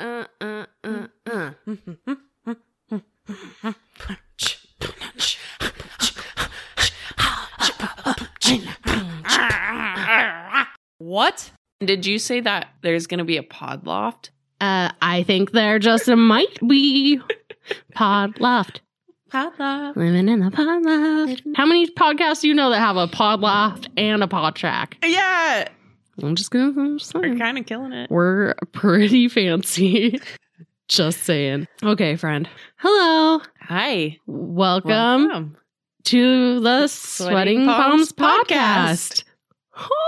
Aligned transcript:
uh, 0.00 0.24
uh, 0.40 0.66
uh, 0.84 1.06
uh. 1.30 1.50
What? 10.98 11.50
Did 11.80 12.06
you 12.06 12.18
say 12.18 12.40
that 12.40 12.68
there's 12.82 13.06
going 13.06 13.18
to 13.18 13.24
be 13.24 13.36
a 13.36 13.42
pod 13.42 13.86
loft? 13.86 14.30
Uh, 14.60 14.90
I 15.00 15.22
think 15.22 15.52
there 15.52 15.78
just 15.78 16.08
might 16.08 16.58
be 16.66 17.20
pod 17.94 18.38
loft. 18.40 18.80
Pod 19.30 19.52
loft. 19.58 19.96
Living 19.96 20.28
in 20.28 20.42
a 20.42 20.50
pod 20.50 20.82
loft. 20.82 21.42
How 21.56 21.66
many 21.66 21.88
podcasts 21.88 22.40
do 22.42 22.48
you 22.48 22.54
know 22.54 22.70
that 22.70 22.78
have 22.78 22.96
a 22.96 23.06
pod 23.06 23.40
loft 23.40 23.88
and 23.96 24.22
a 24.22 24.28
pod 24.28 24.56
track? 24.56 24.98
Yeah, 25.04 25.68
I'm 26.22 26.34
just 26.34 26.50
gonna. 26.50 26.68
I'm 26.80 26.98
just 26.98 27.14
we're 27.14 27.36
kind 27.36 27.58
of 27.58 27.66
killing 27.66 27.92
it. 27.92 28.10
We're 28.10 28.54
pretty 28.72 29.28
fancy. 29.28 30.20
just 30.88 31.22
saying. 31.24 31.68
Okay, 31.82 32.16
friend. 32.16 32.48
Hello. 32.76 33.40
Hi. 33.62 34.18
Welcome, 34.26 34.88
Welcome. 35.28 35.56
to 36.04 36.60
the 36.60 36.86
Sweating, 36.88 37.32
Sweating 37.32 37.66
Palms, 37.66 38.12
Palms 38.12 38.48
podcast. 38.48 39.24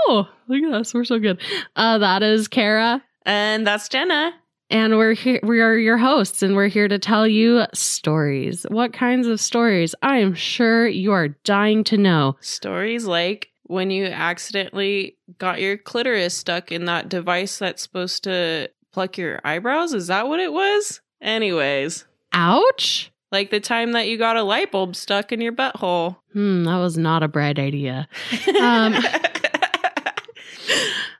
Oh, 0.07 0.29
look 0.47 0.63
at 0.63 0.73
us. 0.73 0.93
We're 0.93 1.03
so 1.03 1.19
good. 1.19 1.41
Uh, 1.75 1.97
that 1.97 2.21
is 2.21 2.47
Kara. 2.47 3.01
And 3.25 3.65
that's 3.65 3.89
Jenna. 3.89 4.33
And 4.69 4.97
we're 4.97 5.13
here, 5.13 5.39
we 5.43 5.61
are 5.61 5.77
your 5.77 5.97
hosts, 5.97 6.41
and 6.41 6.55
we're 6.55 6.67
here 6.67 6.87
to 6.87 6.97
tell 6.97 7.27
you 7.27 7.65
stories. 7.73 8.65
What 8.69 8.91
kinds 8.91 9.27
of 9.27 9.39
stories? 9.39 9.93
I 10.01 10.17
am 10.17 10.33
sure 10.33 10.87
you 10.87 11.11
are 11.11 11.29
dying 11.29 11.83
to 11.85 11.97
know. 11.97 12.37
Stories 12.41 13.05
like 13.05 13.49
when 13.73 13.91
you 13.91 14.05
accidentally 14.05 15.17
got 15.39 15.59
your 15.59 15.77
clitoris 15.77 16.35
stuck 16.37 16.71
in 16.71 16.85
that 16.85 17.09
device 17.09 17.57
that's 17.57 17.81
supposed 17.83 18.23
to 18.25 18.69
pluck 18.91 19.17
your 19.17 19.39
eyebrows. 19.43 19.93
Is 19.93 20.07
that 20.07 20.27
what 20.27 20.39
it 20.39 20.53
was? 20.53 21.01
Anyways, 21.21 22.05
Ouch! 22.33 23.11
like 23.31 23.49
the 23.49 23.59
time 23.59 23.93
that 23.93 24.07
you 24.07 24.17
got 24.17 24.37
a 24.37 24.43
light 24.43 24.71
bulb 24.71 24.95
stuck 24.95 25.31
in 25.31 25.41
your 25.41 25.53
butthole. 25.53 26.17
Hmm, 26.33 26.63
that 26.65 26.77
was 26.77 26.97
not 26.97 27.23
a 27.23 27.27
bright 27.27 27.59
idea. 27.59 28.07
Um, 28.61 28.95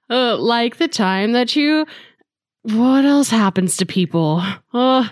Uh, 0.10 0.38
like 0.38 0.78
the 0.78 0.88
time 0.88 1.32
that 1.32 1.56
you. 1.56 1.86
What 2.64 3.04
else 3.04 3.30
happens 3.30 3.78
to 3.78 3.86
people? 3.86 4.44
Oh, 4.74 5.10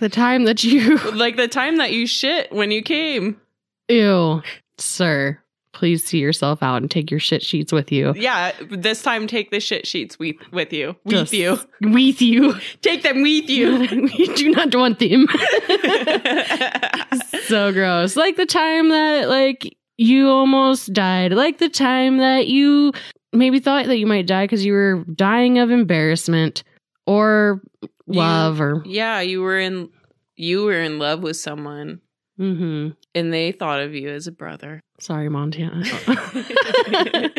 the 0.00 0.08
time 0.08 0.44
that 0.44 0.62
you. 0.62 0.98
like 1.14 1.36
the 1.36 1.48
time 1.48 1.76
that 1.78 1.92
you 1.92 2.06
shit 2.06 2.52
when 2.52 2.70
you 2.70 2.82
came. 2.82 3.40
Ew, 3.88 4.42
sir. 4.78 5.38
Please 5.72 6.04
see 6.04 6.18
yourself 6.18 6.62
out 6.62 6.82
and 6.82 6.90
take 6.90 7.10
your 7.10 7.20
shit 7.20 7.42
sheets 7.42 7.72
with 7.72 7.90
you. 7.90 8.12
Yeah, 8.16 8.52
this 8.70 9.02
time 9.02 9.26
take 9.26 9.50
the 9.50 9.60
shit 9.60 9.86
sheets 9.86 10.18
with, 10.18 10.36
with 10.52 10.72
you. 10.72 10.96
With 11.04 11.14
Just- 11.14 11.32
you. 11.32 11.58
With 11.80 12.20
you. 12.20 12.54
Take 12.82 13.02
them 13.02 13.22
with 13.22 13.48
you. 13.48 13.78
we 14.18 14.26
do 14.34 14.50
not 14.50 14.74
want 14.74 14.98
them. 14.98 15.26
so 17.46 17.72
gross. 17.72 18.16
Like 18.16 18.36
the 18.36 18.46
time 18.46 18.88
that 18.90 19.28
like 19.28 19.76
you 19.96 20.28
almost 20.28 20.92
died. 20.92 21.32
Like 21.32 21.58
the 21.58 21.68
time 21.68 22.18
that 22.18 22.48
you 22.48 22.92
maybe 23.32 23.60
thought 23.60 23.86
that 23.86 23.98
you 23.98 24.06
might 24.06 24.26
die 24.26 24.44
because 24.44 24.64
you 24.64 24.72
were 24.72 25.04
dying 25.14 25.58
of 25.58 25.70
embarrassment 25.70 26.62
or 27.06 27.60
You- 28.06 28.18
love 28.20 28.60
or 28.60 28.82
yeah, 28.86 29.20
you 29.20 29.42
were 29.42 29.58
in 29.58 29.90
you 30.36 30.64
were 30.64 30.80
in 30.80 30.98
love 30.98 31.22
with 31.22 31.36
someone 31.36 32.00
hmm 32.36 32.88
and 33.14 33.32
they 33.32 33.52
thought 33.52 33.80
of 33.80 33.94
you 33.94 34.08
as 34.08 34.26
a 34.26 34.32
brother. 34.32 34.82
Sorry, 34.98 35.28
Montana. 35.28 35.82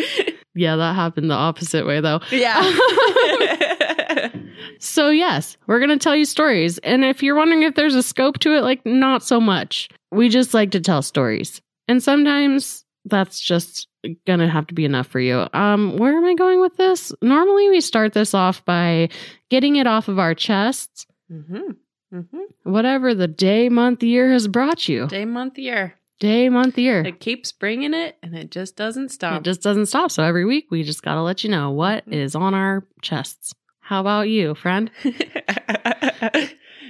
yeah, 0.55 0.75
that 0.75 0.95
happened 0.95 1.29
the 1.29 1.35
opposite 1.35 1.85
way 1.85 2.01
though. 2.01 2.21
yeah. 2.31 2.61
So 4.79 5.09
yes, 5.09 5.55
we're 5.65 5.79
gonna 5.79 5.97
tell 5.97 6.15
you 6.15 6.25
stories. 6.25 6.77
And 6.79 7.05
if 7.05 7.23
you're 7.23 7.35
wondering 7.35 7.63
if 7.63 7.75
there's 7.75 7.95
a 7.95 8.03
scope 8.03 8.39
to 8.39 8.55
it, 8.55 8.61
like 8.61 8.85
not 8.85 9.23
so 9.23 9.39
much. 9.39 9.87
We 10.11 10.27
just 10.29 10.53
like 10.53 10.71
to 10.71 10.81
tell 10.81 11.01
stories. 11.01 11.61
And 11.87 12.03
sometimes 12.03 12.83
that's 13.05 13.39
just 13.39 13.87
gonna 14.27 14.49
have 14.49 14.67
to 14.67 14.73
be 14.73 14.83
enough 14.85 15.07
for 15.07 15.19
you. 15.21 15.47
Um, 15.53 15.97
where 15.97 16.17
am 16.17 16.25
I 16.25 16.33
going 16.33 16.59
with 16.59 16.75
this? 16.75 17.13
Normally 17.21 17.69
we 17.69 17.79
start 17.79 18.11
this 18.13 18.33
off 18.33 18.63
by 18.65 19.09
getting 19.49 19.77
it 19.77 19.87
off 19.87 20.09
of 20.09 20.19
our 20.19 20.35
chests, 20.35 21.05
hmm 21.29 21.71
hmm 22.13 22.21
whatever 22.63 23.13
the 23.15 23.27
day, 23.27 23.67
month, 23.69 24.03
year 24.03 24.31
has 24.31 24.47
brought 24.47 24.87
you. 24.87 25.07
Day, 25.07 25.25
month, 25.25 25.57
year. 25.57 25.95
Day, 26.19 26.47
month, 26.47 26.77
year. 26.77 27.01
It 27.01 27.19
keeps 27.19 27.51
bringing 27.51 27.93
it 27.93 28.17
and 28.23 28.35
it 28.37 28.51
just 28.51 28.75
doesn't 28.77 29.09
stop. 29.09 29.41
It 29.41 29.43
just 29.43 29.61
doesn't 29.61 29.87
stop. 29.87 30.11
So 30.11 30.23
every 30.23 30.45
week 30.45 30.67
we 30.69 30.83
just 30.83 31.01
gotta 31.03 31.21
let 31.21 31.43
you 31.43 31.49
know 31.49 31.71
what 31.71 32.07
Mhm. 32.07 32.13
is 32.13 32.35
on 32.35 32.53
our 32.53 32.85
chests. 33.01 33.53
How 33.81 33.99
about 33.99 34.29
you, 34.29 34.55
friend? 34.55 34.89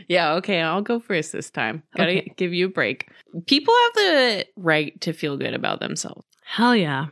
yeah, 0.07 0.33
okay, 0.33 0.61
I'll 0.61 0.81
go 0.81 0.99
first 0.99 1.31
this 1.31 1.49
time. 1.49 1.83
Gotta 1.95 2.11
Okay. 2.19 2.33
give 2.37 2.53
you 2.53 2.67
a 2.67 2.69
break. 2.69 3.09
People 3.47 3.73
have 3.85 3.93
the 3.95 4.45
right 4.57 4.99
to 5.01 5.13
feel 5.13 5.37
good 5.37 5.53
about 5.53 5.79
themselves. 5.79 6.25
Hell 6.45 6.75
yeah. 6.75 7.07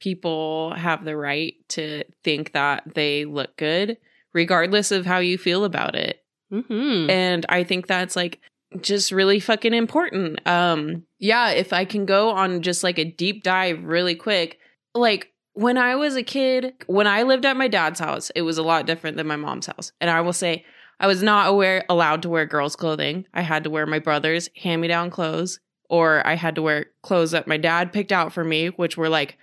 People 0.00 0.72
have 0.74 1.04
the 1.04 1.16
right 1.16 1.54
to 1.70 2.04
think 2.24 2.52
that 2.52 2.82
they 2.94 3.24
look 3.24 3.56
good, 3.56 3.98
regardless 4.32 4.90
of 4.90 5.06
how 5.06 5.18
you 5.18 5.36
feel 5.38 5.64
about 5.64 5.94
it. 5.94 6.21
Mm-hmm. 6.52 7.08
and 7.10 7.46
i 7.48 7.64
think 7.64 7.86
that's 7.86 8.14
like 8.14 8.40
just 8.80 9.10
really 9.10 9.40
fucking 9.40 9.74
important 9.74 10.46
um 10.46 11.04
yeah 11.18 11.50
if 11.50 11.72
i 11.72 11.84
can 11.84 12.04
go 12.06 12.30
on 12.30 12.62
just 12.62 12.82
like 12.84 12.98
a 12.98 13.04
deep 13.04 13.42
dive 13.42 13.82
really 13.84 14.14
quick 14.14 14.58
like 14.94 15.32
when 15.54 15.78
i 15.78 15.94
was 15.94 16.14
a 16.16 16.22
kid 16.22 16.74
when 16.86 17.06
i 17.06 17.22
lived 17.22 17.46
at 17.46 17.56
my 17.56 17.68
dad's 17.68 18.00
house 18.00 18.30
it 18.36 18.42
was 18.42 18.58
a 18.58 18.62
lot 18.62 18.86
different 18.86 19.16
than 19.16 19.26
my 19.26 19.36
mom's 19.36 19.66
house 19.66 19.92
and 20.00 20.10
i 20.10 20.20
will 20.20 20.32
say 20.32 20.64
i 21.00 21.06
was 21.06 21.22
not 21.22 21.48
aware 21.48 21.84
allowed 21.88 22.22
to 22.22 22.28
wear 22.28 22.44
girls 22.46 22.76
clothing 22.76 23.26
i 23.34 23.40
had 23.42 23.64
to 23.64 23.70
wear 23.70 23.86
my 23.86 23.98
brother's 23.98 24.48
hand 24.62 24.80
me 24.80 24.88
down 24.88 25.10
clothes 25.10 25.58
or 25.88 26.26
i 26.26 26.34
had 26.34 26.54
to 26.54 26.62
wear 26.62 26.86
clothes 27.02 27.30
that 27.30 27.46
my 27.46 27.56
dad 27.56 27.92
picked 27.92 28.12
out 28.12 28.32
for 28.32 28.44
me 28.44 28.68
which 28.68 28.96
were 28.96 29.08
like 29.08 29.36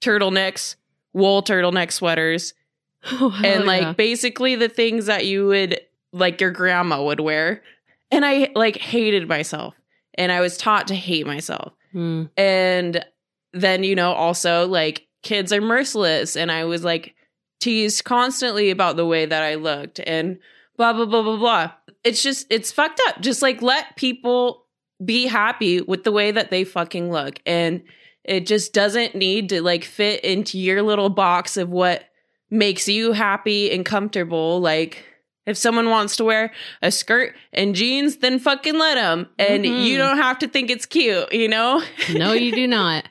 turtlenecks 0.00 0.76
wool 1.12 1.42
turtleneck 1.42 1.90
sweaters 1.92 2.54
Oh, 3.10 3.36
and 3.44 3.64
like 3.64 3.82
yeah. 3.82 3.92
basically 3.94 4.54
the 4.54 4.68
things 4.68 5.06
that 5.06 5.26
you 5.26 5.48
would 5.48 5.80
like 6.12 6.40
your 6.40 6.50
grandma 6.50 7.02
would 7.02 7.20
wear. 7.20 7.62
And 8.10 8.24
i 8.24 8.50
like 8.54 8.76
hated 8.76 9.28
myself. 9.28 9.74
And 10.14 10.30
i 10.30 10.40
was 10.40 10.56
taught 10.56 10.88
to 10.88 10.94
hate 10.94 11.26
myself. 11.26 11.72
Hmm. 11.92 12.24
and 12.38 13.04
then 13.52 13.84
you 13.84 13.94
know 13.94 14.12
also 14.12 14.66
like 14.66 15.06
kids 15.22 15.52
are 15.52 15.60
merciless. 15.60 16.36
And 16.36 16.50
i 16.50 16.64
was 16.64 16.84
like 16.84 17.14
teased 17.60 18.04
constantly 18.04 18.70
about 18.70 18.96
the 18.96 19.06
way 19.06 19.24
that 19.26 19.42
i 19.42 19.54
looked 19.54 20.00
and 20.00 20.38
blah 20.76 20.92
blah 20.92 21.06
blah 21.06 21.22
blah 21.22 21.36
blah. 21.36 21.72
It's 22.04 22.22
just 22.22 22.46
it's 22.50 22.72
fucked 22.72 23.00
up. 23.08 23.20
Just 23.20 23.42
like 23.42 23.62
let 23.62 23.96
people 23.96 24.66
be 25.04 25.26
happy 25.26 25.80
with 25.80 26.04
the 26.04 26.12
way 26.12 26.30
that 26.30 26.50
they 26.50 26.64
fucking 26.64 27.10
look. 27.10 27.40
And 27.46 27.82
it 28.24 28.46
just 28.46 28.72
doesn't 28.72 29.14
need 29.14 29.48
to 29.50 29.62
like 29.62 29.84
fit 29.84 30.24
into 30.24 30.58
your 30.58 30.82
little 30.82 31.10
box 31.10 31.56
of 31.56 31.68
what 31.68 32.04
makes 32.50 32.88
you 32.88 33.12
happy 33.12 33.70
and 33.72 33.84
comfortable. 33.84 34.60
Like 34.60 35.04
if 35.46 35.56
someone 35.56 35.90
wants 35.90 36.16
to 36.16 36.24
wear 36.24 36.52
a 36.82 36.90
skirt 36.90 37.34
and 37.52 37.74
jeans 37.74 38.18
then 38.18 38.38
fucking 38.38 38.78
let 38.78 38.94
them 38.94 39.28
and 39.38 39.64
Mhm. 39.64 39.84
you 39.84 39.98
don't 39.98 40.18
have 40.18 40.38
to 40.40 40.48
think 40.48 40.70
it's 40.70 40.86
cute 40.86 41.32
you 41.32 41.48
know 41.48 41.82
no, 42.14 42.32
you 42.32 42.52
do 42.52 42.66
not. 42.66 43.04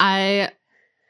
I 0.00 0.50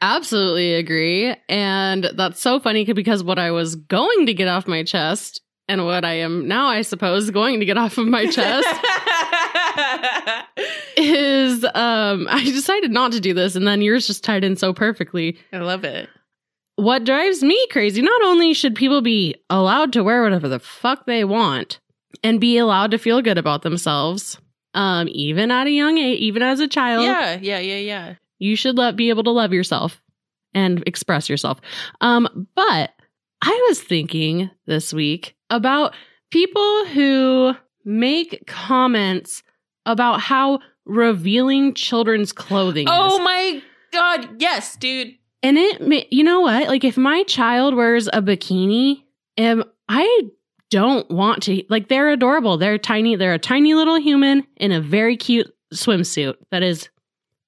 absolutely 0.01 0.75
agree. 0.75 1.35
And 1.49 2.11
that's 2.15 2.41
so 2.41 2.59
funny 2.59 2.85
because 2.91 3.23
what 3.23 3.39
I 3.39 3.51
was 3.51 3.77
going 3.77 4.27
to 4.27 4.35
get 4.35 4.49
off 4.49 4.67
my 4.67 4.83
chest 4.83 5.41
and 5.69 5.85
what 5.87 6.05
I 6.05 6.15
am 6.15 6.49
now, 6.49 6.67
I 6.67 6.83
suppose, 6.83 7.31
going 7.31 7.61
to 7.61 7.67
get 7.67 7.79
off 7.79 7.97
of 7.99 8.07
my 8.09 8.27
chest 8.27 8.67
is 10.97 11.65
um 11.65 12.27
I 12.31 12.43
decided 12.45 12.91
not 12.91 13.13
to 13.13 13.21
do 13.21 13.35
this 13.35 13.57
and 13.57 13.67
then 13.67 13.83
yours 13.83 14.07
just 14.07 14.25
tied 14.25 14.45
in 14.45 14.57
so 14.57 14.73
perfectly. 14.73 15.39
I 15.53 15.59
love 15.59 15.85
it. 15.85 16.09
What 16.77 17.05
drives 17.05 17.43
me 17.43 17.67
crazy, 17.71 18.03
not 18.03 18.23
only 18.23 18.55
should 18.55 18.75
people 18.75 19.03
be 19.03 19.35
allowed 19.51 19.93
to 19.93 20.03
wear 20.03 20.23
whatever 20.23 20.49
the 20.49 20.59
fuck 20.59 21.07
they 21.07 21.25
want 21.25 21.81
and 22.25 22.41
be 22.41 22.57
allowed 22.59 22.91
to 22.93 22.99
feel 22.99 23.21
good 23.23 23.39
about 23.39 23.63
themselves, 23.63 24.39
um, 24.75 25.09
even 25.11 25.51
at 25.51 25.67
a 25.67 25.71
young 25.71 25.99
age, 25.99 26.19
even 26.21 26.43
as 26.43 26.61
a 26.61 26.69
child, 26.69 27.05
Yeah, 27.05 27.39
yeah, 27.41 27.59
yeah, 27.59 27.77
yeah. 27.77 28.15
you 28.39 28.57
should 28.57 28.79
let, 28.79 28.97
be 28.97 29.11
able 29.11 29.25
to 29.25 29.31
love 29.31 29.53
yourself 29.53 30.01
and 30.55 30.83
express 30.87 31.29
yourself. 31.29 31.61
Um, 32.01 32.49
but 32.55 32.91
I 33.43 33.67
was 33.69 33.83
thinking 33.83 34.51
this 34.67 34.93
week 34.95 35.35
about 35.51 35.95
people 36.31 36.87
who 36.87 37.55
make 37.85 38.45
comments 38.47 39.43
about 39.85 40.21
how 40.21 40.61
revealing 40.87 41.75
children's 41.75 42.33
clothing 42.33 42.87
Oh 42.89 43.15
is. 43.19 43.21
my 43.25 43.63
god, 43.93 44.41
yes, 44.41 44.77
dude. 44.77 45.15
And 45.43 45.59
it, 45.59 46.13
you 46.13 46.23
know 46.23 46.41
what? 46.41 46.69
Like, 46.69 46.85
if 46.85 46.97
my 46.97 47.25
child 47.25 47.75
wears 47.75 48.07
a 48.09 48.23
bikini, 48.23 49.03
um, 49.39 49.65
I 49.89 50.29
don't 50.71 51.11
want 51.11 51.43
to. 51.45 51.65
Like, 51.69 51.89
they're 51.89 52.11
adorable. 52.11 52.57
They're 52.59 52.79
tiny. 52.79 53.17
They're 53.17 53.35
a 53.35 53.39
tiny 53.39 53.75
little 53.75 53.99
human 54.01 54.47
in 54.57 54.73
a 54.73 54.81
very 54.81 55.17
cute 55.17 55.53
swimsuit 55.75 56.35
that 56.51 56.63
is 56.63 56.89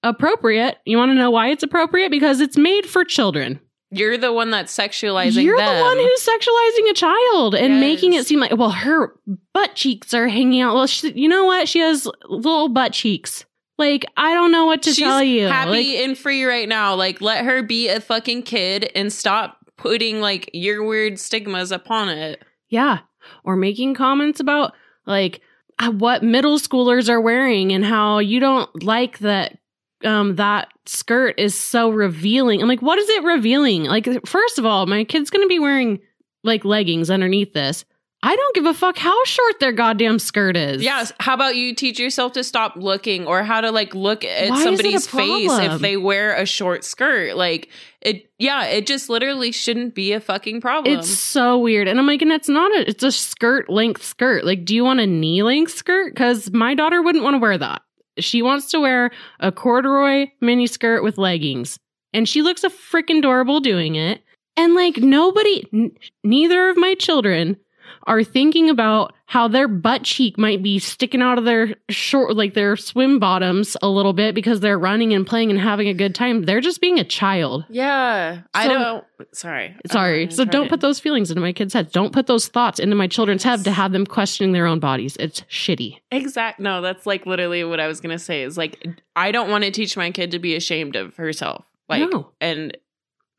appropriate. 0.03 0.79
You 0.85 0.97
want 0.97 1.11
to 1.11 1.15
know 1.15 1.31
why 1.31 1.49
it's 1.49 1.63
appropriate? 1.63 2.11
Because 2.11 2.41
it's 2.41 2.57
made 2.57 2.87
for 2.87 3.05
children. 3.05 3.61
You're 3.91 4.19
the 4.19 4.33
one 4.33 4.51
that's 4.51 4.77
sexualizing 4.77 5.45
You're 5.45 5.57
them. 5.57 5.77
the 5.77 5.83
one 5.83 5.97
who's 5.97 6.27
sexualizing 6.27 6.91
a 6.91 6.95
child 6.95 7.55
and 7.55 7.79
making 7.79 8.13
it 8.15 8.27
seem 8.27 8.41
like, 8.41 8.57
well, 8.57 8.71
her 8.71 9.15
butt 9.53 9.77
cheeks 9.77 10.13
are 10.13 10.27
hanging 10.27 10.61
out. 10.61 10.75
Well, 10.75 10.89
she, 10.89 11.13
you 11.13 11.29
know 11.29 11.45
what? 11.45 11.69
She 11.69 11.79
has 11.79 12.09
little 12.29 12.69
butt 12.69 12.93
cheeks. 12.93 13.45
Like, 13.79 14.05
I 14.17 14.35
don't 14.35 14.53
know 14.53 14.67
what 14.67 14.83
to 14.85 14.91
She's 14.91 14.99
tell 14.99 15.23
you. 15.23 15.47
happy 15.47 15.71
Like, 15.97 16.05
and 16.07 16.17
free 16.19 16.45
right 16.45 16.69
now. 16.69 16.95
Like, 16.95 17.21
let 17.21 17.45
her 17.45 17.63
be 17.63 17.89
a 17.89 18.01
fucking 18.01 18.43
kid 18.45 18.91
and 18.95 19.13
stop 19.13 19.59
putting 19.77 20.21
like 20.21 20.49
your 20.53 20.85
weird 20.85 21.19
stigmas 21.19 21.73
upon 21.73 22.09
it. 22.09 22.43
yeah. 22.69 23.01
Or 23.43 23.57
making 23.57 23.95
comments 23.95 24.39
about 24.39 24.75
like 25.07 25.41
uh, 25.79 25.91
what 25.91 26.23
middle 26.23 26.59
schoolers 26.59 27.09
are 27.09 27.21
wearing 27.21 27.73
and 27.73 27.83
how 27.85 28.19
you 28.19 28.39
don't 28.39 28.83
like 28.85 29.19
that 29.21 29.57
um 30.05 30.37
that 30.37 30.69
skirt 30.85 31.35
is 31.39 31.55
so 31.55 31.89
revealing. 31.89 32.61
I'm 32.61 32.69
like, 32.69 32.83
what 32.83 32.99
is 32.99 33.09
it 33.09 33.25
revealing? 33.25 33.85
Like, 33.85 34.07
first 34.27 34.59
of 34.59 34.67
all, 34.67 34.85
my 34.87 35.05
kid's 35.05 35.31
gonna 35.31 35.47
be 35.47 35.59
wearing 35.59 36.01
like 36.43 36.67
leggings 36.67 37.11
underneath 37.11 37.55
this. 37.55 37.87
I 38.25 38.35
don't 38.37 38.55
give 38.55 38.65
a 38.65 38.73
fuck 38.73 38.97
how 38.97 39.23
short 39.27 39.61
their 39.61 39.73
goddamn 39.73 40.19
skirt 40.19 40.57
is. 40.57 40.83
Yes. 40.83 41.13
How 41.21 41.35
about 41.35 41.57
you 41.57 41.75
teach 41.75 41.99
yourself 41.99 42.33
to 42.33 42.43
stop 42.43 42.75
looking 42.75 43.27
or 43.27 43.43
how 43.43 43.61
to 43.61 43.71
like 43.71 43.95
look 43.95 44.25
at 44.25 44.49
Why 44.49 44.57
is 44.57 44.63
it 44.63 44.73
a 44.73 44.77
somebody's 44.77 45.07
face 45.07 45.51
if 45.73 45.81
they 45.83 45.99
wear 45.99 46.35
a 46.35 46.47
short 46.47 46.85
skirt? 46.85 47.37
Like 47.37 47.69
it 48.01 48.31
yeah, 48.39 48.65
it 48.65 48.87
just 48.87 49.11
literally 49.11 49.53
shouldn't 49.53 49.95
be 49.95 50.13
a 50.15 50.21
fucking 50.21 50.63
problem. 50.63 50.99
It's 50.99 51.11
so 51.11 51.59
weird. 51.59 51.87
And 51.87 51.99
I'm 51.99 52.07
like, 52.07 52.23
and 52.23 52.33
it's 52.33 52.49
not 52.49 52.73
a, 52.73 52.89
it's 52.89 53.03
a 53.03 53.13
skirt 53.13 53.69
length 53.69 54.03
skirt. 54.03 54.47
Like, 54.47 54.65
do 54.65 54.75
you 54.75 54.85
want 54.85 55.01
a 55.01 55.07
knee 55.07 55.43
length 55.43 55.73
skirt? 55.73 56.15
Because 56.15 56.51
my 56.51 56.75
daughter 56.75 57.03
wouldn't 57.03 57.25
want 57.25 57.35
to 57.35 57.41
wear 57.41 57.59
that. 57.59 57.83
She 58.19 58.41
wants 58.41 58.71
to 58.71 58.81
wear 58.81 59.11
a 59.41 59.53
corduroy 59.53 60.29
mini 60.41 60.67
skirt 60.67 61.03
with 61.03 61.19
leggings. 61.19 61.79
And 62.15 62.27
she 62.27 62.41
looks 62.41 62.65
a 62.65 62.71
freaking 62.71 63.19
adorable 63.19 63.61
doing 63.61 63.97
it. 63.97 64.23
And 64.57 64.75
like, 64.75 64.99
nobody, 64.99 65.69
n- 65.75 65.91
neither 66.23 66.71
of 66.71 66.77
my 66.77 66.95
children 66.95 67.57
are 68.07 68.23
thinking 68.25 68.71
about 68.71 69.13
how 69.27 69.49
their 69.49 69.67
butt 69.67 70.03
cheek 70.05 70.37
might 70.39 70.63
be 70.63 70.79
sticking 70.79 71.23
out 71.23 71.39
of 71.39 71.45
their 71.45 71.75
short, 71.89 72.37
like 72.37 72.55
their 72.55 72.77
swim 72.77 73.19
bottoms 73.19 73.77
a 73.83 73.89
little 73.89 74.13
bit 74.13 74.35
because 74.35 74.61
they're 74.61 74.79
running 74.79 75.13
and 75.15 75.27
playing 75.27 75.51
and 75.51 75.59
having 75.59 75.89
a 75.89 75.95
good 75.95 76.15
time. 76.15 76.43
They're 76.43 76.61
just 76.61 76.81
being 76.81 76.99
a 76.99 77.05
child. 77.05 77.65
yeah. 77.71 78.43
I 78.53 78.69
don't 78.69 79.05
sorry. 79.33 79.75
Sorry. 79.91 80.31
So 80.31 80.45
don't 80.45 80.65
to- 80.65 80.69
put 80.71 80.81
those 80.81 81.01
feelings 81.01 81.31
into 81.31 81.41
my 81.41 81.53
kids' 81.53 81.73
heads. 81.75 81.91
Don't 81.93 82.13
put 82.13 82.27
those 82.27 82.49
thoughts 82.49 82.79
into 82.79 82.95
my 82.97 83.07
children's 83.07 83.43
head 83.43 83.65
to 83.65 83.71
have 83.71 83.93
them 83.93 84.07
questioning 84.07 84.53
their 84.53 84.67
own 84.67 84.79
bodies. 84.81 85.17
It's 85.19 85.41
shitty. 85.43 85.99
Exact. 86.11 86.61
No, 86.61 86.83
that's 86.83 87.07
like 87.07 87.27
literally 87.27 87.65
what 87.65 87.81
I 87.81 87.87
was 87.87 88.01
gonna 88.01 88.19
say. 88.19 88.43
Is 88.43 88.59
like 88.59 88.87
I 89.17 89.33
don't 89.33 89.51
want 89.51 89.65
to 89.65 89.71
teach 89.71 89.97
my 89.97 90.11
kid 90.11 90.33
to 90.33 90.39
be 90.39 90.55
ashamed 90.55 90.97
of 90.97 91.17
herself. 91.17 91.65
Like, 91.89 92.11
No. 92.11 92.31
and 92.41 92.77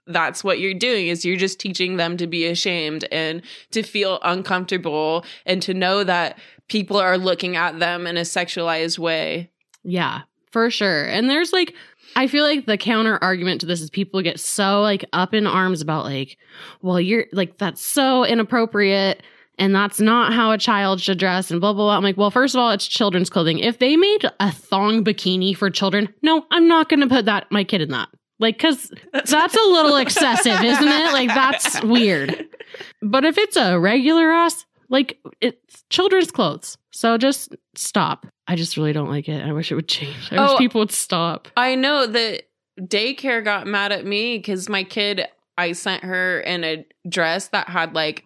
that's 0.07 0.43
what 0.43 0.59
you're 0.59 0.73
doing 0.73 1.07
is 1.07 1.25
you're 1.25 1.37
just 1.37 1.59
teaching 1.59 1.97
them 1.97 2.17
to 2.17 2.27
be 2.27 2.45
ashamed 2.45 3.05
and 3.11 3.41
to 3.71 3.83
feel 3.83 4.19
uncomfortable 4.23 5.25
and 5.45 5.61
to 5.63 5.73
know 5.73 6.03
that 6.03 6.37
people 6.67 6.97
are 6.97 7.17
looking 7.17 7.55
at 7.55 7.79
them 7.79 8.07
in 8.07 8.17
a 8.17 8.21
sexualized 8.21 8.99
way. 8.99 9.49
Yeah, 9.83 10.21
for 10.51 10.69
sure. 10.69 11.05
And 11.05 11.29
there's 11.29 11.53
like, 11.53 11.73
I 12.15 12.27
feel 12.27 12.43
like 12.43 12.65
the 12.65 12.77
counter 12.77 13.19
argument 13.21 13.61
to 13.61 13.67
this 13.67 13.81
is 13.81 13.89
people 13.89 14.21
get 14.21 14.39
so 14.39 14.81
like 14.81 15.03
up 15.11 15.33
in 15.33 15.47
arms 15.47 15.81
about 15.81 16.05
like, 16.05 16.37
well, 16.81 16.99
you're 16.99 17.25
like, 17.31 17.57
that's 17.57 17.81
so 17.81 18.23
inappropriate. 18.25 19.21
And 19.57 19.73
that's 19.73 20.01
not 20.01 20.33
how 20.33 20.51
a 20.51 20.57
child 20.57 20.99
should 20.99 21.17
dress 21.17 21.49
and 21.49 21.61
blah, 21.61 21.71
blah, 21.71 21.85
blah. 21.85 21.97
I'm 21.97 22.03
like, 22.03 22.17
well, 22.17 22.31
first 22.31 22.55
of 22.55 22.59
all, 22.59 22.71
it's 22.71 22.87
children's 22.87 23.29
clothing. 23.29 23.59
If 23.59 23.79
they 23.79 23.95
made 23.95 24.29
a 24.39 24.51
thong 24.51 25.03
bikini 25.03 25.55
for 25.55 25.69
children, 25.69 26.13
no, 26.21 26.45
I'm 26.51 26.67
not 26.67 26.89
going 26.89 26.99
to 26.99 27.07
put 27.07 27.25
that, 27.25 27.49
my 27.51 27.63
kid 27.63 27.81
in 27.81 27.89
that. 27.91 28.09
Like, 28.39 28.59
cause 28.59 28.91
that's 29.13 29.33
a 29.33 29.67
little 29.67 29.95
excessive, 29.95 30.61
isn't 30.63 30.87
it? 30.87 31.13
Like, 31.13 31.29
that's 31.29 31.81
weird. 31.83 32.45
But 33.01 33.23
if 33.25 33.37
it's 33.37 33.55
a 33.55 33.79
regular 33.79 34.31
ass, 34.31 34.65
like 34.89 35.17
it's 35.41 35.83
children's 35.89 36.31
clothes. 36.31 36.77
So 36.91 37.17
just 37.17 37.55
stop. 37.75 38.27
I 38.47 38.55
just 38.55 38.77
really 38.77 38.93
don't 38.93 39.09
like 39.09 39.27
it. 39.29 39.41
I 39.43 39.51
wish 39.53 39.71
it 39.71 39.75
would 39.75 39.87
change. 39.87 40.31
I 40.31 40.37
Oh. 40.37 40.51
wish 40.53 40.57
people 40.59 40.79
would 40.79 40.91
stop. 40.91 41.47
I 41.57 41.75
know 41.75 42.05
that 42.05 42.43
daycare 42.79 43.43
got 43.43 43.67
mad 43.67 43.91
at 43.91 44.05
me 44.05 44.37
because 44.37 44.67
my 44.69 44.83
kid, 44.83 45.25
I 45.57 45.71
sent 45.71 46.03
her 46.03 46.41
in 46.41 46.63
a 46.63 46.85
dress 47.07 47.47
that 47.49 47.69
had 47.69 47.95
like 47.95 48.25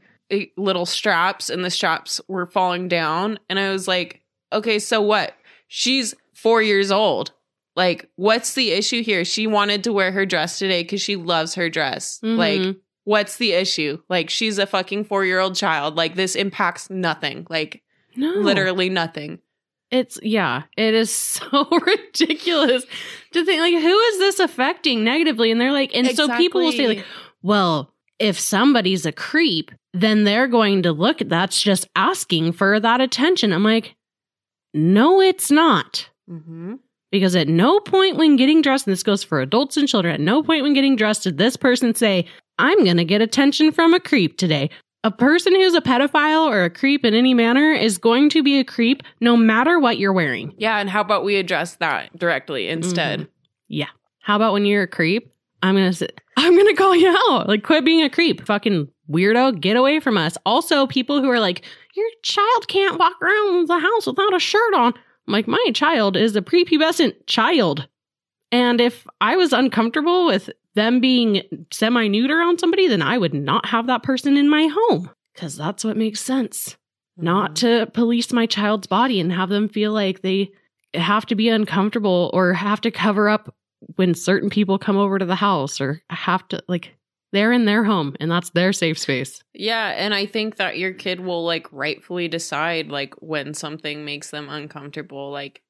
little 0.58 0.86
straps 0.86 1.50
and 1.50 1.64
the 1.64 1.70
straps 1.70 2.20
were 2.28 2.46
falling 2.46 2.88
down. 2.88 3.40
And 3.50 3.60
I 3.60 3.70
was 3.72 3.88
like, 3.88 4.22
okay, 4.52 4.80
so 4.80 5.02
what? 5.02 5.34
She's 5.68 6.16
four 6.34 6.62
years 6.62 6.92
old. 6.92 7.32
Like, 7.80 8.10
what's 8.18 8.54
the 8.56 8.72
issue 8.72 9.02
here? 9.04 9.24
She 9.24 9.48
wanted 9.48 9.84
to 9.86 9.94
wear 9.94 10.12
her 10.12 10.26
dress 10.26 10.60
today 10.60 10.84
because 10.84 11.02
she 11.02 11.16
loves 11.16 11.56
her 11.56 11.70
dress. 11.70 12.20
Like, 12.22 12.60
Mhm. 12.60 12.76
what's 13.06 13.38
the 13.38 13.54
issue? 13.54 14.00
Like, 14.10 14.30
she's 14.30 14.58
a 14.60 14.66
fucking 14.68 15.06
four 15.06 15.24
year 15.24 15.40
old 15.40 15.56
child. 15.56 15.96
Like, 15.96 16.16
this 16.16 16.36
impacts 16.36 16.90
nothing. 16.90 17.48
Like, 17.50 17.82
no, 18.18 18.32
literally 18.32 18.90
nothing. 18.90 19.40
it's 19.92 20.20
yeah, 20.22 20.64
it 20.78 20.94
is 20.94 21.10
so 21.16 21.68
ridiculous 21.72 22.86
to 23.34 23.44
think 23.46 23.60
like 23.60 23.74
who 23.82 23.98
is 24.10 24.20
this 24.20 24.40
affecting 24.40 25.04
negatively? 25.04 25.50
And 25.52 25.60
they're 25.60 25.72
like, 25.72 25.92
and 25.96 26.06
so 26.16 26.28
people 26.38 26.62
will 26.62 26.72
say 26.74 26.88
like, 26.88 27.06
well, 27.42 27.94
if 28.20 28.38
somebody's 28.40 29.06
a 29.08 29.12
creep, 29.12 29.72
then 29.94 30.26
they're 30.26 30.48
going 30.48 30.84
to 30.84 30.92
look. 30.92 31.20
That's 31.26 31.60
just 31.62 31.88
asking 31.96 32.52
for 32.52 32.80
that 32.80 33.00
attention. 33.02 33.54
I'm 33.54 33.64
like, 33.64 33.96
no, 34.74 35.22
it's 35.22 35.50
not. 35.50 36.10
mm-hmm. 36.30 36.76
Because 37.12 37.36
at 37.36 37.48
no 37.48 37.80
point 37.80 38.18
when 38.18 38.36
getting 38.36 38.62
dressed, 38.62 38.86
and 38.86 38.92
this 38.92 39.04
goes 39.04 39.24
for 39.24 39.42
adults 39.42 39.78
and 39.78 39.88
children, 39.88 40.14
at 40.14 40.20
no 40.20 40.44
point 40.44 40.64
when 40.64 40.74
getting 40.74 40.96
dressed 40.96 41.24
did 41.24 41.38
this 41.38 41.58
person 41.58 41.96
say, 41.96 42.26
I'm 42.60 42.84
going 42.84 42.98
to 42.98 43.06
get 43.06 43.22
attention 43.22 43.72
from 43.72 43.94
a 43.94 44.00
creep 44.00 44.38
today. 44.38 44.70
A 45.04 45.12
person 45.12 45.56
who's 45.56 45.74
a 45.74 45.82
pedophile 45.82 46.46
or 46.46 46.66
a 46.66 46.70
creep 46.70 47.06
in 47.06 47.14
any 47.14 47.34
manner 47.34 47.72
is 47.72 47.98
going 47.98 48.30
to 48.32 48.44
be 48.44 48.60
a 48.60 48.64
creep 48.64 49.02
no 49.22 49.38
matter 49.38 49.80
what 49.80 49.98
you're 49.98 50.14
wearing. 50.14 50.54
Yeah. 50.58 50.78
And 50.78 50.90
how 50.90 51.02
about 51.02 51.24
we 51.24 51.38
address 51.38 51.78
that 51.78 52.16
directly 52.18 52.68
instead? 52.68 53.22
Mm-hmm. 53.22 53.30
Yeah. 53.70 53.88
How 54.20 54.36
about 54.36 54.54
when 54.54 54.66
you're 54.66 54.84
a 54.84 54.88
creep? 54.88 55.34
I'm 55.64 55.76
going 55.76 55.90
to 55.90 55.98
say, 55.98 56.10
I'm 56.38 56.54
going 56.54 56.68
to 56.68 56.74
call 56.74 56.96
you 56.96 57.16
out. 57.30 57.48
Like, 57.48 57.64
quit 57.64 57.86
being 57.86 58.04
a 58.04 58.10
creep. 58.10 58.46
Fucking 58.46 58.88
weirdo, 59.10 59.60
get 59.60 59.76
away 59.76 60.00
from 60.00 60.18
us. 60.18 60.38
Also, 60.46 60.86
people 60.86 61.22
who 61.22 61.30
are 61.30 61.40
like, 61.40 61.64
your 61.96 62.08
child 62.24 62.68
can't 62.68 63.00
walk 63.00 63.22
around 63.22 63.68
the 63.68 63.80
house 63.80 64.06
without 64.06 64.36
a 64.36 64.40
shirt 64.40 64.74
on. 64.74 64.94
Like, 65.30 65.48
my 65.48 65.64
child 65.74 66.18
is 66.18 66.36
a 66.36 66.42
prepubescent 66.42 67.14
child. 67.28 67.88
And 68.52 68.82
if 68.82 69.06
I 69.22 69.36
was 69.36 69.54
uncomfortable 69.54 70.26
with 70.26 70.50
them 70.76 71.00
being 71.00 71.44
semi 71.72 72.08
nude 72.08 72.32
around 72.32 72.60
somebody, 72.60 72.88
then 72.88 73.02
I 73.02 73.18
would 73.18 73.34
not 73.34 73.66
have 73.68 73.88
that 73.88 74.04
person 74.04 74.38
in 74.38 74.50
my 74.50 74.68
home 74.72 75.10
because 75.34 75.56
that's 75.56 75.84
what 75.84 75.98
makes 75.98 76.20
sense. 76.20 76.78
Not 77.18 77.56
mm-hmm. 77.56 77.86
to 77.86 77.92
police 77.92 78.32
my 78.34 78.46
child's 78.46 78.88
body 78.88 79.20
and 79.20 79.32
have 79.32 79.50
them 79.50 79.70
feel 79.70 79.92
like 79.92 80.22
they 80.22 80.52
have 80.94 81.26
to 81.28 81.36
be 81.36 81.50
uncomfortable 81.50 82.32
or 82.34 82.54
have 82.54 82.82
to 82.82 82.92
cover 82.92 83.30
up 83.30 83.54
when 83.96 84.16
certain 84.16 84.50
people 84.50 84.80
come 84.80 84.98
over 84.98 85.20
to 85.20 85.26
the 85.26 85.36
house 85.36 85.80
or 85.80 86.02
have 86.10 86.48
to, 86.50 86.62
like, 86.68 86.96
they're 87.32 87.52
in 87.52 87.66
their 87.66 87.84
home 87.84 88.16
and 88.20 88.30
that's 88.32 88.50
their 88.52 88.74
safe 88.74 88.98
space. 88.98 89.44
Yeah, 89.54 89.90
and 89.90 90.14
I 90.14 90.26
think 90.26 90.56
that 90.58 90.78
your 90.78 90.94
kid 90.94 91.20
will 91.20 91.46
like 91.46 91.68
rightfully 91.72 92.28
decide 92.28 92.88
like 92.88 93.14
when 93.20 93.54
something 93.54 94.04
makes 94.06 94.32
them 94.32 94.50
uncomfortable, 94.50 95.32
like 95.32 95.62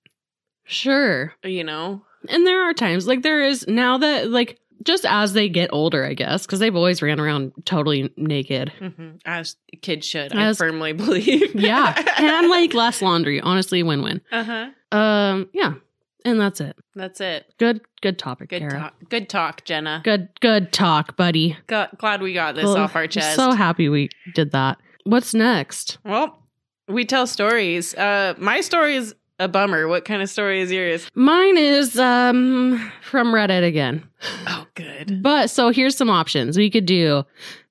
Sure. 0.66 1.34
you 1.44 1.64
know. 1.64 2.04
And 2.28 2.46
there 2.46 2.70
are 2.70 2.74
times 2.74 3.08
like 3.08 3.22
there 3.24 3.42
is 3.44 3.66
now 3.68 3.98
that 4.00 4.30
like 4.30 4.60
just 4.86 5.06
as 5.06 5.34
they 5.34 5.50
get 5.50 5.70
older, 5.74 6.06
I 6.06 6.14
guess, 6.14 6.46
because 6.46 6.60
they've 6.60 6.76
always 6.76 7.02
ran 7.02 7.20
around 7.20 7.52
totally 7.66 8.14
naked. 8.16 8.72
As 9.26 9.56
kids 9.82 10.08
should, 10.08 10.34
As- 10.34 10.62
I 10.62 10.66
firmly 10.66 10.94
believe. 10.94 11.56
Yeah. 11.56 11.94
and 12.18 12.48
like 12.50 12.74
less 12.74 13.02
laundry. 13.02 13.42
Honestly, 13.42 13.84
win 13.84 14.02
win. 14.04 14.22
uh 14.32 14.44
huh. 14.44 14.98
Um, 14.98 15.50
yeah. 15.54 15.74
And 16.26 16.40
that's 16.40 16.60
it. 16.60 16.76
That's 16.96 17.22
it. 17.22 17.54
Good 17.58 17.82
good 18.02 18.20
topic, 18.20 18.50
Good 18.50 18.60
Kara. 18.60 18.80
talk. 18.80 18.94
Good 19.10 19.30
talk, 19.30 19.64
Jenna. 19.66 20.02
Good 20.04 20.30
good 20.42 20.72
talk, 20.74 21.16
buddy. 21.16 21.58
Glad 21.68 22.22
we 22.22 22.34
got 22.34 22.56
this 22.56 22.66
Well, 22.66 22.78
off 22.78 22.96
our 22.96 23.08
chest. 23.08 23.36
So 23.36 23.52
happy 23.54 23.88
we 23.90 24.10
did 24.36 24.52
that. 24.52 24.80
What's 25.06 25.34
next? 25.34 25.98
well, 26.04 26.44
we 26.88 27.06
tell 27.06 27.26
stories. 27.28 27.94
Uh, 27.96 28.34
my 28.38 28.62
story 28.62 28.96
is 28.96 29.16
a 29.40 29.48
bummer. 29.48 29.88
What 29.88 30.04
kind 30.04 30.22
of 30.22 30.30
story 30.30 30.60
is 30.62 30.72
yours? 30.72 31.08
Mine 31.16 31.58
is 31.58 31.98
um 31.98 32.92
from 33.02 33.28
Reddit 33.28 33.66
again. 33.66 34.04
Oh, 34.48 34.66
good. 34.76 35.24
But 35.24 35.50
so 35.50 35.70
here's 35.70 35.96
some 35.96 36.10
options. 36.10 36.58
We 36.58 36.70
could 36.70 36.86
do 36.86 37.24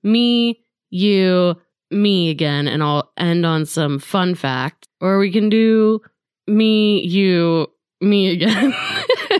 me, 0.02 0.64
you, 0.88 1.54
me 1.90 2.30
again, 2.30 2.66
and 2.68 2.82
I'll 2.82 3.12
end 3.18 3.44
on 3.44 3.66
some 3.66 3.98
fun 3.98 4.34
fact. 4.34 4.88
Or 5.00 5.18
we 5.18 5.30
can 5.30 5.48
do 5.50 6.00
me, 6.46 7.04
you, 7.04 7.66
me 8.00 8.30
again. 8.30 8.74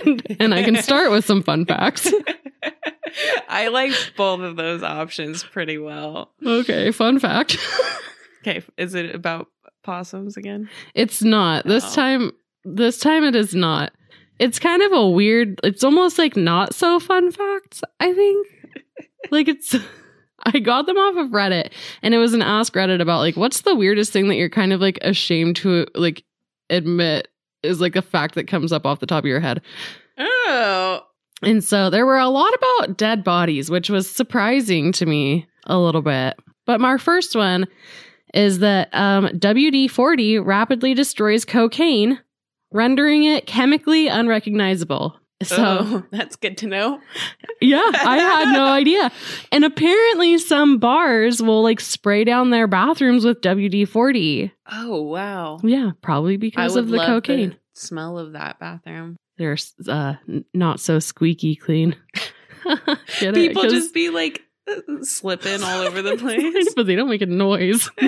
and, 0.05 0.37
and 0.41 0.55
I 0.55 0.63
can 0.63 0.77
start 0.77 1.11
with 1.11 1.25
some 1.25 1.43
fun 1.43 1.65
facts. 1.67 2.13
I 3.49 3.69
like 3.69 3.93
both 4.17 4.41
of 4.41 4.57
those 4.57 4.83
options 4.83 5.43
pretty 5.43 5.79
well. 5.79 6.31
Okay, 6.45 6.91
fun 6.93 7.19
fact. 7.19 7.57
Okay, 8.43 8.63
is 8.77 8.95
it 8.95 9.15
about 9.15 9.49
possums 9.83 10.37
again? 10.37 10.69
It's 10.95 11.23
not. 11.23 11.65
This 11.67 11.85
Oh. 11.93 11.95
time 11.95 12.33
this 12.65 12.99
time 12.99 13.25
it 13.25 13.35
is 13.35 13.55
not. 13.55 13.93
It's 14.39 14.59
kind 14.59 14.83
of 14.83 14.93
a 14.93 15.09
weird 15.09 15.59
it's 15.65 15.83
almost 15.83 16.19
like 16.19 16.37
not 16.37 16.75
so 16.75 17.01
fun 17.01 17.33
facts, 17.33 17.83
I 17.99 18.13
think. 18.13 18.47
like 19.31 19.49
it's 19.49 19.75
I 20.45 20.59
got 20.61 20.87
them 20.87 20.97
off 20.99 21.17
of 21.17 21.31
Reddit 21.33 21.73
and 22.03 22.15
it 22.15 22.19
was 22.19 22.35
an 22.35 22.43
ask 22.43 22.73
Reddit 22.75 23.01
about 23.01 23.19
like 23.21 23.37
what's 23.37 23.63
the 23.63 23.75
weirdest 23.75 24.13
thing 24.13 24.29
that 24.29 24.37
you're 24.37 24.51
kind 24.51 24.73
of 24.73 24.81
like 24.81 24.99
ashamed 25.03 25.57
to 25.57 25.87
like 25.95 26.23
admit 26.71 27.29
is 27.63 27.81
like 27.81 27.97
a 27.97 28.03
fact 28.03 28.35
that 28.35 28.49
comes 28.49 28.73
up 28.73 28.87
off 28.87 29.01
the 29.01 29.07
top 29.07 29.25
of 29.25 29.29
your 29.29 29.41
head. 29.41 29.61
Oh. 30.19 31.01
And 31.43 31.63
so 31.63 31.91
there 31.91 32.07
were 32.07 32.19
a 32.19 32.29
lot 32.29 32.53
about 32.55 32.97
dead 32.97 33.23
bodies, 33.23 33.71
which 33.71 33.91
was 33.91 34.11
surprising 34.11 34.93
to 34.93 35.07
me 35.07 35.47
a 35.67 35.79
little 35.79 36.03
bit. 36.03 36.37
But 36.67 36.81
my 36.81 36.99
first 36.99 37.37
one 37.37 37.67
is 38.35 38.59
that 38.59 38.89
um, 38.93 39.29
WD 39.29 39.91
40 39.91 40.39
rapidly 40.41 40.95
destroys 40.95 41.45
cocaine, 41.45 42.21
rendering 42.73 43.25
it 43.25 43.47
chemically 43.47 44.09
unrecognizable. 44.09 45.17
So, 45.43 45.57
oh, 45.59 46.03
that's 46.11 46.37
good 46.37 46.59
to 46.59 46.67
know. 46.67 47.01
yeah, 47.61 47.91
I 47.95 48.19
had 48.19 48.53
no 48.53 48.65
idea. 48.73 49.13
And 49.53 49.65
apparently, 49.65 50.37
some 50.39 50.79
bars 50.79 51.41
will 51.41 51.63
like 51.63 51.81
spray 51.81 52.25
down 52.25 52.51
their 52.51 52.67
bathrooms 52.67 53.25
with 53.25 53.41
WD 53.41 53.89
40. 53.89 54.53
Oh, 54.73 55.03
wow. 55.03 55.61
Yeah, 55.63 55.93
probably 56.03 56.37
because 56.37 56.75
of 56.75 56.89
the 56.89 56.99
cocaine. 56.99 57.51
the 57.51 57.57
smell 57.75 58.19
of 58.19 58.33
that 58.33 58.59
bathroom. 58.59 59.17
They're 59.37 59.57
uh, 59.89 60.15
not 60.53 60.81
so 60.81 60.99
squeaky 60.99 61.55
clean. 61.55 61.95
People 63.21 63.63
it? 63.63 63.71
Just 63.71 63.95
be 63.95 64.11
like 64.11 64.43
slipping 65.03 65.63
all 65.63 65.83
over 65.83 66.03
the 66.03 66.17
place. 66.19 66.75
but 66.75 66.87
they 66.87 66.95
don't 66.95 67.09
make 67.09 67.23
a 67.23 67.27
noise. 67.27 67.91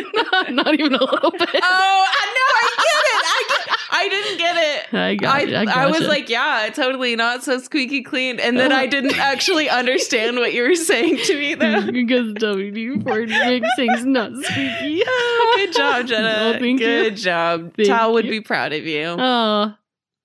not 0.50 0.74
even 0.74 0.94
a 0.94 1.04
little 1.04 1.30
bit. 1.30 1.50
Oh, 1.62 2.06
I 2.12 2.26
know. 2.36 2.50
I 2.52 2.76
get 2.78 2.98
it. 3.06 3.24
I 3.26 3.44
get. 3.48 3.78
I 3.92 4.08
didn't 4.08 4.38
get 4.38 4.56
it. 4.56 4.94
I 4.94 5.14
got 5.14 5.34
I, 5.34 5.40
it. 5.42 5.68
I, 5.68 5.82
I, 5.84 5.86
was 5.86 6.06
like, 6.06 6.28
yeah, 6.28 6.68
totally 6.72 7.16
not 7.16 7.42
so 7.44 7.58
squeaky 7.58 8.02
clean. 8.02 8.40
And 8.40 8.58
then 8.58 8.72
I 8.72 8.84
oh. 8.84 8.90
didn't 8.90 9.18
actually 9.18 9.68
understand 9.68 10.36
what 10.36 10.52
you 10.52 10.62
were 10.62 10.74
saying 10.74 11.18
to 11.18 11.36
me, 11.36 11.54
though. 11.54 11.90
because 11.90 12.34
WD 12.34 13.02
40 13.02 13.26
makes 13.26 13.68
things 13.76 14.04
not 14.04 14.32
squeaky. 14.32 15.02
Oh, 15.06 15.54
good 15.56 15.74
job, 15.74 16.06
Jenna. 16.06 16.36
Oh, 16.38 16.58
thank 16.58 16.78
Good 16.78 17.18
you. 17.18 17.24
job. 17.24 17.74
Thank 17.76 17.88
Tal 17.88 18.12
would 18.12 18.24
you. 18.24 18.30
be 18.30 18.40
proud 18.40 18.72
of 18.72 18.86
you. 18.86 19.16
Oh, 19.18 19.74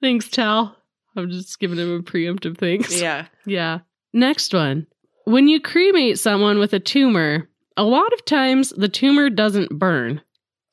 thanks, 0.02 0.30
Tal. 0.30 0.76
I'm 1.16 1.30
just 1.30 1.60
giving 1.60 1.78
him 1.78 1.96
a 1.96 2.00
preemptive 2.02 2.58
thanks. 2.58 3.00
yeah. 3.00 3.28
Yeah. 3.46 3.80
Next 4.14 4.54
one. 4.54 4.88
When 5.26 5.48
you 5.48 5.60
cremate 5.60 6.20
someone 6.20 6.60
with 6.60 6.74
a 6.74 6.80
tumor, 6.80 7.50
a 7.78 7.84
lot 7.84 8.14
of 8.14 8.24
times 8.26 8.70
the 8.70 8.88
tumor 8.90 9.30
doesn't 9.30 9.78
burn. 9.78 10.22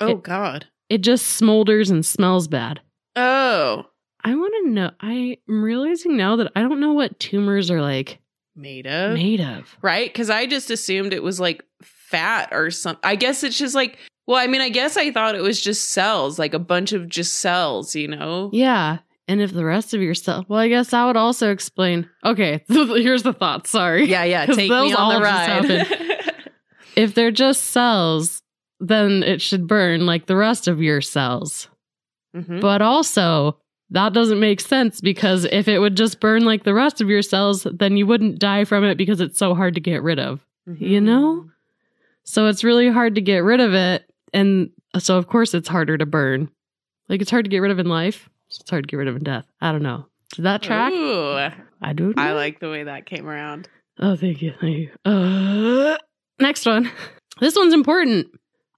Oh 0.01 0.09
It- 0.09 0.23
God. 0.23 0.67
It 0.89 0.99
just 1.01 1.41
smolders 1.41 1.91
and 1.91 2.05
smells 2.05 2.49
bad. 2.49 2.81
Oh, 3.17 3.87
I 4.25 4.35
want 4.35 4.53
to 4.63 4.71
know. 4.71 4.91
I'm 5.01 5.37
realizing 5.47 6.17
now 6.19 6.37
that 6.37 6.53
I 6.55 6.61
don't 6.61 6.81
know 6.81 6.93
what 6.93 7.19
tumors 7.19 7.71
are 7.71 7.81
like 7.81 8.19
made 8.55 8.87
of 8.87 9.15
made 9.15 9.41
of. 9.41 9.75
right? 9.81 10.13
Because 10.13 10.29
I 10.29 10.45
just 10.47 10.71
assumed 10.71 11.15
it 11.15 11.23
was 11.23 11.41
like 11.41 11.65
fat 11.83 12.51
or 12.53 12.71
something. 12.71 13.01
I 13.03 13.17
guess 13.17 13.43
it's 13.43 13.57
just 13.59 13.75
like. 13.75 13.99
Well, 14.27 14.37
I 14.37 14.47
mean, 14.47 14.61
I 14.61 14.69
guess 14.69 14.97
I 14.97 15.11
thought 15.11 15.35
it 15.35 15.43
was 15.43 15.61
just 15.61 15.91
cells, 15.91 16.39
like 16.39 16.55
a 16.55 16.59
bunch 16.61 16.93
of 16.93 17.09
just 17.09 17.41
cells, 17.41 17.97
you 17.97 18.07
know? 18.07 18.51
Yeah. 18.53 18.99
And 19.29 19.41
if 19.41 19.53
the 19.53 19.65
rest 19.65 19.95
of 19.95 20.03
your 20.03 20.15
cell, 20.15 20.45
well, 20.49 20.59
I 20.59 20.69
guess 20.69 20.91
that 20.91 21.05
would 21.05 21.17
also 21.17 21.51
explain. 21.53 22.09
Okay, 22.25 22.65
here's 22.69 23.23
the 23.23 23.33
thought. 23.33 23.67
Sorry. 23.67 24.07
Yeah, 24.07 24.25
yeah. 24.25 24.47
Take 24.47 24.71
me 24.71 24.93
on 24.93 24.95
all 24.95 25.13
the 25.13 25.21
ride. 25.25 25.87
If 26.95 27.15
they're 27.15 27.31
just 27.31 27.65
cells, 27.71 28.43
then 28.79 29.23
it 29.23 29.41
should 29.41 29.67
burn 29.67 30.05
like 30.05 30.27
the 30.27 30.37
rest 30.37 30.69
of 30.69 30.83
your 30.83 31.01
cells. 31.01 31.69
Mhm. 32.37 32.61
But 32.61 32.83
also, 32.83 33.57
that 33.91 34.13
doesn't 34.13 34.41
make 34.41 34.61
sense 34.61 35.01
because 35.01 35.47
if 35.47 35.69
it 35.69 35.79
would 35.79 35.97
just 35.97 36.21
burn 36.21 36.45
like 36.45 36.65
the 36.65 36.75
rest 36.75 37.01
of 37.01 37.09
your 37.09 37.23
cells, 37.23 37.67
then 37.73 37.97
you 37.97 38.07
wouldn't 38.07 38.39
die 38.41 38.65
from 38.65 38.85
it 38.85 38.99
because 38.99 39.23
it's 39.23 39.39
so 39.39 39.55
hard 39.55 39.75
to 39.75 39.81
get 39.81 40.03
rid 40.03 40.19
of. 40.19 40.41
you 40.79 41.01
know? 41.01 41.49
So 42.25 42.47
it's 42.47 42.63
really 42.63 42.91
hard 42.91 43.15
to 43.15 43.21
get 43.23 43.39
rid 43.39 43.61
of 43.61 43.73
it. 43.75 44.05
And 44.35 44.71
so, 44.99 45.17
of 45.17 45.27
course, 45.29 45.55
it's 45.55 45.69
harder 45.69 45.97
to 45.97 46.07
burn. 46.07 46.51
Like 47.09 47.21
it's 47.23 47.31
hard 47.31 47.47
to 47.47 47.51
get 47.51 47.59
rid 47.61 47.71
of 47.71 47.79
in 47.79 47.87
life. 47.89 48.29
It's 48.61 48.71
hard 48.71 48.85
to 48.85 48.89
get 48.89 48.97
rid 48.97 49.09
of 49.09 49.17
in 49.17 49.25
death. 49.25 49.47
I 49.61 49.73
don't 49.73 49.83
know. 49.83 50.07
Does 50.35 50.45
that 50.45 50.63
track? 50.63 50.93
Ooh, 50.93 51.51
I 51.83 51.93
do. 51.93 52.15
I 52.17 52.33
like 52.33 52.61
the 52.61 52.71
way 52.71 52.85
that 52.85 53.07
came 53.07 53.29
around. 53.29 53.69
Oh, 53.99 54.17
thank 54.17 54.41
you. 54.41 54.55
Thank 54.61 54.79
you. 54.79 54.91
Uh, 55.05 55.97
next 56.39 56.67
one. 56.67 56.91
This 57.41 57.57
one's 57.57 57.75
important. 57.75 58.29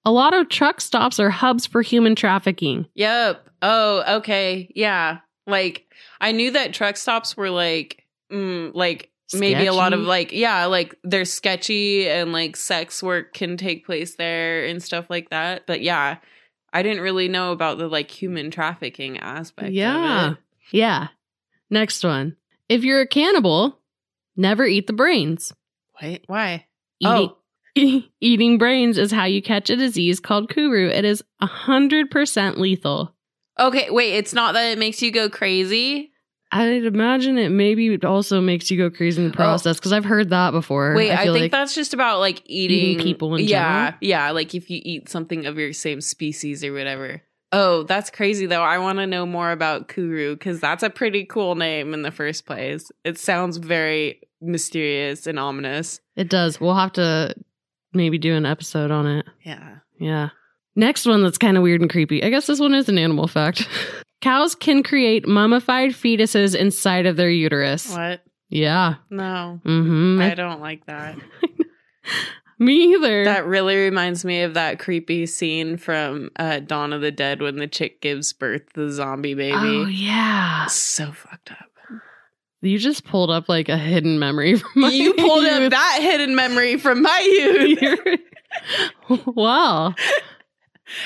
A 0.07 0.13
lot 0.13 0.33
of 0.33 0.49
truck 0.49 0.81
stops 0.81 1.19
are 1.19 1.29
hubs 1.29 1.67
for 1.67 1.83
human 1.83 2.15
trafficking. 2.15 2.87
Yep. 2.95 3.47
Oh, 3.61 4.17
okay. 4.19 4.71
Yeah. 4.75 5.19
Like 5.47 5.87
I 6.21 6.33
knew 6.33 6.53
that 6.53 6.73
truck 6.73 6.97
stops 6.97 7.37
were 7.37 7.51
like 7.51 8.05
mm, 8.33 8.71
like 8.75 9.11
maybe 9.35 9.67
a 9.67 9.73
lot 9.75 9.93
of 9.93 10.01
like 10.01 10.33
yeah, 10.33 10.67
like 10.67 10.95
they're 11.03 11.25
sketchy 11.25 12.09
and 12.09 12.33
like 12.33 12.57
sex 12.57 13.03
work 13.03 13.35
can 13.35 13.57
take 13.57 13.85
place 13.85 14.15
there 14.17 14.65
and 14.65 14.83
stuff 14.83 15.11
like 15.11 15.31
that. 15.31 15.67
But 15.67 15.83
yeah, 15.83 16.19
I 16.75 16.83
didn't 16.83 17.03
really 17.03 17.29
know 17.29 17.53
about 17.53 17.79
the 17.79 17.87
like 17.89 18.11
human 18.11 18.51
trafficking 18.51 19.19
aspect 19.19 19.73
Yeah. 19.73 20.35
Yeah. 20.73 21.09
Next 21.71 22.05
one. 22.05 22.37
If 22.69 22.83
you're 22.85 23.01
a 23.01 23.07
cannibal, 23.07 23.79
never 24.37 24.65
eat 24.67 24.87
the 24.87 24.93
brains. 24.93 25.53
Wait, 26.03 26.25
why? 26.27 26.67
Eating, 27.01 27.31
Oh. 27.77 28.03
eating 28.21 28.59
brains 28.59 28.99
is 28.99 29.13
how 29.13 29.25
you 29.25 29.41
catch 29.41 29.71
a 29.71 29.77
disease 29.77 30.21
called 30.21 30.51
kuru. 30.51 30.89
It 30.89 31.05
is 31.05 31.23
100% 31.43 32.57
lethal. 32.59 33.15
Okay, 33.59 33.89
wait, 33.91 34.15
it's 34.15 34.35
not 34.35 34.55
that 34.55 34.71
it 34.73 34.79
makes 34.79 35.01
you 35.01 35.13
go 35.13 35.29
crazy. 35.29 36.11
I'd 36.55 36.85
imagine 36.85 37.37
it 37.37 37.49
maybe 37.49 38.01
also 38.05 38.41
makes 38.41 38.71
you 38.71 38.79
go 38.79 38.89
crazy 38.89 39.21
in 39.21 39.29
the 39.29 39.35
oh. 39.35 39.37
process 39.37 39.77
because 39.77 39.93
I've 39.93 40.05
heard 40.05 40.31
that 40.31 40.53
before. 40.53 40.93
Oh. 40.93 40.97
Wait, 40.97 41.11
I, 41.11 41.25
feel 41.25 41.33
think 41.35 41.43
like 41.43 41.51
that's 41.51 41.75
just 41.75 41.93
about 41.93 42.21
like 42.21 42.43
eating, 42.47 42.79
Eating 42.79 43.05
people 43.05 43.35
in 43.35 43.45
yeah, 43.45 43.87
general? 43.87 43.99
Yeah, 44.01 44.31
like 44.31 44.55
if 44.55 44.71
you 44.71 44.81
eat 44.85 45.09
something 45.09 45.47
of 45.47 45.59
your 45.59 45.73
same 45.73 46.01
species 46.01 46.63
or 46.63 46.73
whatever. 46.73 47.23
Oh, 47.51 47.83
that's 47.83 48.09
crazy 48.09 48.47
though. 48.47 48.63
I 48.63 48.79
want 48.79 48.99
to 48.99 49.07
know 49.07 49.27
more 49.27 49.51
about 49.51 49.89
Kuru 49.89 50.37
because 50.37 50.61
that's 50.61 50.85
a 50.85 50.91
pretty 50.91 51.25
cool 51.25 51.57
name 51.57 51.93
in 51.93 52.03
the 52.03 52.13
first 52.13 52.47
place. 52.47 52.89
It 53.05 53.19
sounds 53.19 53.57
very 53.57 54.21
mysterious 54.41 55.27
and 55.27 55.41
ominous. 55.41 56.01
it 56.15 56.29
does. 56.29 56.61
We'll 56.61 56.77
have 56.77 56.93
to 56.93 57.35
maybe 57.93 58.17
do 58.17 58.33
an 58.35 58.47
episode 58.47 58.93
on 58.93 59.09
it. 59.09 59.27
Yeah. 59.45 59.79
Yeah. 59.99 60.29
Next 60.77 61.05
one 61.05 61.25
that's 61.25 61.39
kind 61.39 61.57
of 61.57 61.65
weird 61.65 61.81
and 61.81 61.91
creepy. 61.91 62.23
I 62.23 62.31
guess 62.31 62.47
this 62.47 62.61
one 62.61 62.75
is 62.75 62.89
an 62.89 62.99
animal 62.99 63.27
fact. 63.27 63.69
Cows 64.25 64.55
can 64.55 64.83
create 64.83 65.29
mummified 65.29 65.91
fetuses 65.91 66.55
inside 66.57 67.05
of 67.05 67.17
their 67.17 67.29
uterus. 67.29 67.91
What? 67.93 68.23
Yeah. 68.49 68.95
No, 69.11 69.61
Mm-hmm. 69.67 70.23
I 70.23 70.35
don't 70.35 70.63
like 70.63 70.87
that. 70.87 71.19
Me 72.59 72.95
either. 72.95 73.25
That 73.25 73.45
really 73.45 73.77
reminds 73.77 74.25
me 74.25 74.41
of 74.41 74.55
that 74.55 74.79
creepy 74.79 75.27
scene 75.27 75.77
from 75.77 76.31
uh, 76.37 76.61
Dawn 76.61 76.95
of 76.95 77.03
the 77.03 77.11
Dead 77.11 77.43
when 77.43 77.57
the 77.57 77.67
chick 77.67 78.01
gives 78.01 78.33
birth 78.33 78.63
to 78.73 78.87
the 78.87 78.93
zombie 78.93 79.35
baby. 79.35 79.55
Oh 79.59 79.85
yeah. 79.87 80.65
So 80.69 81.13
fucked 81.13 81.51
up. 81.51 81.69
You 82.63 82.79
just 82.79 83.05
pulled 83.05 83.29
up 83.31 83.51
like 83.51 83.69
a 83.69 83.77
hidden 83.77 84.19
memory 84.19 84.55
from 84.59 84.71
my 84.75 84.89
you 84.89 85.13
pulled 85.13 85.45
up 85.45 85.71
that 85.71 85.99
hidden 86.01 86.35
memory 86.35 86.79
from 86.79 87.03
my 87.03 87.69
youth. 87.69 88.21
Wow. 89.27 89.95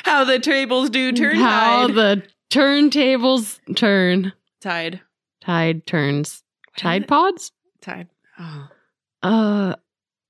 How 0.05 0.23
the 0.25 0.39
tables 0.39 0.91
do 0.91 1.11
turn 1.13 1.35
How 1.35 1.89
the 1.89 2.23
turntables 2.50 3.59
turn. 3.76 4.33
tide. 4.61 5.00
Tide 5.40 5.87
turns. 5.87 6.43
Tide 6.76 7.09
pods? 7.09 7.52
Tide. 7.81 8.09
Oh. 8.38 8.69
Uh 9.23 9.75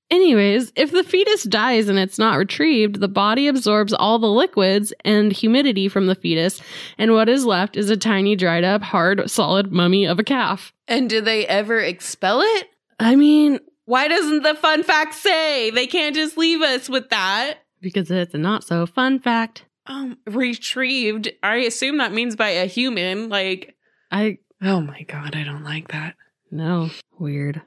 anyways, 0.09 0.71
if 0.75 0.91
the 0.91 1.03
fetus 1.03 1.43
dies 1.43 1.87
and 1.89 1.99
it's 1.99 2.17
not 2.17 2.37
retrieved, 2.37 2.99
the 2.99 3.07
body 3.07 3.47
absorbs 3.47 3.93
all 3.93 4.17
the 4.19 4.27
liquids 4.27 4.93
and 5.05 5.31
humidity 5.31 5.87
from 5.87 6.07
the 6.07 6.15
fetus, 6.15 6.61
and 6.97 7.11
what 7.13 7.29
is 7.29 7.45
left 7.45 7.75
is 7.77 7.89
a 7.89 7.97
tiny 7.97 8.35
dried 8.35 8.63
up, 8.63 8.81
hard, 8.81 9.29
solid 9.29 9.71
mummy 9.71 10.05
of 10.05 10.17
a 10.19 10.23
calf. 10.23 10.73
And 10.87 11.09
do 11.09 11.21
they 11.21 11.45
ever 11.47 11.79
expel 11.79 12.41
it? 12.41 12.67
I 12.99 13.15
mean, 13.15 13.59
Why 13.85 14.07
doesn't 14.07 14.43
the 14.43 14.55
fun 14.55 14.83
fact 14.83 15.13
say? 15.15 15.69
They 15.71 15.85
can't 15.87 16.15
just 16.15 16.37
leave 16.37 16.61
us 16.61 16.89
with 16.89 17.09
that. 17.09 17.59
because 17.81 18.09
it's 18.11 18.33
a 18.33 18.37
not 18.37 18.63
so 18.63 18.85
fun 18.85 19.19
fact. 19.19 19.65
Um, 19.89 20.17
retrieved. 20.27 21.29
I 21.43 21.57
assume 21.57 21.97
that 21.97 22.13
means 22.13 22.35
by 22.35 22.49
a 22.49 22.65
human. 22.65 23.27
Like, 23.27 23.75
I 24.11 24.37
oh 24.61 24.79
my 24.81 25.01
god, 25.03 25.35
I 25.35 25.43
don't 25.43 25.63
like 25.63 25.89
that. 25.89 26.15
no 26.51 26.89
Weird. 27.19 27.61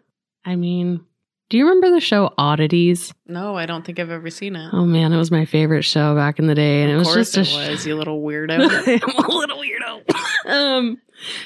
I 0.45 0.57
mean, 0.57 1.05
do 1.50 1.59
you 1.59 1.69
remember 1.69 1.91
the 1.91 2.00
show 2.00 2.33
Oddities? 2.38 3.12
No, 3.26 3.57
I 3.57 3.67
don't 3.67 3.85
think 3.85 3.99
I've 3.99 4.11
ever 4.11 4.31
seen 4.31 4.57
it. 4.57 4.71
Oh 4.73 4.87
man, 4.87 5.12
it 5.12 5.19
was 5.19 5.31
my 5.31 5.45
favorite 5.45 5.83
show 5.83 6.14
back 6.14 6.38
in 6.38 6.47
the 6.47 6.55
day, 6.55 6.83
and 6.83 6.91
it 6.91 6.97
was 6.97 7.09
course 7.09 7.33
just 7.33 7.37
a 7.37 7.73
it 7.73 7.79
sh- 7.79 7.87
you 7.87 7.97
little 7.97 8.23
weirdo. 8.23 8.52
I'm 9.19 9.25
a 9.25 9.37
little 9.37 9.59
weirdo. 9.59 10.02
um, 10.50 10.99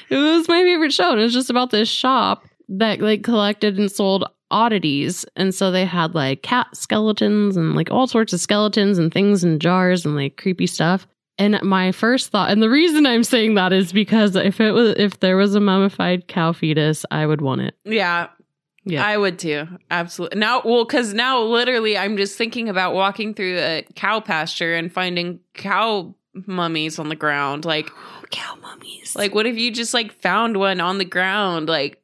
it 0.09 0.15
was 0.15 0.47
my 0.47 0.63
favorite 0.63 0.93
show, 0.93 1.11
and 1.11 1.19
it 1.19 1.23
was 1.23 1.33
just 1.33 1.49
about 1.49 1.71
this 1.71 1.89
shop 1.89 2.45
that 2.69 3.01
like 3.01 3.23
collected 3.23 3.77
and 3.77 3.91
sold 3.91 4.23
oddities, 4.51 5.25
and 5.35 5.53
so 5.53 5.71
they 5.71 5.85
had 5.85 6.15
like 6.15 6.41
cat 6.43 6.67
skeletons 6.75 7.57
and 7.57 7.75
like 7.75 7.91
all 7.91 8.07
sorts 8.07 8.33
of 8.33 8.39
skeletons 8.39 8.97
and 8.97 9.13
things 9.13 9.43
in 9.43 9.59
jars 9.59 10.05
and 10.05 10.15
like 10.15 10.37
creepy 10.37 10.67
stuff. 10.67 11.07
And 11.39 11.59
my 11.61 11.91
first 11.91 12.31
thought, 12.31 12.49
and 12.49 12.63
the 12.63 12.69
reason 12.69 13.05
I'm 13.05 13.23
saying 13.23 13.53
that 13.55 13.71
is 13.71 13.91
because 13.93 14.35
if 14.35 14.59
it 14.59 14.71
was 14.71 14.95
if 14.97 15.19
there 15.19 15.37
was 15.37 15.53
a 15.53 15.59
mummified 15.59 16.27
cow 16.27 16.51
fetus, 16.53 17.05
I 17.11 17.25
would 17.25 17.41
want 17.41 17.61
it. 17.61 17.75
yeah. 17.85 18.29
Yeah. 18.89 19.05
I 19.05 19.17
would 19.17 19.37
too. 19.37 19.67
Absolutely. 19.91 20.39
Now, 20.39 20.61
well, 20.63 20.85
because 20.85 21.13
now 21.13 21.41
literally 21.41 21.97
I'm 21.97 22.15
just 22.15 22.37
thinking 22.37 22.69
about 22.69 22.93
walking 22.93 23.33
through 23.33 23.57
a 23.57 23.85
cow 23.95 24.21
pasture 24.21 24.75
and 24.75 24.89
finding 24.93 25.41
cow 25.53 26.15
mummies 26.45 26.97
on 26.97 27.09
the 27.09 27.15
ground. 27.17 27.65
Like, 27.65 27.89
Cow 28.31 28.55
mummies. 28.61 29.13
like 29.13 29.35
what 29.35 29.45
if 29.45 29.57
you 29.57 29.71
just 29.71 29.93
like 29.93 30.13
found 30.13 30.55
one 30.55 30.79
on 30.79 30.99
the 30.99 31.05
ground? 31.05 31.67
Like, 31.67 32.01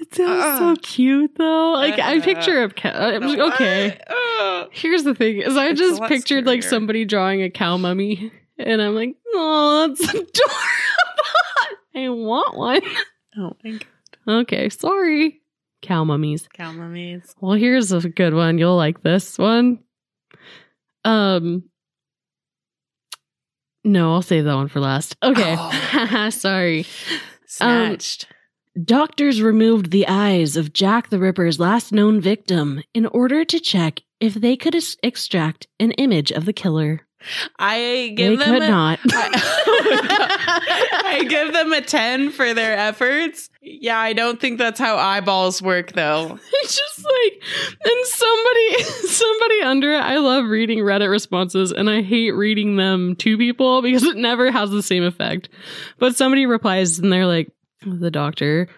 it 0.00 0.14
sounds 0.14 0.42
uh, 0.42 0.58
so 0.58 0.76
cute 0.82 1.32
though. 1.36 1.72
Like 1.72 1.98
I 1.98 2.18
uh, 2.18 2.22
picture 2.22 2.62
a 2.62 2.70
cow. 2.70 3.18
Okay. 3.52 3.98
Uh, 4.08 4.66
Here's 4.72 5.04
the 5.04 5.14
thing: 5.14 5.38
is 5.38 5.56
I 5.56 5.72
just 5.72 6.02
pictured 6.04 6.46
like 6.46 6.62
somebody 6.62 7.04
drawing 7.04 7.42
a 7.42 7.50
cow 7.50 7.76
mummy, 7.76 8.32
and 8.58 8.80
I'm 8.82 8.94
like, 8.94 9.14
oh, 9.34 9.86
that's 9.88 10.00
adorable. 10.08 10.26
I 11.94 12.08
want 12.08 12.56
one. 12.56 12.80
oh 13.38 13.52
my 13.64 13.70
god, 13.72 13.86
Okay, 14.28 14.68
sorry, 14.68 15.40
cow 15.82 16.04
mummies. 16.04 16.48
cow 16.52 16.72
mummies. 16.72 17.34
Well, 17.40 17.52
here's 17.54 17.92
a 17.92 18.08
good 18.08 18.34
one. 18.34 18.58
You'll 18.58 18.76
like 18.76 19.02
this 19.02 19.36
one. 19.38 19.80
Um, 21.04 21.64
no, 23.84 24.12
I'll 24.12 24.22
save 24.22 24.44
that 24.44 24.54
one 24.54 24.68
for 24.68 24.80
last. 24.80 25.16
Okay, 25.22 25.56
Oh. 25.58 26.28
sorry. 26.32 26.86
Snatched. 27.46 28.26
Doctors 28.84 29.42
removed 29.42 29.90
the 29.90 30.06
eyes 30.06 30.56
of 30.56 30.72
Jack 30.72 31.08
the 31.08 31.18
Ripper's 31.18 31.58
last 31.58 31.92
known 31.92 32.20
victim 32.20 32.82
in 32.94 33.06
order 33.06 33.44
to 33.44 33.58
check 33.58 34.02
if 34.20 34.34
they 34.34 34.56
could 34.56 34.76
es- 34.76 34.96
extract 35.02 35.66
an 35.80 35.90
image 35.92 36.30
of 36.30 36.44
the 36.44 36.52
killer. 36.52 37.00
I 37.58 38.14
give 38.16 38.38
they 38.38 38.44
them 38.44 38.54
could 38.54 38.62
a, 38.62 38.68
not. 38.68 38.98
I, 39.12 41.02
I 41.04 41.24
give 41.24 41.52
them 41.52 41.72
a 41.72 41.82
10 41.82 42.30
for 42.30 42.54
their 42.54 42.78
efforts. 42.78 43.50
Yeah, 43.60 43.98
I 43.98 44.12
don't 44.14 44.40
think 44.40 44.58
that's 44.58 44.80
how 44.80 44.96
eyeballs 44.96 45.60
work 45.60 45.92
though. 45.92 46.38
it's 46.52 46.76
just 46.76 47.04
like 47.04 47.42
and 47.84 48.06
somebody 48.06 48.82
somebody 49.08 49.62
under 49.62 49.92
it 49.92 50.00
i 50.00 50.18
love 50.18 50.46
reading 50.46 50.78
reddit 50.78 51.10
responses 51.10 51.72
and 51.72 51.88
i 51.88 52.02
hate 52.02 52.32
reading 52.32 52.76
them 52.76 53.16
to 53.16 53.36
people 53.38 53.82
because 53.82 54.02
it 54.04 54.16
never 54.16 54.50
has 54.50 54.70
the 54.70 54.82
same 54.82 55.02
effect 55.02 55.48
but 55.98 56.16
somebody 56.16 56.46
replies 56.46 56.98
and 56.98 57.12
they're 57.12 57.26
like 57.26 57.50
the 57.84 58.10
doctor. 58.10 58.68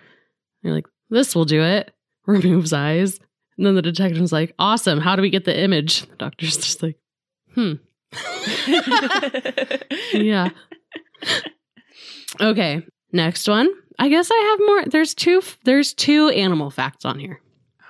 You're 0.63 0.75
like 0.75 0.87
this 1.11 1.35
will 1.35 1.45
do 1.45 1.63
it. 1.63 1.93
Removes 2.27 2.73
eyes. 2.73 3.19
And 3.57 3.67
then 3.67 3.75
the 3.75 3.83
detective's 3.83 4.33
like 4.33 4.55
awesome. 4.59 5.01
How 5.01 5.17
do 5.17 5.23
we 5.23 5.31
get 5.31 5.45
the 5.45 5.59
image? 5.59 6.07
The 6.07 6.17
doctor's 6.17 6.57
just 6.57 6.83
like 6.83 6.99
hmm. 7.55 7.75
Yeah. 10.13 10.51
Okay 12.41 12.83
next 13.13 13.49
one. 13.49 13.69
I 13.99 14.09
guess 14.09 14.31
i 14.33 14.49
have 14.51 14.67
more 14.67 14.85
there's 14.87 15.15
two 15.15 15.43
there's 15.65 15.95
two 15.95 16.29
animal 16.31 16.71
facts 16.71 17.05
on 17.05 17.19
here. 17.19 17.41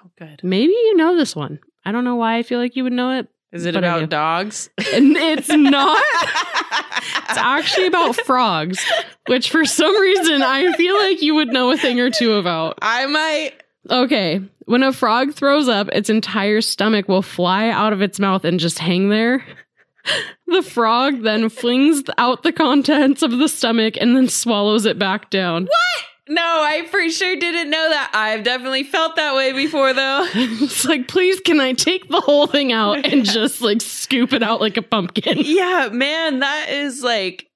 Oh, 0.04 0.11
good. 0.19 0.40
Maybe 0.42 0.73
you 0.73 0.97
know 0.97 1.16
this 1.16 1.35
one. 1.35 1.59
I 1.85 1.92
don't 1.92 2.04
know 2.04 2.16
why 2.16 2.37
I 2.37 2.42
feel 2.42 2.59
like 2.59 2.76
you 2.76 2.85
would 2.85 2.92
know 2.92 3.19
it. 3.19 3.28
Is 3.52 3.66
it 3.66 3.75
But 3.75 3.85
about 3.85 4.09
dogs? 4.09 4.71
And 4.92 5.16
it's 5.16 5.49
not. 5.49 6.02
It's 7.28 7.38
actually 7.38 7.87
about 7.87 8.16
frogs, 8.16 8.85
which 9.26 9.50
for 9.50 9.64
some 9.64 9.99
reason 10.00 10.42
I 10.42 10.73
feel 10.75 10.97
like 10.99 11.23
you 11.23 11.35
would 11.35 11.49
know 11.49 11.71
a 11.71 11.76
thing 11.76 12.00
or 12.00 12.11
two 12.11 12.35
about. 12.35 12.78
I 12.82 13.06
might. 13.06 13.52
Okay. 13.90 14.40
When 14.66 14.82
a 14.82 14.92
frog 14.92 15.35
throws 15.35 15.68
up, 15.68 15.88
its 15.92 16.09
entire 16.09 16.61
stomach 16.61 17.09
will 17.09 17.23
fly 17.23 17.68
out 17.68 17.92
of 17.92 18.00
its 18.00 18.21
mouth 18.21 18.44
and 18.44 18.61
just 18.61 18.78
hang 18.78 19.09
there. 19.09 19.44
The 20.47 20.62
frog 20.62 21.23
then 21.23 21.49
flings 21.49 22.02
out 22.18 22.42
the 22.42 22.52
contents 22.52 23.23
of 23.23 23.32
the 23.32 23.49
stomach 23.49 23.94
and 24.00 24.16
then 24.16 24.28
swallows 24.28 24.85
it 24.87 24.99
back 24.99 25.30
down. 25.30 25.68
No, 26.28 26.42
I 26.42 26.86
for 26.86 27.08
sure 27.10 27.34
didn't 27.36 27.70
know 27.70 27.88
that. 27.90 28.10
I've 28.14 28.44
definitely 28.44 28.84
felt 28.84 29.16
that 29.16 29.34
way 29.34 29.52
before 29.52 29.92
though. 29.92 30.26
It's 30.34 30.84
like, 30.84 31.08
please, 31.08 31.40
can 31.40 31.60
I 31.60 31.72
take 31.72 32.08
the 32.08 32.20
whole 32.20 32.46
thing 32.46 32.72
out 32.72 33.04
and 33.04 33.24
just 33.26 33.60
like 33.60 33.80
scoop 33.80 34.32
it 34.32 34.42
out 34.42 34.60
like 34.60 34.76
a 34.76 34.82
pumpkin? 34.82 35.38
yeah, 35.38 35.88
man, 35.92 36.38
that 36.40 36.68
is 36.70 37.02
like 37.02 37.48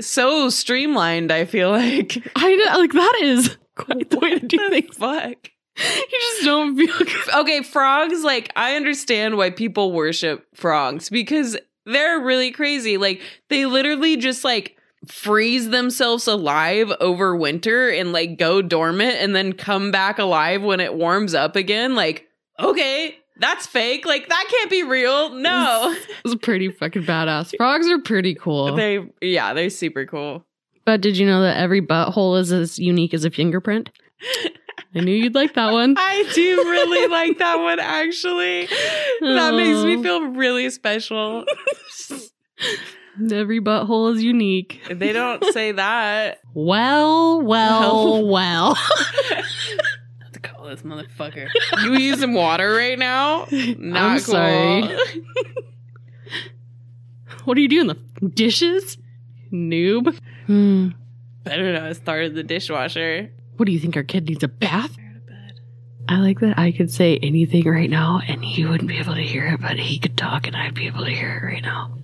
so 0.00 0.48
streamlined, 0.48 1.30
I 1.30 1.44
feel 1.44 1.70
like. 1.70 2.16
I 2.36 2.54
know, 2.56 2.78
like 2.78 2.92
that 2.92 3.18
is 3.22 3.56
quite 3.76 4.10
the 4.10 4.18
way 4.18 4.38
to 4.38 4.46
do 4.46 4.70
things. 4.70 4.96
Fuck. 4.96 5.50
You 5.76 6.18
just 6.20 6.44
don't 6.44 6.76
feel 6.76 6.98
good. 6.98 7.34
okay, 7.34 7.62
frogs, 7.62 8.22
like, 8.22 8.52
I 8.54 8.76
understand 8.76 9.36
why 9.36 9.50
people 9.50 9.90
worship 9.92 10.46
frogs 10.54 11.10
because 11.10 11.56
they're 11.84 12.20
really 12.20 12.52
crazy. 12.52 12.96
Like, 12.96 13.20
they 13.50 13.66
literally 13.66 14.16
just 14.16 14.44
like 14.44 14.76
freeze 15.08 15.70
themselves 15.70 16.26
alive 16.26 16.92
over 17.00 17.36
winter 17.36 17.88
and 17.88 18.12
like 18.12 18.38
go 18.38 18.62
dormant 18.62 19.16
and 19.16 19.34
then 19.34 19.52
come 19.52 19.90
back 19.90 20.18
alive 20.18 20.62
when 20.62 20.80
it 20.80 20.94
warms 20.94 21.34
up 21.34 21.56
again. 21.56 21.94
Like, 21.94 22.26
okay, 22.58 23.16
that's 23.38 23.66
fake. 23.66 24.06
Like, 24.06 24.28
that 24.28 24.46
can't 24.50 24.70
be 24.70 24.82
real. 24.82 25.30
No. 25.30 25.96
It's 26.24 26.34
pretty 26.36 26.70
fucking 26.70 27.02
badass. 27.02 27.56
Frogs 27.56 27.88
are 27.88 27.98
pretty 27.98 28.34
cool. 28.34 28.76
They, 28.76 29.00
yeah, 29.20 29.52
they're 29.54 29.70
super 29.70 30.06
cool. 30.06 30.46
but 30.84 31.00
did 31.00 31.16
you 31.16 31.26
know 31.26 31.42
that 31.42 31.56
every 31.56 31.80
butthole 31.80 32.38
is 32.38 32.52
as 32.52 32.78
unique 32.78 33.12
as 33.14 33.24
a 33.24 33.30
fingerprint? 33.30 33.90
I 34.94 35.00
knew 35.00 35.14
you'd 35.14 35.34
like 35.34 35.54
that 35.54 35.72
one. 35.72 35.94
I 35.98 36.30
do 36.34 36.56
really 36.56 37.08
like 37.08 37.38
that 37.38 37.56
one, 37.56 37.80
actually. 37.80 38.66
That 39.20 39.54
makes 39.54 39.82
me 39.84 40.00
feel 40.02 40.28
really 40.28 40.70
special. 40.70 41.44
Every 43.32 43.60
butthole 43.60 44.14
is 44.14 44.22
unique. 44.22 44.80
They 44.90 45.12
don't 45.12 45.44
say 45.52 45.72
that. 45.72 46.40
Well, 46.52 47.40
well, 47.42 48.26
well. 48.30 48.76
to 50.32 50.40
call 50.40 50.66
this 50.66 50.82
motherfucker. 50.82 51.48
You 51.82 51.94
using 51.94 52.34
water 52.34 52.72
right 52.72 52.98
now? 52.98 53.46
Not 53.50 54.02
I'm 54.02 54.18
cool. 54.20 54.34
sorry. 54.34 54.96
what 57.44 57.56
are 57.56 57.60
you 57.60 57.68
doing? 57.68 57.86
The 57.88 58.28
dishes? 58.28 58.98
Noob. 59.52 60.18
Hmm. 60.46 60.88
Better 61.44 61.72
not 61.72 61.82
have 61.82 61.96
started 61.96 62.34
the 62.34 62.42
dishwasher. 62.42 63.30
What 63.56 63.66
do 63.66 63.72
you 63.72 63.78
think? 63.78 63.96
Our 63.96 64.02
kid 64.02 64.28
needs 64.28 64.42
a 64.42 64.48
bath? 64.48 64.96
I 66.08 66.18
like 66.18 66.40
that 66.40 66.58
I 66.58 66.70
could 66.72 66.90
say 66.90 67.16
anything 67.18 67.66
right 67.66 67.88
now 67.88 68.20
and 68.26 68.44
he 68.44 68.64
wouldn't 68.66 68.88
be 68.88 68.98
able 68.98 69.14
to 69.14 69.22
hear 69.22 69.46
it, 69.46 69.60
but 69.60 69.78
he 69.78 69.98
could 69.98 70.16
talk 70.18 70.46
and 70.46 70.54
I'd 70.56 70.74
be 70.74 70.86
able 70.86 71.04
to 71.04 71.10
hear 71.10 71.38
it 71.42 71.46
right 71.46 71.62
now. 71.62 71.96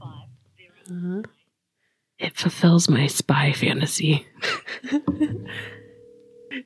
Uh-huh. 0.91 1.23
It 2.19 2.37
fulfills 2.37 2.89
my 2.89 3.07
spy 3.07 3.53
fantasy. 3.53 4.27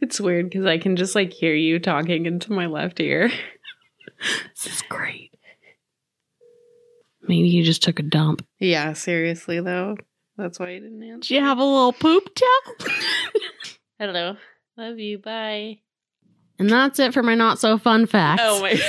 It's 0.00 0.18
weird 0.18 0.48
because 0.48 0.64
I 0.64 0.78
can 0.78 0.96
just 0.96 1.14
like 1.14 1.30
hear 1.32 1.54
you 1.54 1.78
talking 1.78 2.24
into 2.26 2.52
my 2.52 2.66
left 2.66 3.00
ear. 3.00 3.30
This 4.54 4.66
is 4.76 4.82
great. 4.88 5.34
Maybe 7.28 7.48
you 7.48 7.62
just 7.62 7.82
took 7.82 7.98
a 7.98 8.02
dump. 8.02 8.44
Yeah, 8.58 8.94
seriously 8.94 9.60
though. 9.60 9.96
That's 10.38 10.58
why 10.58 10.70
you 10.70 10.80
didn't 10.80 11.02
answer. 11.02 11.28
Did 11.28 11.34
you 11.34 11.40
have 11.42 11.58
a 11.58 11.64
little 11.64 11.92
poop 11.92 12.34
towel? 12.34 12.88
Hello. 13.98 14.36
Love 14.78 14.98
you. 14.98 15.18
Bye. 15.18 15.80
and 16.58 16.70
that's 16.70 16.98
it 16.98 17.12
for 17.12 17.22
my 17.22 17.34
not 17.34 17.58
so 17.58 17.76
fun 17.76 18.06
facts. 18.06 18.42
Oh 18.44 18.62
my. 18.62 18.80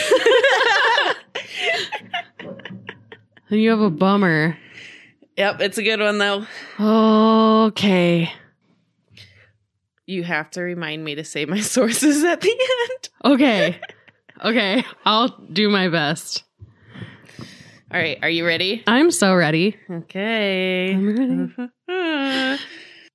You 3.49 3.69
have 3.71 3.81
a 3.81 3.89
bummer. 3.89 4.57
Yep, 5.37 5.61
it's 5.61 5.77
a 5.77 5.83
good 5.83 5.99
one 5.99 6.17
though. 6.17 6.45
Okay. 7.67 8.31
You 10.05 10.23
have 10.23 10.49
to 10.51 10.61
remind 10.61 11.03
me 11.03 11.15
to 11.15 11.23
say 11.23 11.45
my 11.45 11.59
sources 11.61 12.23
at 12.23 12.41
the 12.41 12.51
end. 12.51 13.09
Okay. 13.33 13.79
Okay. 14.43 14.83
I'll 15.05 15.29
do 15.53 15.69
my 15.69 15.87
best. 15.87 16.43
All 17.89 17.97
right, 17.97 18.19
are 18.21 18.29
you 18.29 18.45
ready? 18.45 18.83
I'm 18.85 19.09
so 19.09 19.33
ready. 19.33 19.77
Okay. 19.89 20.93
I'm 20.93 21.55
ready. 21.87 22.59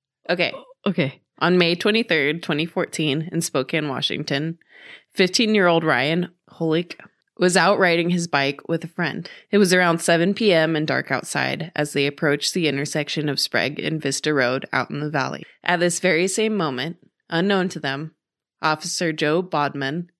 okay. 0.29 0.51
Okay. 0.87 1.21
On 1.37 1.59
May 1.59 1.75
23rd, 1.75 2.41
2014, 2.41 3.29
in 3.31 3.41
Spokane, 3.41 3.87
Washington, 3.87 4.57
15 5.13 5.53
year 5.53 5.67
old 5.67 5.83
Ryan 5.83 6.29
Holyk 6.49 6.95
was 7.37 7.57
out 7.57 7.79
riding 7.79 8.09
his 8.09 8.27
bike 8.27 8.61
with 8.67 8.83
a 8.83 8.87
friend. 8.87 9.29
It 9.51 9.57
was 9.57 9.73
around 9.73 9.99
7 9.99 10.33
p.m. 10.33 10.75
and 10.75 10.87
dark 10.87 11.11
outside 11.11 11.71
as 11.75 11.93
they 11.93 12.05
approached 12.05 12.53
the 12.53 12.67
intersection 12.67 13.29
of 13.29 13.39
Sprague 13.39 13.79
and 13.79 14.01
Vista 14.01 14.33
Road 14.33 14.65
out 14.71 14.89
in 14.89 14.99
the 14.99 15.09
valley. 15.09 15.43
At 15.63 15.79
this 15.79 15.99
very 15.99 16.27
same 16.27 16.55
moment, 16.55 16.97
unknown 17.29 17.69
to 17.69 17.79
them, 17.79 18.13
Officer 18.61 19.11
Joe 19.11 19.41
Bodman 19.41 20.11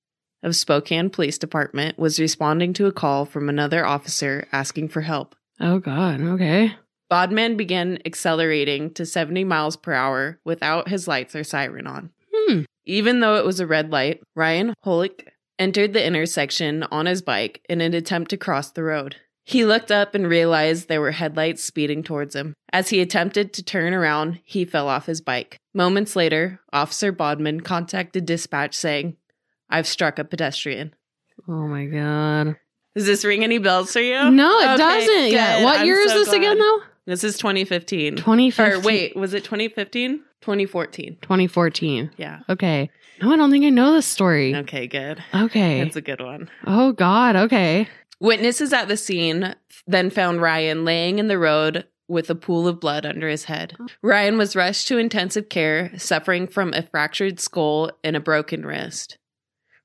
of 0.43 0.55
Spokane 0.55 1.09
Police 1.09 1.37
Department 1.37 1.99
was 1.99 2.19
responding 2.19 2.73
to 2.73 2.87
a 2.87 2.91
call 2.91 3.25
from 3.25 3.49
another 3.49 3.85
officer 3.85 4.47
asking 4.51 4.89
for 4.89 5.01
help. 5.01 5.35
Oh, 5.59 5.77
God. 5.77 6.21
Okay. 6.21 6.75
Bodman 7.09 7.57
began 7.57 7.99
accelerating 8.05 8.93
to 8.93 9.05
70 9.05 9.43
miles 9.43 9.75
per 9.75 9.93
hour 9.93 10.39
without 10.43 10.87
his 10.87 11.07
lights 11.07 11.35
or 11.35 11.43
siren 11.43 11.85
on. 11.85 12.09
Hmm. 12.33 12.61
Even 12.85 13.19
though 13.19 13.35
it 13.35 13.45
was 13.45 13.59
a 13.59 13.67
red 13.67 13.91
light, 13.91 14.21
Ryan 14.35 14.73
Holyk 14.83 15.27
entered 15.61 15.93
the 15.93 16.03
intersection 16.03 16.81
on 16.91 17.05
his 17.05 17.21
bike 17.21 17.63
in 17.69 17.81
an 17.81 17.93
attempt 17.93 18.31
to 18.31 18.37
cross 18.37 18.71
the 18.71 18.83
road. 18.83 19.17
He 19.43 19.63
looked 19.63 19.91
up 19.91 20.15
and 20.15 20.27
realized 20.27 20.87
there 20.87 21.01
were 21.01 21.11
headlights 21.11 21.63
speeding 21.63 22.01
towards 22.01 22.35
him. 22.35 22.55
As 22.73 22.89
he 22.89 22.99
attempted 22.99 23.53
to 23.53 23.63
turn 23.63 23.93
around, 23.93 24.39
he 24.43 24.65
fell 24.65 24.87
off 24.87 25.05
his 25.05 25.21
bike. 25.21 25.57
Moments 25.73 26.15
later, 26.15 26.59
Officer 26.73 27.11
Bodman 27.11 27.61
contacted 27.61 28.25
dispatch 28.25 28.75
saying, 28.75 29.17
I've 29.69 29.87
struck 29.87 30.17
a 30.17 30.23
pedestrian. 30.23 30.95
Oh 31.47 31.67
my 31.67 31.85
god. 31.85 32.57
Does 32.95 33.05
this 33.05 33.23
ring 33.23 33.43
any 33.43 33.57
bells 33.59 33.93
for 33.93 33.99
you? 33.99 34.31
No, 34.31 34.59
it 34.59 34.69
Okay, 34.69 34.77
doesn't 34.77 35.29
good. 35.29 35.63
What 35.63 35.79
I'm 35.81 35.85
year 35.85 35.99
is 35.99 36.11
so 36.11 36.19
this 36.19 36.33
again 36.33 36.57
though? 36.57 36.79
This 37.05 37.23
is 37.23 37.37
2015. 37.37 38.15
2015. 38.17 38.65
Or 38.65 38.79
wait, 38.85 39.15
was 39.15 39.33
it 39.33 39.43
2015? 39.43 40.23
2014. 40.41 41.17
2014. 41.21 42.11
Yeah. 42.17 42.39
Okay. 42.49 42.89
No, 43.21 43.31
I 43.31 43.37
don't 43.37 43.51
think 43.51 43.65
I 43.65 43.69
know 43.69 43.93
this 43.93 44.05
story. 44.07 44.55
Okay, 44.55 44.87
good. 44.87 45.23
Okay. 45.33 45.83
That's 45.83 45.95
a 45.95 46.01
good 46.01 46.21
one. 46.21 46.49
oh 46.65 46.91
god, 46.91 47.35
okay. 47.35 47.87
Witnesses 48.19 48.73
at 48.73 48.87
the 48.87 48.97
scene 48.97 49.55
then 49.87 50.09
found 50.09 50.41
Ryan 50.41 50.85
laying 50.85 51.19
in 51.19 51.27
the 51.27 51.39
road 51.39 51.85
with 52.07 52.29
a 52.29 52.35
pool 52.35 52.67
of 52.67 52.79
blood 52.79 53.05
under 53.05 53.29
his 53.29 53.45
head. 53.45 53.75
Ryan 54.03 54.37
was 54.37 54.55
rushed 54.55 54.87
to 54.89 54.97
intensive 54.97 55.49
care, 55.49 55.97
suffering 55.97 56.45
from 56.45 56.73
a 56.73 56.83
fractured 56.83 57.39
skull 57.39 57.89
and 58.03 58.15
a 58.15 58.19
broken 58.19 58.65
wrist. 58.65 59.17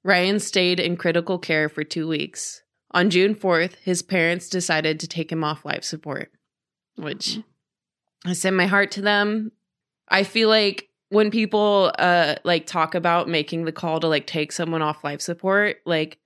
Ryan 0.03 0.41
stayed 0.41 0.81
in 0.81 0.97
critical 0.97 1.39
care 1.39 1.69
for 1.69 1.85
two 1.85 2.09
weeks. 2.09 2.63
On 2.91 3.11
June 3.11 3.35
4th, 3.35 3.75
his 3.83 4.03
parents 4.03 4.49
decided 4.49 4.99
to 5.01 5.09
take 5.09 5.31
him 5.31 5.45
off 5.45 5.65
life 5.65 5.85
support, 5.85 6.31
which 6.97 7.39
I 8.25 8.33
send 8.33 8.57
my 8.57 8.67
heart 8.67 8.91
to 8.93 9.03
them. 9.03 9.53
I 10.09 10.23
feel 10.23 10.49
like 10.49 10.89
when 11.09 11.31
people 11.31 11.93
uh 11.99 12.35
like 12.45 12.67
talk 12.67 12.95
about 12.95 13.29
making 13.29 13.65
the 13.65 13.73
call 13.73 14.01
to 14.01 14.09
like 14.09 14.27
take 14.27 14.53
someone 14.53 14.83
off 14.83 15.05
life 15.05 15.21
support, 15.21 15.79
like 15.85 16.19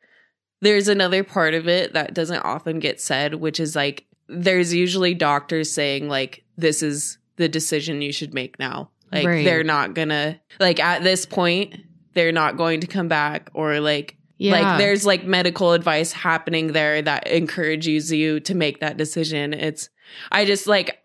there's 0.63 0.89
another 0.89 1.25
part 1.25 1.55
of 1.55 1.69
it 1.69 1.93
that 1.95 2.15
doesn't 2.15 2.41
often 2.41 2.79
get 2.79 3.01
said, 3.01 3.35
which 3.35 3.61
is 3.61 3.75
like 3.77 4.07
there's 4.29 4.73
usually 4.73 5.15
doctors 5.15 5.71
saying 5.73 6.09
like 6.09 6.45
this 6.57 6.83
is 6.83 7.19
the 7.37 7.49
decision 7.49 8.03
you 8.03 8.13
should 8.13 8.35
make 8.35 8.59
now. 8.59 8.91
Like 9.13 9.27
Right. 9.27 9.45
they're 9.45 9.65
not 9.65 9.95
gonna 9.95 10.41
like 10.61 10.79
at 10.81 11.03
this 11.03 11.27
point 11.27 11.75
they're 12.15 12.33
not 12.33 12.57
going 12.57 12.81
to 12.81 12.87
come 12.87 13.09
back 13.09 13.51
or 13.55 13.81
like 13.81 14.17
Yeah. 14.39 14.53
like 14.53 14.79
there's 14.79 15.05
like 15.07 15.25
medical 15.25 15.73
advice 15.73 16.13
happening 16.13 16.69
there 16.73 17.01
that 17.03 17.27
encourages 17.27 18.13
you 18.13 18.41
to 18.41 18.55
make 18.55 18.81
that 18.81 18.97
decision. 18.97 19.53
It's 19.53 19.89
I 20.33 20.45
just 20.45 20.67
like 20.67 21.00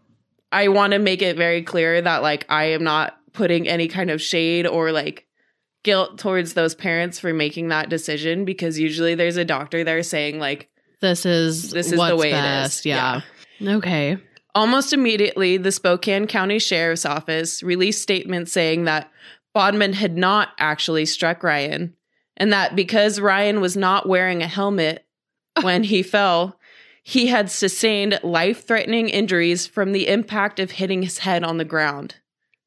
I 0.51 0.67
want 0.69 0.93
to 0.93 0.99
make 0.99 1.21
it 1.21 1.37
very 1.37 1.61
clear 1.61 2.01
that 2.01 2.21
like 2.21 2.45
I 2.49 2.65
am 2.65 2.83
not 2.83 3.17
putting 3.33 3.67
any 3.67 3.87
kind 3.87 4.09
of 4.09 4.21
shade 4.21 4.65
or 4.65 4.91
like 4.91 5.27
guilt 5.83 6.17
towards 6.17 6.53
those 6.53 6.73
parents 6.73 7.19
for 7.19 7.33
making 7.33 7.67
that 7.67 7.89
decision 7.89 8.45
because 8.45 8.79
usually 8.79 9.15
there's 9.15 9.37
a 9.37 9.45
doctor 9.45 9.83
there 9.83 10.01
saying 10.01 10.39
like 10.39 10.69
this 11.01 11.25
is 11.25 11.71
this 11.71 11.91
is 11.91 11.99
the 11.99 12.15
way 12.15 12.31
best. 12.31 12.85
it 12.85 12.89
is. 12.89 12.95
Yeah. 12.97 13.21
Okay. 13.61 14.17
Almost 14.55 14.93
immediately, 14.93 15.57
the 15.57 15.71
Spokane 15.71 16.27
County 16.27 16.59
Sheriff's 16.59 17.05
Office 17.05 17.61
released 17.61 18.01
statements 18.01 18.53
saying 18.53 18.85
that 18.85 19.11
Bodman 19.53 19.93
had 19.93 20.15
not 20.17 20.49
actually 20.57 21.05
struck 21.05 21.43
Ryan, 21.43 21.93
and 22.37 22.53
that 22.53 22.75
because 22.75 23.19
Ryan 23.19 23.61
was 23.61 23.75
not 23.77 24.07
wearing 24.07 24.41
a 24.41 24.47
helmet 24.47 25.05
when 25.61 25.83
he 25.83 26.03
fell, 26.03 26.57
he 27.07 27.27
had 27.27 27.51
sustained 27.51 28.19
life 28.23 28.65
threatening 28.65 29.09
injuries 29.09 29.67
from 29.67 29.91
the 29.91 30.07
impact 30.07 30.59
of 30.59 30.71
hitting 30.71 31.03
his 31.03 31.19
head 31.19 31.43
on 31.43 31.57
the 31.59 31.63
ground. 31.63 32.15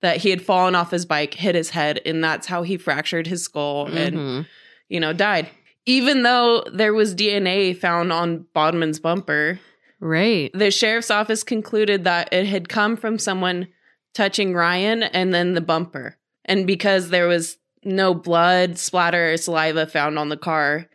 That 0.01 0.19
he 0.19 0.31
had 0.31 0.41
fallen 0.41 0.77
off 0.77 0.93
his 0.93 1.05
bike, 1.05 1.35
hit 1.35 1.57
his 1.57 1.71
head, 1.71 2.01
and 2.07 2.23
that's 2.23 2.47
how 2.47 2.63
he 2.63 2.77
fractured 2.77 3.27
his 3.27 3.43
skull 3.43 3.87
and 3.87 4.15
Mhm. 4.17 4.47
you 4.89 5.01
know, 5.01 5.13
died. 5.13 5.49
Even 5.87 6.23
though 6.23 6.63
there 6.73 6.95
was 6.95 7.17
DNA 7.17 7.73
found 7.73 8.13
on 8.13 8.47
Bodman's 8.55 9.01
bumper, 9.01 9.59
Right. 9.99 10.53
the 10.55 10.71
sheriff's 10.71 11.11
office 11.11 11.43
concluded 11.43 12.05
that 12.05 12.33
it 12.33 12.47
had 12.47 12.69
come 12.69 12.97
from 12.97 13.19
someone 13.19 13.67
touching 14.15 14.55
Ryan 14.55 15.03
and 15.03 15.35
then 15.35 15.55
the 15.55 15.61
bumper. 15.61 16.17
And 16.45 16.65
because 16.65 17.11
there 17.11 17.27
was 17.27 17.59
no 17.85 18.15
blood, 18.15 18.79
splatter, 18.79 19.33
or 19.33 19.37
saliva 19.37 19.85
found 19.89 20.17
on 20.17 20.29
the 20.29 20.37
car, 20.37 20.87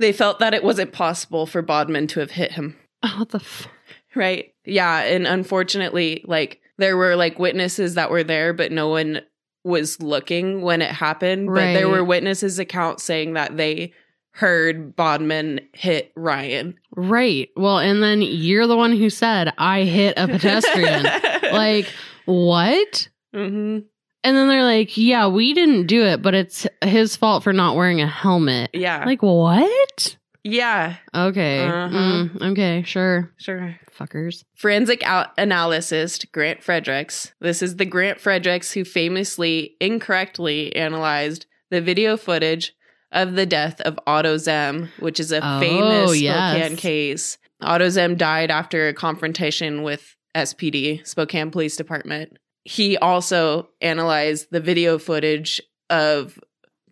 they 0.00 0.12
felt 0.12 0.38
that 0.40 0.54
it 0.54 0.64
wasn't 0.64 0.92
possible 0.92 1.46
for 1.46 1.62
Bodman 1.62 2.06
to 2.08 2.20
have 2.20 2.32
hit 2.32 2.52
him. 2.52 2.76
Oh, 3.02 3.14
what 3.18 3.28
the 3.30 3.38
f- 3.38 3.68
Right. 4.14 4.52
Yeah. 4.64 5.02
And 5.02 5.26
unfortunately, 5.26 6.24
like, 6.26 6.60
there 6.78 6.96
were 6.96 7.14
like 7.14 7.38
witnesses 7.38 7.94
that 7.94 8.10
were 8.10 8.24
there, 8.24 8.52
but 8.52 8.72
no 8.72 8.88
one 8.88 9.20
was 9.62 10.00
looking 10.02 10.62
when 10.62 10.82
it 10.82 10.90
happened. 10.90 11.46
But 11.48 11.74
there 11.74 11.88
were 11.88 12.02
witnesses' 12.02 12.58
accounts 12.58 13.04
saying 13.04 13.34
that 13.34 13.56
they 13.56 13.92
heard 14.32 14.96
Bodman 14.96 15.60
hit 15.74 16.12
Ryan. 16.16 16.74
Right. 16.96 17.50
Well, 17.56 17.78
and 17.78 18.02
then 18.02 18.22
you're 18.22 18.66
the 18.66 18.76
one 18.76 18.92
who 18.96 19.10
said 19.10 19.52
I 19.58 19.82
hit 19.82 20.14
a 20.16 20.26
pedestrian. 20.26 21.02
like, 21.52 21.86
what? 22.24 23.08
hmm 23.32 23.80
And 24.22 24.36
then 24.36 24.48
they're 24.48 24.64
like, 24.64 24.96
yeah, 24.96 25.26
we 25.28 25.54
didn't 25.54 25.86
do 25.86 26.04
it, 26.04 26.20
but 26.22 26.34
it's 26.34 26.66
his 26.84 27.16
fault 27.16 27.42
for 27.42 27.52
not 27.52 27.74
wearing 27.76 28.00
a 28.00 28.06
helmet. 28.06 28.70
yeah. 28.74 29.04
Like, 29.04 29.22
what? 29.22 30.16
yeah. 30.44 30.96
Okay. 31.14 31.66
Uh-huh. 31.66 31.96
Mm, 31.96 32.52
okay, 32.52 32.82
sure. 32.86 33.32
Sure. 33.38 33.76
Fuckers. 33.98 34.42
Forensic 34.56 35.02
out- 35.04 35.30
analyst 35.38 36.30
Grant 36.32 36.62
Fredericks. 36.62 37.32
This 37.40 37.62
is 37.62 37.76
the 37.76 37.84
Grant 37.86 38.20
Fredericks 38.20 38.72
who 38.72 38.84
famously 38.84 39.76
incorrectly 39.80 40.74
analyzed 40.76 41.46
the 41.70 41.80
video 41.80 42.16
footage 42.16 42.72
of 43.12 43.34
the 43.34 43.46
death 43.46 43.80
of 43.82 43.98
Otto 44.06 44.36
Zehm, 44.36 44.88
which 45.00 45.18
is 45.20 45.32
a 45.32 45.40
Oh, 45.42 45.60
famous 45.60 46.20
yes. 46.20 46.56
Spokane 46.56 46.76
case. 46.76 47.38
Otto 47.60 47.88
Zehm 47.88 48.16
died 48.16 48.50
after 48.50 48.88
a 48.88 48.94
confrontation 48.94 49.82
with 49.82 50.16
SPD, 50.34 51.06
Spokane 51.06 51.50
Police 51.50 51.76
Department. 51.76 52.38
He 52.64 52.96
also 52.98 53.68
analyzed 53.80 54.48
the 54.50 54.60
video 54.60 54.98
footage 54.98 55.60
of 55.88 56.38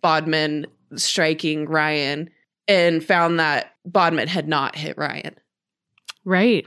Bodman 0.01 0.67
striking 0.95 1.65
Ryan 1.67 2.29
and 2.67 3.03
found 3.03 3.39
that 3.39 3.75
Bodman 3.85 4.27
had 4.27 4.47
not 4.47 4.75
hit 4.75 4.97
Ryan. 4.97 5.35
Right. 6.25 6.65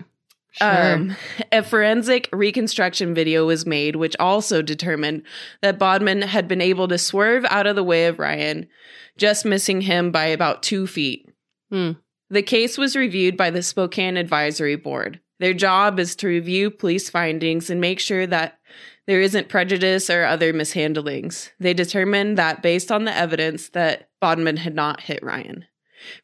Sure. 0.53 0.95
Um, 0.95 1.17
a 1.51 1.63
forensic 1.63 2.29
reconstruction 2.33 3.15
video 3.15 3.47
was 3.47 3.65
made, 3.65 3.97
which 3.97 4.15
also 4.21 4.61
determined 4.61 5.23
that 5.63 5.79
Bodman 5.79 6.23
had 6.23 6.47
been 6.47 6.61
able 6.61 6.89
to 6.89 6.99
swerve 6.99 7.45
out 7.49 7.67
of 7.67 7.75
the 7.75 7.85
way 7.85 8.07
of 8.07 8.19
Ryan, 8.19 8.69
just 9.17 9.47
missing 9.47 9.81
him 9.81 10.11
by 10.11 10.27
about 10.27 10.63
two 10.63 10.87
feet. 10.87 11.29
Hmm. 11.71 11.93
The 12.29 12.43
case 12.43 12.77
was 12.77 12.97
reviewed 12.97 13.37
by 13.37 13.51
the 13.51 13.63
Spokane 13.63 14.17
Advisory 14.17 14.77
Board. 14.77 15.21
Their 15.39 15.55
job 15.55 15.99
is 15.99 16.15
to 16.17 16.29
review 16.29 16.71
police 16.71 17.09
findings 17.09 17.71
and 17.71 17.81
make 17.81 17.99
sure 17.99 18.27
that 18.27 18.59
there 19.07 19.21
isn't 19.21 19.49
prejudice 19.49 20.09
or 20.09 20.25
other 20.25 20.53
mishandlings. 20.53 21.51
They 21.59 21.75
determined 21.75 22.39
that 22.39 22.63
based 22.63 22.93
on 22.93 23.05
the 23.05 23.17
evidence 23.17 23.69
that 23.71 24.09
Bodman 24.21 24.59
had 24.59 24.75
not 24.75 25.03
hit 25.03 25.23
Ryan. 25.23 25.67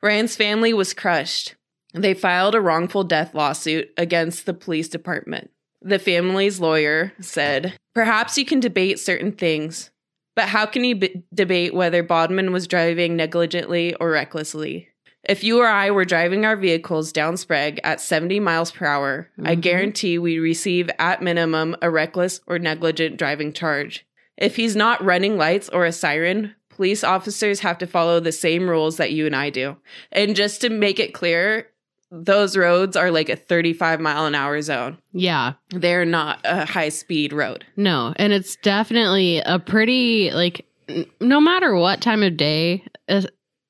Ryan's 0.03 0.37
family 0.37 0.73
was 0.73 0.95
crushed. 0.95 1.57
They 1.95 2.14
filed 2.14 2.55
a 2.55 2.61
wrongful 2.61 3.05
death 3.05 3.35
lawsuit 3.35 3.91
against 3.97 4.47
the 4.47 4.55
police 4.55 4.88
department. 4.88 5.51
The 5.81 5.99
family's 5.99 6.61
lawyer 6.61 7.12
said, 7.21 7.75
Perhaps 7.95 8.37
you 8.37 8.45
can 8.45 8.61
debate 8.61 8.99
certain 8.99 9.33
things, 9.33 9.91
but 10.37 10.49
how 10.49 10.67
can 10.67 10.85
you 10.85 10.97
b- 10.97 11.25
debate 11.33 11.75
whether 11.75 12.03
Bodman 12.03 12.53
was 12.53 12.67
driving 12.67 13.17
negligently 13.17 13.95
or 13.95 14.11
recklessly? 14.11 14.88
If 15.29 15.45
you 15.45 15.61
or 15.61 15.67
I 15.67 15.91
were 15.91 16.07
driving 16.07 16.45
our 16.47 16.57
vehicles 16.57 17.12
down 17.12 17.37
Sprague 17.37 17.79
at 17.85 18.01
70 18.01 18.41
miles 18.41 18.71
per 18.71 18.87
hour, 18.87 19.29
I 19.45 19.55
Mhm. 19.57 19.61
guarantee 19.61 20.19
we 20.19 20.38
receive 20.38 20.91
at 20.99 21.23
minimum 21.23 21.77
a 21.83 21.91
reckless 21.91 22.41
or 22.47 22.59
negligent 22.59 23.19
driving 23.19 23.53
charge. 23.53 24.07
If 24.38 24.57
he's 24.57 24.75
not 24.75 25.05
running 25.05 25.37
lights 25.37 25.69
or 25.69 25.85
a 25.85 25.93
siren, 25.93 26.55
police 26.71 27.05
officers 27.05 27.61
have 27.61 27.77
to 27.79 27.87
follow 27.87 28.21
the 28.21 28.33
same 28.33 28.71
rules 28.71 28.97
that 28.97 29.12
you 29.12 29.27
and 29.27 29.37
I 29.37 29.51
do. 29.51 29.77
And 30.12 30.35
just 30.35 30.61
to 30.62 30.71
make 30.71 30.99
it 30.99 31.12
clear, 31.12 31.67
those 32.11 32.57
roads 32.57 32.97
are 32.97 33.11
like 33.11 33.29
a 33.29 33.37
35 33.37 34.01
mile 34.01 34.25
an 34.25 34.35
hour 34.35 34.62
zone. 34.62 34.97
yeah. 35.12 35.55
They're 35.71 36.07
not 36.07 36.38
a 36.45 36.64
high 36.64 36.88
speed 36.88 37.35
road. 37.35 37.67
No. 37.77 38.14
And 38.17 38.33
it's 38.33 38.57
definitely 38.57 39.43
a 39.45 39.59
pretty, 39.59 40.31
like, 40.31 40.64
no 41.21 41.38
matter 41.38 41.75
what 41.75 42.01
time 42.01 42.23
of 42.23 42.38
day, 42.38 42.83
uh, 43.11 43.23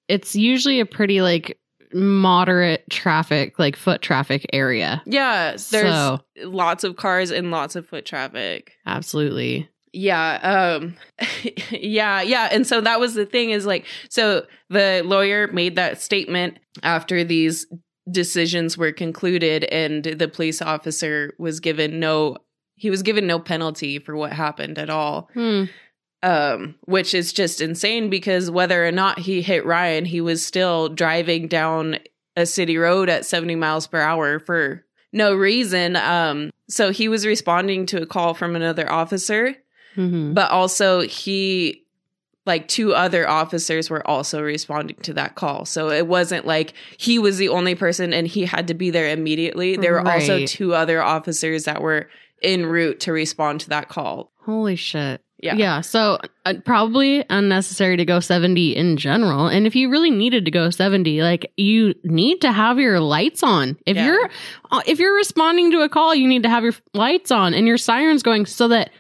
it's 0.09 0.35
usually 0.35 0.81
a 0.81 0.87
pretty, 0.87 1.21
like, 1.23 1.59
moderate 1.95 2.85
traffic, 2.91 3.59
like 3.59 3.77
foot 3.77 4.03
traffic 4.03 4.47
area. 4.53 5.03
Yeah, 5.07 5.53
there's 5.71 5.95
So- 5.95 6.21
lots 6.45 6.85
of 6.85 6.97
cars 6.97 7.31
and 7.31 7.51
lots 7.51 7.77
of 7.77 7.87
foot 7.87 8.05
traffic. 8.05 8.73
Absolutely. 8.87 9.69
Yeah, 9.95 10.77
um 10.79 10.97
yeah, 11.71 12.21
yeah, 12.21 12.49
and 12.53 12.67
so 12.67 12.83
that 12.83 13.01
was 13.01 13.15
the 13.15 13.25
thing 13.25 13.51
is 13.51 13.65
like 13.65 13.87
so 14.11 14.47
the 14.69 15.03
lawyer 15.05 15.49
made 15.49 15.77
that 15.77 16.01
statement 16.01 16.59
after 16.83 17.25
these 17.25 17.67
decisions 18.11 18.77
were 18.77 18.93
concluded 18.93 19.65
and 19.65 20.05
the 20.05 20.29
police 20.29 20.61
officer 20.61 21.33
was 21.39 21.59
given 21.59 21.99
no 22.01 22.37
he 22.77 22.91
was 22.91 23.03
given 23.03 23.27
no 23.27 23.39
penalty 23.41 23.99
for 23.99 24.15
what 24.15 24.33
happened 24.33 24.79
at 24.79 24.91
all. 24.91 25.31
Hmm. 25.33 25.65
Um, 26.23 26.75
which 26.85 27.15
is 27.15 27.33
just 27.33 27.61
insane 27.61 28.11
because 28.11 28.51
whether 28.51 28.87
or 28.87 28.93
not 28.93 29.19
he 29.21 29.43
hit 29.43 29.65
Ryan, 29.65 30.05
he 30.05 30.21
was 30.21 30.45
still 30.45 30.89
driving 30.89 31.49
down 31.49 31.99
a 32.37 32.47
city 32.47 32.77
road 32.77 33.09
at 33.09 33.25
70 33.27 33.55
miles 33.57 33.87
per 33.87 34.01
hour 34.01 34.39
for 34.39 34.85
no 35.13 35.35
reason. 35.35 35.97
Um, 35.97 36.51
so 36.69 36.91
he 36.91 37.09
was 37.09 37.27
responding 37.27 37.87
to 37.87 38.03
a 38.03 38.07
call 38.07 38.35
from 38.35 38.55
another 38.57 38.91
officer, 38.91 39.57
Mhm. 39.97 40.35
but 40.35 40.51
also 40.51 41.01
he 41.01 41.85
like 42.47 42.67
two 42.67 42.95
other 42.95 43.29
officers 43.29 43.91
were 43.91 44.07
also 44.09 44.41
responding 44.41 44.97
to 45.03 45.13
that 45.13 45.35
call. 45.35 45.67
So 45.67 45.91
it 45.91 46.07
wasn't 46.07 46.47
like 46.47 46.73
he 46.97 47.19
was 47.19 47.37
the 47.37 47.51
only 47.51 47.75
person 47.75 48.15
and 48.15 48.27
he 48.27 48.47
had 48.47 48.69
to 48.69 48.75
be 48.75 48.89
there 48.89 49.11
immediately. 49.11 49.77
There 49.77 49.93
were 49.93 50.09
also 50.09 50.47
two 50.47 50.73
other 50.75 51.03
officers 51.03 51.65
that 51.65 51.83
were 51.83 52.09
en 52.43 52.65
route 52.65 53.01
to 53.01 53.13
respond 53.13 53.61
to 53.61 53.69
that 53.69 53.89
call. 53.91 54.33
Holy 54.47 54.77
shit. 54.77 55.21
Yeah. 55.41 55.55
Yeah. 55.55 55.81
So 55.83 56.19
uh, 56.47 56.55
probably 56.65 57.25
unnecessary 57.31 57.97
to 57.97 58.05
go 58.05 58.19
70 58.19 58.75
in 58.77 58.97
general. 58.97 59.47
And 59.47 59.67
if 59.69 59.77
you 59.77 59.89
really 59.89 60.11
needed 60.11 60.45
to 60.47 60.51
go 60.51 60.69
70, 60.71 61.23
like 61.23 61.53
you 61.57 61.95
need 62.03 62.41
to 62.41 62.51
have 62.51 62.79
your 62.81 62.99
lights 62.99 63.43
on. 63.45 63.77
If 63.87 63.97
Yeah. 63.97 64.07
you're 64.07 64.31
uh, 64.73 64.83
if 64.87 64.99
you're 64.99 65.15
responding 65.15 65.71
to 65.71 65.83
a 65.83 65.89
call, 65.89 66.13
you 66.15 66.27
need 66.27 66.43
to 66.43 66.49
have 66.49 66.65
your 66.65 66.75
lights 66.93 67.31
on 67.31 67.55
and 67.55 67.67
your 67.69 67.79
sirens 67.79 68.23
going 68.25 68.47
so 68.47 68.67
that 68.69 68.91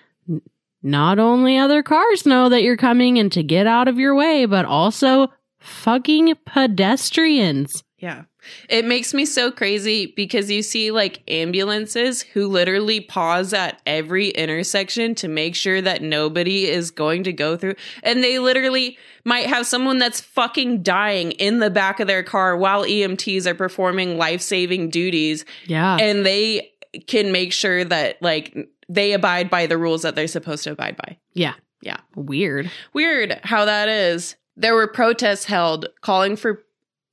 not 0.82 1.18
only 1.18 1.58
other 1.58 1.82
cars 1.82 2.24
know 2.24 2.48
that 2.48 2.62
you're 2.62 2.76
coming 2.76 3.18
and 3.18 3.32
to 3.32 3.42
get 3.42 3.66
out 3.66 3.88
of 3.88 3.98
your 3.98 4.14
way, 4.14 4.44
but 4.46 4.64
also 4.64 5.28
fucking 5.58 6.34
pedestrians. 6.46 7.82
Yeah. 7.98 8.24
It 8.68 8.84
makes 8.84 9.14
me 9.14 9.24
so 9.24 9.50
crazy 9.50 10.06
because 10.06 10.50
you 10.50 10.62
see 10.62 10.90
like 10.90 11.22
ambulances 11.28 12.22
who 12.22 12.46
literally 12.48 13.00
pause 13.00 13.52
at 13.52 13.80
every 13.86 14.28
intersection 14.30 15.14
to 15.16 15.28
make 15.28 15.54
sure 15.54 15.80
that 15.80 16.02
nobody 16.02 16.66
is 16.66 16.90
going 16.90 17.24
to 17.24 17.32
go 17.32 17.56
through. 17.56 17.74
And 18.02 18.22
they 18.22 18.38
literally 18.38 18.98
might 19.24 19.46
have 19.46 19.66
someone 19.66 19.98
that's 19.98 20.20
fucking 20.20 20.82
dying 20.82 21.32
in 21.32 21.58
the 21.58 21.70
back 21.70 22.00
of 22.00 22.06
their 22.06 22.22
car 22.22 22.56
while 22.56 22.84
EMTs 22.84 23.46
are 23.46 23.54
performing 23.54 24.16
life 24.16 24.40
saving 24.40 24.90
duties. 24.90 25.44
Yeah. 25.66 25.96
And 25.96 26.24
they 26.24 26.72
can 27.06 27.32
make 27.32 27.52
sure 27.52 27.84
that 27.84 28.20
like 28.22 28.56
they 28.88 29.12
abide 29.12 29.50
by 29.50 29.66
the 29.66 29.76
rules 29.76 30.02
that 30.02 30.14
they're 30.14 30.26
supposed 30.26 30.64
to 30.64 30.72
abide 30.72 30.96
by. 30.96 31.18
yeah. 31.34 31.54
Yeah. 31.80 31.98
Weird. 32.16 32.72
Weird 32.92 33.38
how 33.44 33.64
that 33.64 33.88
is. 33.88 34.34
There 34.56 34.74
were 34.74 34.88
protests 34.88 35.44
held 35.44 35.86
calling 36.00 36.34
for 36.34 36.64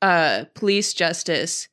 uh, 0.05 0.45
police 0.53 0.93
justice. 0.93 1.67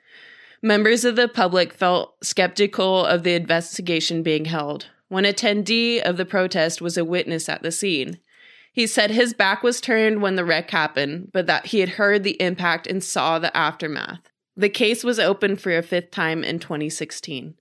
Members 0.62 1.04
of 1.04 1.16
the 1.16 1.28
public 1.28 1.74
felt 1.74 2.14
skeptical 2.24 3.04
of 3.04 3.24
the 3.24 3.34
investigation 3.34 4.22
being 4.22 4.46
held. 4.46 4.86
One 5.08 5.24
attendee 5.24 6.00
of 6.00 6.16
the 6.16 6.24
protest 6.24 6.80
was 6.80 6.96
a 6.96 7.04
witness 7.04 7.50
at 7.50 7.62
the 7.62 7.70
scene. 7.70 8.20
He 8.72 8.86
said 8.86 9.10
his 9.10 9.34
back 9.34 9.62
was 9.62 9.82
turned 9.82 10.22
when 10.22 10.36
the 10.36 10.46
wreck 10.46 10.70
happened, 10.70 11.28
but 11.34 11.46
that 11.46 11.66
he 11.66 11.80
had 11.80 11.90
heard 11.90 12.24
the 12.24 12.40
impact 12.40 12.86
and 12.86 13.04
saw 13.04 13.38
the 13.38 13.54
aftermath. 13.54 14.20
The 14.56 14.70
case 14.70 15.04
was 15.04 15.18
opened 15.18 15.60
for 15.60 15.76
a 15.76 15.82
fifth 15.82 16.10
time 16.10 16.42
in 16.42 16.58
2016. 16.58 17.54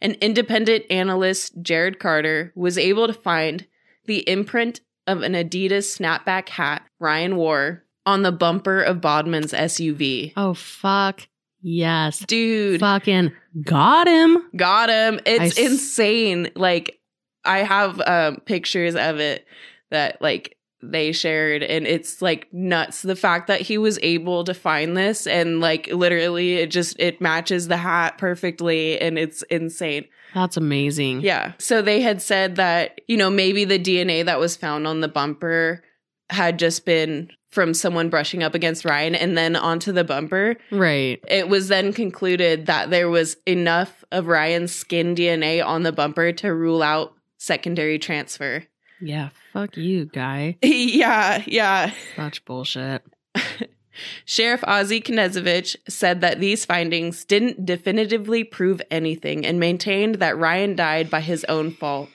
An 0.00 0.12
independent 0.14 0.86
analyst, 0.90 1.62
Jared 1.62 2.00
Carter, 2.00 2.52
was 2.56 2.76
able 2.76 3.06
to 3.06 3.12
find 3.12 3.68
the 4.06 4.28
imprint 4.28 4.80
of 5.06 5.22
an 5.22 5.34
Adidas 5.34 5.96
snapback 5.96 6.48
hat 6.48 6.82
Ryan 6.98 7.36
wore 7.36 7.84
on 8.10 8.22
the 8.22 8.32
bumper 8.32 8.82
of 8.82 9.00
Bodman's 9.00 9.52
SUV. 9.52 10.32
Oh 10.36 10.54
fuck. 10.54 11.26
Yes. 11.62 12.18
Dude, 12.20 12.80
Fucking 12.80 13.32
got 13.64 14.06
him. 14.08 14.38
got 14.56 14.88
him. 14.88 15.20
It's 15.26 15.40
I 15.40 15.44
s- 15.46 15.58
insane. 15.58 16.50
Like 16.54 16.98
I 17.44 17.58
have 17.58 18.00
um 18.06 18.36
pictures 18.46 18.94
of 18.94 19.18
it 19.20 19.46
that 19.90 20.20
like 20.22 20.56
they 20.82 21.12
shared 21.12 21.62
and 21.62 21.86
it's 21.86 22.22
like 22.22 22.48
nuts 22.52 23.02
the 23.02 23.14
fact 23.16 23.48
that 23.48 23.60
he 23.60 23.76
was 23.76 23.98
able 24.02 24.44
to 24.44 24.54
find 24.54 24.96
this 24.96 25.26
and 25.26 25.60
like 25.60 25.86
literally 25.88 26.54
it 26.54 26.70
just 26.70 26.98
it 26.98 27.20
matches 27.20 27.68
the 27.68 27.76
hat 27.76 28.16
perfectly 28.16 28.98
and 28.98 29.18
it's 29.18 29.42
insane. 29.50 30.06
That's 30.32 30.56
amazing. 30.56 31.20
Yeah. 31.20 31.52
So 31.58 31.82
they 31.82 32.00
had 32.00 32.22
said 32.22 32.56
that, 32.56 33.00
you 33.08 33.16
know, 33.18 33.28
maybe 33.28 33.64
the 33.66 33.78
DNA 33.78 34.24
that 34.24 34.38
was 34.38 34.56
found 34.56 34.86
on 34.86 35.00
the 35.00 35.08
bumper 35.08 35.82
had 36.30 36.58
just 36.58 36.86
been 36.86 37.30
from 37.50 37.74
someone 37.74 38.08
brushing 38.08 38.42
up 38.42 38.54
against 38.54 38.84
Ryan 38.84 39.14
and 39.14 39.36
then 39.36 39.56
onto 39.56 39.92
the 39.92 40.04
bumper. 40.04 40.56
Right. 40.70 41.20
It 41.28 41.48
was 41.48 41.68
then 41.68 41.92
concluded 41.92 42.66
that 42.66 42.90
there 42.90 43.08
was 43.08 43.36
enough 43.46 44.04
of 44.12 44.26
Ryan's 44.26 44.74
skin 44.74 45.14
DNA 45.14 45.64
on 45.64 45.82
the 45.82 45.92
bumper 45.92 46.32
to 46.32 46.54
rule 46.54 46.82
out 46.82 47.14
secondary 47.38 47.98
transfer. 47.98 48.64
Yeah. 49.00 49.30
Fuck 49.52 49.76
you, 49.76 50.06
guy. 50.06 50.58
yeah, 50.62 51.42
yeah. 51.46 51.92
Such 52.16 52.44
bullshit. 52.44 53.02
Sheriff 54.24 54.60
Ozzy 54.62 55.02
Knezovich 55.02 55.76
said 55.88 56.20
that 56.20 56.40
these 56.40 56.64
findings 56.64 57.24
didn't 57.24 57.66
definitively 57.66 58.44
prove 58.44 58.80
anything 58.90 59.44
and 59.44 59.58
maintained 59.58 60.16
that 60.16 60.38
Ryan 60.38 60.76
died 60.76 61.10
by 61.10 61.20
his 61.20 61.44
own 61.44 61.72
fault. 61.72 62.08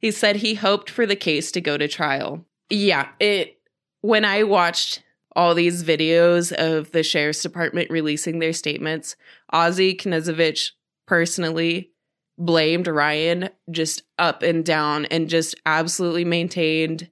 He 0.00 0.10
said 0.10 0.36
he 0.36 0.54
hoped 0.54 0.90
for 0.90 1.06
the 1.06 1.16
case 1.16 1.52
to 1.52 1.60
go 1.60 1.76
to 1.76 1.88
trial. 1.88 2.44
Yeah, 2.68 3.08
it 3.18 3.59
when 4.00 4.24
I 4.24 4.42
watched 4.42 5.02
all 5.36 5.54
these 5.54 5.84
videos 5.84 6.52
of 6.52 6.90
the 6.90 7.02
sheriff's 7.02 7.42
department 7.42 7.90
releasing 7.90 8.38
their 8.38 8.52
statements, 8.52 9.16
Ozzy 9.52 9.96
Knezovich 9.96 10.70
personally 11.06 11.92
blamed 12.36 12.86
Ryan 12.86 13.50
just 13.70 14.02
up 14.18 14.42
and 14.42 14.64
down 14.64 15.04
and 15.06 15.28
just 15.28 15.54
absolutely 15.66 16.24
maintained 16.24 17.10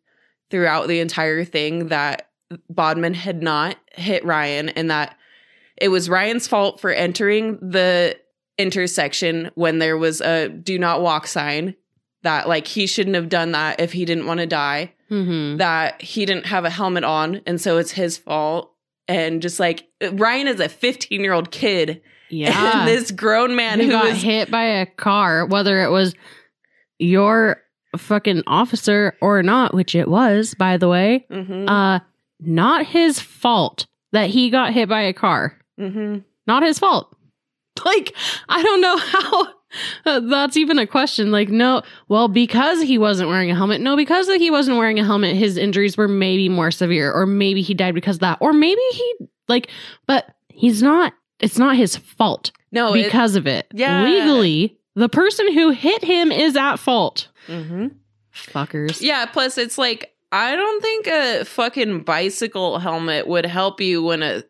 throughout 0.51 0.89
the 0.89 1.01
entire 1.01 1.45
thing 1.45 1.89
that 1.89 2.31
Bodman 2.71 3.15
had 3.15 3.43
not 3.43 3.77
hit 3.93 4.25
Ryan 4.25 4.71
and 4.71 4.91
that 4.91 5.17
it 5.77 5.89
was 5.89 6.09
Ryan's 6.09 6.49
fault 6.49 6.81
for 6.81 6.91
entering 6.91 7.59
the 7.61 8.19
intersection 8.57 9.51
when 9.55 9.79
there 9.79 9.99
was 9.99 10.21
a 10.21 10.49
do 10.49 10.79
not 10.79 11.03
walk 11.03 11.27
sign 11.27 11.77
that 12.23 12.49
like 12.49 12.67
he 12.67 12.87
shouldn't 12.87 13.15
have 13.15 13.29
done 13.29 13.53
that 13.53 13.79
if 13.81 13.93
he 13.93 14.05
didn't 14.05 14.27
want 14.27 14.41
to 14.41 14.47
die 14.47 14.93
Mm-hmm. 15.11 15.57
that 15.59 16.03
he 16.03 16.27
didn't 16.27 16.47
have 16.47 16.65
a 16.65 16.71
helmet 16.71 17.03
on 17.05 17.41
and 17.47 17.61
so 17.61 17.79
it's 17.79 17.93
his 17.93 18.19
fault 18.19 18.73
and 19.07 19.41
just 19.41 19.59
like 19.59 19.89
Ryan 20.13 20.49
is 20.49 20.61
a 20.61 20.69
15 20.69 21.23
year 21.23 21.33
old 21.33 21.51
kid 21.51 22.03
Yeah. 22.29 22.81
and 22.81 22.89
this 22.89 23.11
grown 23.11 23.57
man 23.57 23.79
who 23.81 23.87
who 23.87 23.93
got 23.93 24.05
was 24.11 24.23
hit 24.23 24.51
by 24.51 24.65
a 24.65 24.85
car, 24.87 25.47
whether 25.47 25.83
it 25.83 25.89
was 25.91 26.15
your 26.99 27.57
fucking 27.97 28.43
officer 28.47 29.17
or 29.23 29.43
not, 29.43 29.73
which 29.73 29.95
it 29.95 30.09
was, 30.09 30.55
by 30.55 30.77
the 30.77 30.89
way, 30.89 31.25
Mhm, 31.31 31.69
uh, 31.69 32.01
not 32.41 32.87
his 32.87 33.19
fault 33.19 33.87
that 34.13 34.31
he 34.31 34.51
got 34.51 34.73
hit 34.75 34.89
by 34.89 35.03
a 35.03 35.13
car. 35.13 35.57
mhm. 35.81 36.25
Not 36.47 36.63
his 36.63 36.79
fault. 36.79 37.15
Like, 37.85 38.13
I 38.49 38.61
don't 38.63 38.81
know 38.81 38.97
how 38.97 39.49
that's 40.05 40.57
even 40.57 40.79
a 40.79 40.87
question. 40.87 41.31
Like, 41.31 41.49
no, 41.49 41.83
well, 42.09 42.29
because 42.29 42.83
he 42.83 42.99
wasn't 42.99 43.29
wearing 43.29 43.51
a 43.51 43.55
helmet. 43.55 43.81
No, 43.81 43.97
because 43.97 44.27
he 44.29 44.51
wasn't 44.51 44.79
wearing 44.79 44.99
a 44.99 45.05
helmet, 45.05 45.37
his 45.37 45.57
injuries 45.57 45.97
were 45.97 46.09
maybe 46.09 46.49
more 46.49 46.71
severe, 46.71 47.13
or 47.13 47.27
maybe 47.27 47.63
he 47.63 47.75
died 47.75 47.95
because 47.95 48.17
of 48.17 48.21
that, 48.21 48.39
or 48.41 48.53
maybe 48.53 48.81
he, 48.93 49.15
like, 49.49 49.69
but 50.07 50.35
he's 50.49 50.83
not, 50.83 51.13
it's 51.41 51.59
not 51.59 51.77
his 51.77 51.97
fault 51.97 52.51
no 52.73 52.95
it- 52.95 53.05
because 53.05 53.37
of 53.37 53.47
it. 53.47 53.67
yeah. 53.73 54.03
Legally, 54.05 54.79
the 54.95 55.09
person 55.09 55.53
who 55.53 55.71
hit 55.71 56.03
him 56.03 56.33
is 56.33 56.57
at 56.57 56.77
fault. 56.77 57.29
mhm. 57.47 57.93
Fuckers. 58.35 59.01
Yeah, 59.01 59.27
plus 59.27 59.59
it's 59.59 59.79
like 59.79 60.15
I 60.31 60.55
don't 60.55 60.83
think 60.83 61.07
a 61.07 61.45
fucking 61.45 62.03
bicycle 62.03 62.79
helmet 62.79 63.27
would 63.27 63.47
help 63.47 63.81
you 63.81 64.03
when 64.03 64.23
a 64.23 64.45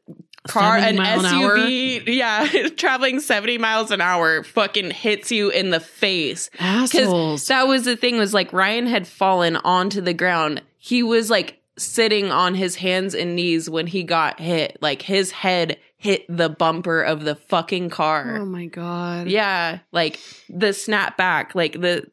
car 0.48 0.80
70 0.80 0.98
an. 0.98 1.20
SUV 1.24 2.06
yeah, 2.06 2.68
traveling 2.76 3.20
70 3.20 3.58
miles 3.58 3.90
an 3.90 4.00
hour 4.00 4.42
fucking 4.42 4.90
hits 4.90 5.30
you 5.30 5.50
in 5.50 5.70
the 5.70 5.80
face. 5.80 6.50
Assholes. 6.58 7.46
That 7.46 7.68
was 7.68 7.84
the 7.84 7.96
thing 7.96 8.18
was 8.18 8.34
like 8.34 8.52
Ryan 8.52 8.86
had 8.86 9.06
fallen 9.06 9.56
onto 9.56 10.00
the 10.00 10.14
ground. 10.14 10.62
He 10.78 11.02
was 11.02 11.30
like 11.30 11.60
sitting 11.76 12.30
on 12.32 12.54
his 12.54 12.76
hands 12.76 13.14
and 13.14 13.36
knees 13.36 13.70
when 13.70 13.86
he 13.86 14.02
got 14.02 14.40
hit. 14.40 14.78
Like 14.80 15.02
his 15.02 15.30
head 15.30 15.78
hit 15.96 16.24
the 16.28 16.48
bumper 16.48 17.02
of 17.02 17.24
the 17.24 17.34
fucking 17.34 17.90
car. 17.90 18.38
oh 18.38 18.44
my 18.44 18.66
God. 18.66 19.28
Yeah, 19.28 19.78
like 19.92 20.18
the 20.48 20.72
snap 20.72 21.16
back, 21.16 21.54
like 21.54 21.72
the 21.80 22.08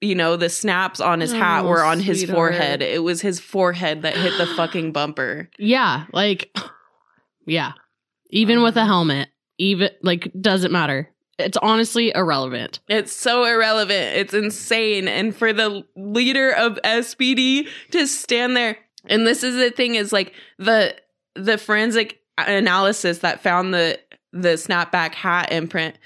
you 0.00 0.16
know, 0.16 0.36
the 0.36 0.48
snaps 0.48 0.98
on 1.00 1.20
his 1.20 1.32
hat 1.32 1.64
Oh, 1.64 1.68
were 1.68 1.84
on 1.84 2.00
his 2.00 2.24
forehead. 2.24 2.82
It 2.82 3.04
was 3.04 3.20
his 3.20 3.38
forehead 3.38 4.02
that 4.02 4.16
hit 4.16 4.36
the 4.36 4.46
fucking 4.46 4.90
bumper. 4.92 5.48
Yeah, 5.58 6.06
like 6.12 6.54
yeah. 7.46 7.72
Even 8.30 8.62
with 8.62 8.76
a 8.76 8.80
um, 8.80 8.86
helmet, 8.86 9.28
even 9.58 9.90
like 10.02 10.32
doesn't 10.40 10.72
matter. 10.72 11.08
It's 11.38 11.58
honestly 11.58 12.12
irrelevant. 12.14 12.80
It's 12.88 13.12
so 13.12 13.44
irrelevant. 13.44 14.16
It's 14.16 14.34
insane. 14.34 15.08
And 15.08 15.34
for 15.34 15.52
the 15.52 15.84
leader 15.96 16.50
of 16.52 16.78
SPD 16.84 17.68
to 17.90 18.06
stand 18.06 18.56
there 18.56 18.78
and 19.06 19.26
this 19.26 19.42
is 19.42 19.56
the 19.56 19.70
thing 19.70 19.94
is 19.94 20.12
like 20.12 20.34
the 20.58 20.94
the 21.34 21.58
forensic 21.58 22.20
analysis 22.38 23.18
that 23.18 23.42
found 23.42 23.72
the 23.74 23.98
the 24.32 24.54
snapback 24.54 25.14
hat 25.14 25.52
imprint 25.52 25.96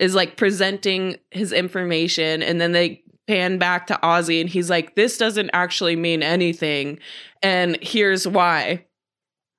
is 0.00 0.14
like 0.14 0.36
presenting 0.36 1.16
his 1.30 1.52
information 1.52 2.42
and 2.42 2.60
then 2.60 2.72
they 2.72 3.02
pan 3.26 3.58
back 3.58 3.86
to 3.86 3.98
Ozzy 4.02 4.40
and 4.40 4.50
he's 4.50 4.70
like 4.70 4.94
this 4.96 5.16
doesn't 5.16 5.50
actually 5.52 5.96
mean 5.96 6.22
anything 6.22 6.98
and 7.42 7.78
here's 7.80 8.26
why 8.26 8.84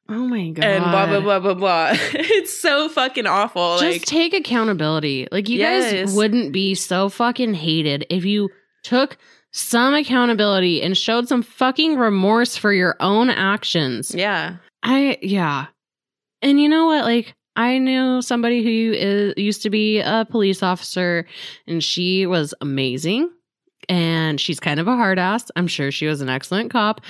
Oh 0.10 0.28
my 0.28 0.50
god. 0.50 0.66
and 0.66 0.84
blah 0.84 1.06
blah 1.08 1.22
blah 1.22 1.40
blah 1.40 1.54
blah 1.54 1.90
it's 2.14 2.56
so 2.58 2.90
fucking 2.90 3.26
awful 3.26 3.78
Just 3.80 3.92
like 4.00 4.02
take 4.06 4.34
accountability. 4.34 5.28
Like 5.32 5.48
you 5.50 5.60
Yes. 5.60 5.92
guys 5.92 6.16
wouldn't 6.16 6.52
be 6.52 6.76
so 6.76 7.10
fucking 7.10 7.54
hated 7.54 8.06
if 8.10 8.26
you 8.26 8.50
took 8.84 9.18
some 9.52 9.94
accountability 9.94 10.82
and 10.82 10.98
showed 10.98 11.28
some 11.28 11.42
fucking 11.44 11.96
remorse 11.98 12.58
for 12.58 12.74
your 12.74 12.96
own 13.00 13.30
actions. 13.30 14.14
Yeah. 14.14 14.58
I 14.84 15.18
yeah. 15.22 15.68
And 16.42 16.60
you 16.60 16.68
know 16.68 16.88
what? 16.88 17.06
Like 17.06 17.34
I 17.56 17.78
knew 17.78 18.22
somebody 18.22 18.64
who 18.64 18.94
is 18.98 19.32
uh, 19.32 19.34
used 19.40 19.62
to 19.64 19.70
be 19.70 20.00
a 20.00 20.26
police 20.30 20.62
officer 20.64 21.26
and 21.68 21.84
she 21.84 22.26
was 22.26 22.54
amazing. 22.62 23.30
And 23.90 24.40
she's 24.40 24.60
kind 24.60 24.80
of 24.80 24.88
a 24.88 24.96
hard 24.96 25.20
ass. 25.20 25.52
I'm 25.56 25.68
sure 25.68 25.92
she 25.92 26.08
was 26.08 26.22
an 26.22 26.30
excellent 26.30 26.72
cop. 26.72 27.02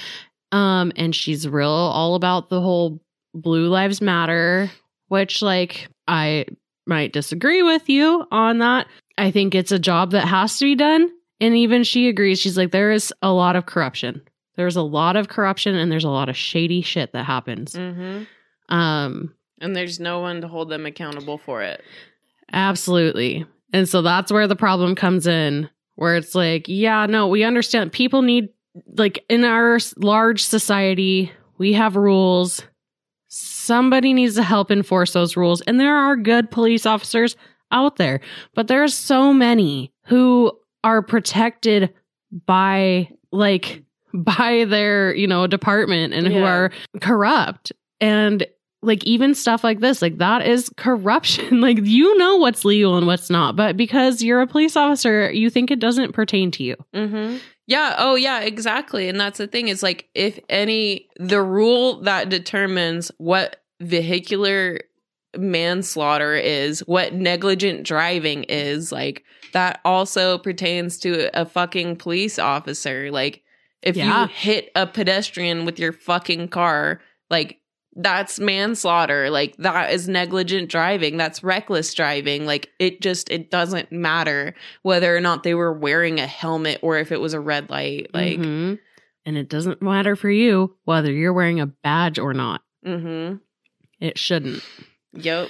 Um, 0.53 0.91
and 0.95 1.13
she's 1.15 1.47
real 1.47 1.69
all 1.69 2.15
about 2.15 2.49
the 2.49 2.61
whole 2.61 3.01
Blue 3.33 3.67
Lives 3.67 4.01
Matter, 4.01 4.69
which 5.07 5.41
like 5.41 5.87
I 6.07 6.45
might 6.85 7.11
disagree 7.11 7.63
with 7.63 7.89
you 7.89 8.25
on 8.31 8.59
that. 8.59 8.87
I 9.17 9.31
think 9.31 9.55
it's 9.55 9.71
a 9.71 9.79
job 9.79 10.11
that 10.11 10.27
has 10.27 10.57
to 10.59 10.65
be 10.65 10.75
done. 10.75 11.09
And 11.41 11.55
even 11.55 11.83
she 11.83 12.07
agrees. 12.07 12.39
She's 12.39 12.57
like, 12.57 12.71
there 12.71 12.91
is 12.91 13.11
a 13.21 13.31
lot 13.31 13.55
of 13.55 13.65
corruption. 13.65 14.21
There's 14.55 14.75
a 14.75 14.81
lot 14.83 15.15
of 15.15 15.27
corruption 15.27 15.75
and 15.75 15.91
there's 15.91 16.03
a 16.03 16.09
lot 16.09 16.29
of 16.29 16.37
shady 16.37 16.81
shit 16.81 17.11
that 17.13 17.25
happens. 17.25 17.73
Mm-hmm. 17.73 18.73
Um, 18.73 19.33
And 19.59 19.75
there's 19.75 19.99
no 19.99 20.19
one 20.19 20.41
to 20.41 20.47
hold 20.47 20.69
them 20.69 20.85
accountable 20.85 21.37
for 21.39 21.61
it. 21.63 21.81
absolutely. 22.51 23.45
And 23.71 23.89
so 23.89 24.01
that's 24.01 24.31
where 24.31 24.47
the 24.47 24.55
problem 24.55 24.93
comes 24.95 25.25
in, 25.25 25.69
where 25.95 26.15
it's 26.15 26.35
like, 26.35 26.65
yeah, 26.67 27.07
no, 27.07 27.27
we 27.27 27.43
understand 27.43 27.91
people 27.91 28.21
need, 28.21 28.49
like, 28.97 29.23
in 29.29 29.43
our 29.43 29.79
large 29.97 30.43
society, 30.43 31.31
we 31.57 31.73
have 31.73 31.95
rules. 31.95 32.63
Somebody 33.27 34.13
needs 34.13 34.35
to 34.35 34.43
help 34.43 34.71
enforce 34.71 35.13
those 35.13 35.37
rules. 35.37 35.61
And 35.61 35.79
there 35.79 35.95
are 35.95 36.15
good 36.15 36.51
police 36.51 36.85
officers 36.85 37.35
out 37.71 37.95
there, 37.95 38.19
but 38.53 38.67
there 38.67 38.83
are 38.83 38.87
so 38.87 39.33
many 39.33 39.91
who 40.05 40.51
are 40.83 41.01
protected 41.01 41.93
by, 42.45 43.09
like, 43.31 43.83
by 44.13 44.65
their, 44.65 45.15
you 45.15 45.27
know, 45.27 45.47
department 45.47 46.13
and 46.13 46.27
who 46.27 46.43
are 46.43 46.71
corrupt. 47.01 47.71
And 47.99 48.45
like 48.83 49.03
even 49.05 49.33
stuff 49.33 49.63
like 49.63 49.79
this, 49.79 50.01
like 50.01 50.17
that 50.17 50.45
is 50.45 50.69
corruption. 50.77 51.61
like 51.61 51.79
you 51.81 52.17
know 52.17 52.35
what's 52.35 52.65
legal 52.65 52.97
and 52.97 53.07
what's 53.07 53.29
not, 53.29 53.55
but 53.55 53.75
because 53.77 54.21
you're 54.21 54.41
a 54.41 54.47
police 54.47 54.75
officer, 54.75 55.31
you 55.31 55.49
think 55.49 55.71
it 55.71 55.79
doesn't 55.79 56.11
pertain 56.11 56.51
to 56.51 56.63
you. 56.63 56.75
Mm-hmm. 56.93 57.37
Yeah. 57.67 57.95
Oh, 57.97 58.15
yeah. 58.15 58.41
Exactly. 58.41 59.07
And 59.07 59.19
that's 59.19 59.37
the 59.37 59.47
thing 59.47 59.67
is 59.69 59.81
like, 59.81 60.09
if 60.13 60.39
any, 60.49 61.07
the 61.17 61.41
rule 61.41 62.01
that 62.01 62.29
determines 62.29 63.11
what 63.17 63.63
vehicular 63.79 64.79
manslaughter 65.37 66.35
is, 66.35 66.81
what 66.81 67.13
negligent 67.13 67.83
driving 67.85 68.43
is, 68.43 68.91
like, 68.91 69.23
that 69.53 69.79
also 69.85 70.37
pertains 70.37 70.99
to 70.99 71.29
a 71.39 71.45
fucking 71.45 71.95
police 71.95 72.37
officer. 72.37 73.11
Like, 73.11 73.43
if 73.81 73.95
Yeah. 73.95 74.23
you 74.23 74.27
hit 74.27 74.71
a 74.75 74.85
pedestrian 74.85 75.65
with 75.65 75.79
your 75.79 75.91
fucking 75.93 76.49
car, 76.49 77.01
like, 77.29 77.59
that's 77.95 78.39
manslaughter 78.39 79.29
like 79.29 79.55
that 79.57 79.91
is 79.93 80.07
negligent 80.09 80.67
driving 80.69 81.15
that's 81.15 81.43
reckless 81.43 81.93
driving 81.93 82.43
like 82.45 82.71
it 82.79 83.01
just 83.01 83.29
it 83.29 83.51
doesn't 83.51 83.91
matter 83.91 84.55
whether 84.81 85.15
or 85.15 85.21
not 85.21 85.43
they 85.43 85.53
were 85.53 85.71
wearing 85.71 86.19
a 86.19 86.25
helmet 86.25 86.79
or 86.81 86.97
if 86.97 87.11
it 87.11 87.21
was 87.21 87.33
a 87.35 87.39
red 87.39 87.69
light 87.69 88.07
like 88.13 88.39
Mhm. 88.39 88.79
and 89.25 89.37
it 89.37 89.47
doesn't 89.47 89.81
matter 89.81 90.15
for 90.15 90.31
you 90.31 90.75
whether 90.85 91.11
you're 91.11 91.33
wearing 91.33 91.59
a 91.59 91.67
badge 91.67 92.17
or 92.17 92.33
not. 92.33 92.61
mhm 92.83 93.39
It 93.99 94.17
shouldn't. 94.17 94.63
yep 95.13 95.49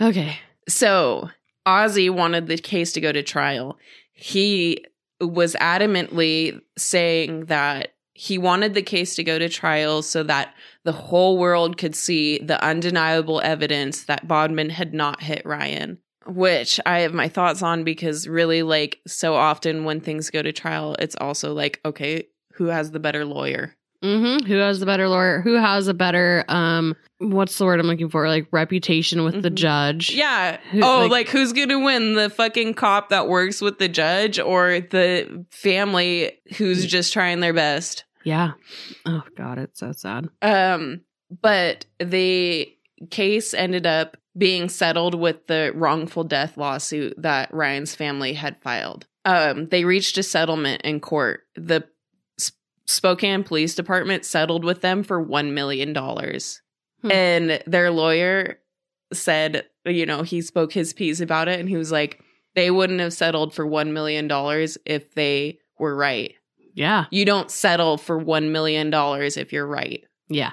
Okay. 0.00 0.38
so 0.68 1.28
Ozzie 1.66 2.08
wanted 2.08 2.46
the 2.46 2.56
case 2.56 2.92
to 2.92 3.00
go 3.02 3.12
to 3.12 3.22
trial 3.22 3.76
he 4.14 4.84
was 5.20 5.54
adamantly 5.60 6.60
saying 6.78 7.44
that 7.46 7.92
he 8.20 8.36
wanted 8.36 8.74
the 8.74 8.82
case 8.82 9.14
to 9.14 9.22
go 9.22 9.38
to 9.38 9.48
trial 9.48 10.02
so 10.02 10.24
that 10.24 10.52
the 10.84 10.90
whole 10.92 11.38
world 11.38 11.78
could 11.78 11.94
see 11.94 12.38
the 12.38 12.60
undeniable 12.64 13.40
evidence 13.44 14.02
that 14.04 14.26
Bodman 14.26 14.70
had 14.70 14.92
not 14.92 15.22
hit 15.22 15.42
Ryan, 15.44 15.98
which 16.26 16.80
I 16.84 17.00
have 17.00 17.14
my 17.14 17.28
thoughts 17.28 17.62
on 17.62 17.84
because 17.84 18.26
really, 18.26 18.62
like, 18.62 18.98
so 19.06 19.34
often 19.34 19.84
when 19.84 20.00
things 20.00 20.30
go 20.30 20.42
to 20.42 20.52
trial, 20.52 20.96
it's 20.98 21.14
also 21.20 21.54
like, 21.54 21.80
okay, 21.84 22.24
who 22.54 22.66
has 22.66 22.90
the 22.90 22.98
better 22.98 23.24
lawyer? 23.24 23.76
Mm-hmm. 24.02 24.46
Who 24.46 24.56
has 24.58 24.78
the 24.80 24.86
better 24.86 25.08
lawyer? 25.08 25.40
Who 25.40 25.54
has 25.54 25.86
a 25.88 25.94
better 25.94 26.44
um? 26.48 26.94
What's 27.18 27.58
the 27.58 27.64
word 27.64 27.80
I'm 27.80 27.86
looking 27.88 28.08
for? 28.10 28.28
Like 28.28 28.46
reputation 28.52 29.24
with 29.24 29.42
the 29.42 29.50
Mhm. 29.50 29.54
judge. 29.56 30.10
Yeah. 30.10 30.58
Who- 30.70 30.84
oh, 30.84 31.00
like- 31.02 31.10
like, 31.10 31.28
who's 31.30 31.52
going 31.52 31.68
to 31.70 31.84
win? 31.84 32.14
The 32.14 32.30
fucking 32.30 32.74
cop 32.74 33.08
that 33.08 33.26
works 33.26 33.60
with 33.60 33.78
the 33.80 33.88
judge 33.88 34.38
or 34.38 34.78
the 34.80 35.44
family 35.50 36.32
who's 36.58 36.86
just 36.86 37.12
trying 37.12 37.40
their 37.40 37.52
best? 37.52 38.04
Yeah. 38.28 38.52
Oh 39.06 39.24
God, 39.36 39.56
it's 39.56 39.80
so 39.80 39.92
sad. 39.92 40.28
Um, 40.42 41.00
but 41.30 41.86
the 41.98 42.70
case 43.10 43.54
ended 43.54 43.86
up 43.86 44.18
being 44.36 44.68
settled 44.68 45.14
with 45.14 45.46
the 45.46 45.72
wrongful 45.74 46.24
death 46.24 46.58
lawsuit 46.58 47.14
that 47.16 47.52
Ryan's 47.54 47.94
family 47.94 48.34
had 48.34 48.60
filed. 48.60 49.06
Um, 49.24 49.68
they 49.68 49.84
reached 49.86 50.18
a 50.18 50.22
settlement 50.22 50.82
in 50.82 51.00
court. 51.00 51.40
The 51.56 51.84
S- 52.38 52.52
Spokane 52.86 53.44
Police 53.44 53.74
Department 53.74 54.26
settled 54.26 54.62
with 54.62 54.82
them 54.82 55.02
for 55.02 55.24
$1 55.24 55.52
million. 55.52 55.94
Hmm. 55.94 57.10
And 57.10 57.62
their 57.66 57.90
lawyer 57.90 58.58
said, 59.10 59.64
you 59.86 60.04
know, 60.04 60.22
he 60.22 60.42
spoke 60.42 60.72
his 60.74 60.92
piece 60.92 61.20
about 61.20 61.48
it 61.48 61.58
and 61.60 61.68
he 61.68 61.78
was 61.78 61.90
like, 61.90 62.20
they 62.54 62.70
wouldn't 62.70 63.00
have 63.00 63.14
settled 63.14 63.54
for 63.54 63.66
$1 63.66 63.90
million 63.92 64.28
if 64.84 65.14
they 65.14 65.58
were 65.78 65.96
right. 65.96 66.34
Yeah. 66.78 67.06
You 67.10 67.24
don't 67.24 67.50
settle 67.50 67.98
for 67.98 68.22
$1 68.22 68.50
million 68.50 68.90
if 68.94 69.52
you're 69.52 69.66
right 69.66 70.04
Yeah. 70.28 70.52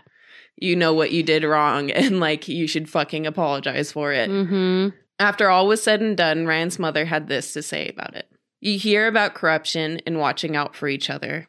you 0.57 0.75
know 0.75 0.93
what 0.93 1.11
you 1.11 1.21
did 1.21 1.43
wrong 1.43 1.91
and 2.01 2.19
like 2.19 2.47
you 2.47 2.67
should 2.67 2.89
fucking 2.89 3.27
apologize 3.27 3.91
for 3.91 4.11
it. 4.11 4.29
Mm-hmm. 4.29 4.95
After 5.19 5.49
all 5.49 5.67
was 5.67 5.83
said 5.83 6.01
and 6.01 6.17
done, 6.17 6.45
Ryan's 6.47 6.79
mother 6.79 7.05
had 7.05 7.27
this 7.27 7.53
to 7.53 7.61
say 7.61 7.87
about 7.89 8.15
it. 8.15 8.27
You 8.59 8.79
hear 8.79 9.07
about 9.07 9.35
corruption 9.35 10.01
and 10.07 10.17
watching 10.19 10.55
out 10.55 10.75
for 10.75 10.87
each 10.87 11.09
other. 11.09 11.47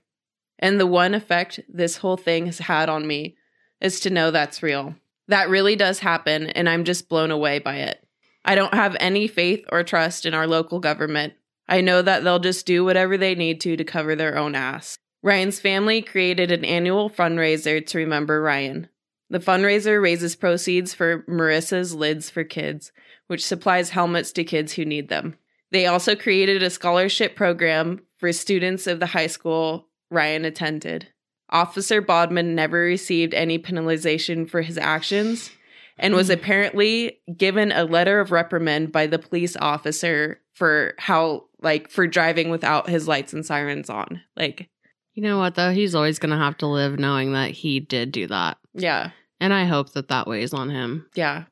And 0.58 0.78
the 0.78 0.86
one 0.86 1.14
effect 1.14 1.60
this 1.68 1.96
whole 1.96 2.16
thing 2.16 2.46
has 2.46 2.58
had 2.58 2.88
on 2.88 3.06
me 3.06 3.36
is 3.80 4.00
to 4.00 4.10
know 4.10 4.30
that's 4.30 4.62
real. 4.62 4.94
That 5.28 5.48
really 5.48 5.74
does 5.76 5.98
happen, 5.98 6.46
and 6.50 6.68
I'm 6.68 6.84
just 6.84 7.08
blown 7.08 7.30
away 7.30 7.58
by 7.58 7.76
it. 7.76 8.02
I 8.44 8.54
don't 8.54 8.72
have 8.74 8.96
any 9.00 9.26
faith 9.26 9.64
or 9.70 9.82
trust 9.82 10.24
in 10.26 10.34
our 10.34 10.46
local 10.46 10.78
government. 10.78 11.32
I 11.68 11.80
know 11.80 12.02
that 12.02 12.22
they'll 12.24 12.38
just 12.38 12.66
do 12.66 12.84
whatever 12.84 13.16
they 13.16 13.34
need 13.34 13.60
to 13.62 13.76
to 13.76 13.84
cover 13.84 14.14
their 14.14 14.36
own 14.36 14.54
ass. 14.54 14.98
Ryan's 15.22 15.60
family 15.60 16.02
created 16.02 16.52
an 16.52 16.64
annual 16.64 17.10
fundraiser 17.10 17.84
to 17.84 17.98
remember 17.98 18.40
Ryan. 18.40 18.88
The 19.28 19.40
fundraiser 19.40 20.00
raises 20.00 20.36
proceeds 20.36 20.94
for 20.94 21.24
Marissa's 21.28 21.94
Lids 21.94 22.30
for 22.30 22.44
Kids, 22.44 22.92
which 23.26 23.44
supplies 23.44 23.90
helmets 23.90 24.30
to 24.32 24.44
kids 24.44 24.74
who 24.74 24.84
need 24.84 25.08
them. 25.08 25.36
They 25.72 25.86
also 25.86 26.14
created 26.14 26.62
a 26.62 26.70
scholarship 26.70 27.34
program 27.34 28.02
for 28.18 28.32
students 28.32 28.86
of 28.86 29.00
the 29.00 29.06
high 29.06 29.26
school 29.26 29.88
Ryan 30.10 30.44
attended. 30.44 31.08
Officer 31.50 32.00
Bodman 32.00 32.54
never 32.54 32.78
received 32.78 33.34
any 33.34 33.58
penalization 33.58 34.48
for 34.48 34.62
his 34.62 34.78
actions 34.78 35.50
and 35.98 36.14
was 36.14 36.28
Hmm. 36.28 36.34
apparently 36.34 37.18
given 37.36 37.72
a 37.72 37.84
letter 37.84 38.20
of 38.20 38.30
reprimand 38.30 38.92
by 38.92 39.06
the 39.06 39.18
police 39.18 39.56
officer 39.56 40.40
for 40.52 40.94
how 40.98 41.45
like 41.60 41.90
for 41.90 42.06
driving 42.06 42.50
without 42.50 42.88
his 42.88 43.08
lights 43.08 43.32
and 43.32 43.44
sirens 43.44 43.90
on. 43.90 44.20
Like, 44.36 44.68
You 45.14 45.22
know 45.22 45.38
what 45.38 45.54
though? 45.54 45.70
He's 45.72 45.94
always 45.94 46.18
gonna 46.18 46.38
have 46.38 46.56
to 46.58 46.66
live 46.66 46.98
knowing 46.98 47.32
that 47.32 47.50
he 47.50 47.80
did 47.80 48.12
do 48.12 48.26
that, 48.28 48.58
yeah. 48.74 49.10
and 49.40 49.52
I 49.52 49.64
hope 49.64 49.92
that 49.92 50.08
that 50.08 50.26
weighs 50.26 50.52
on 50.52 50.70
him. 50.70 51.06
Yeah, 51.14 51.44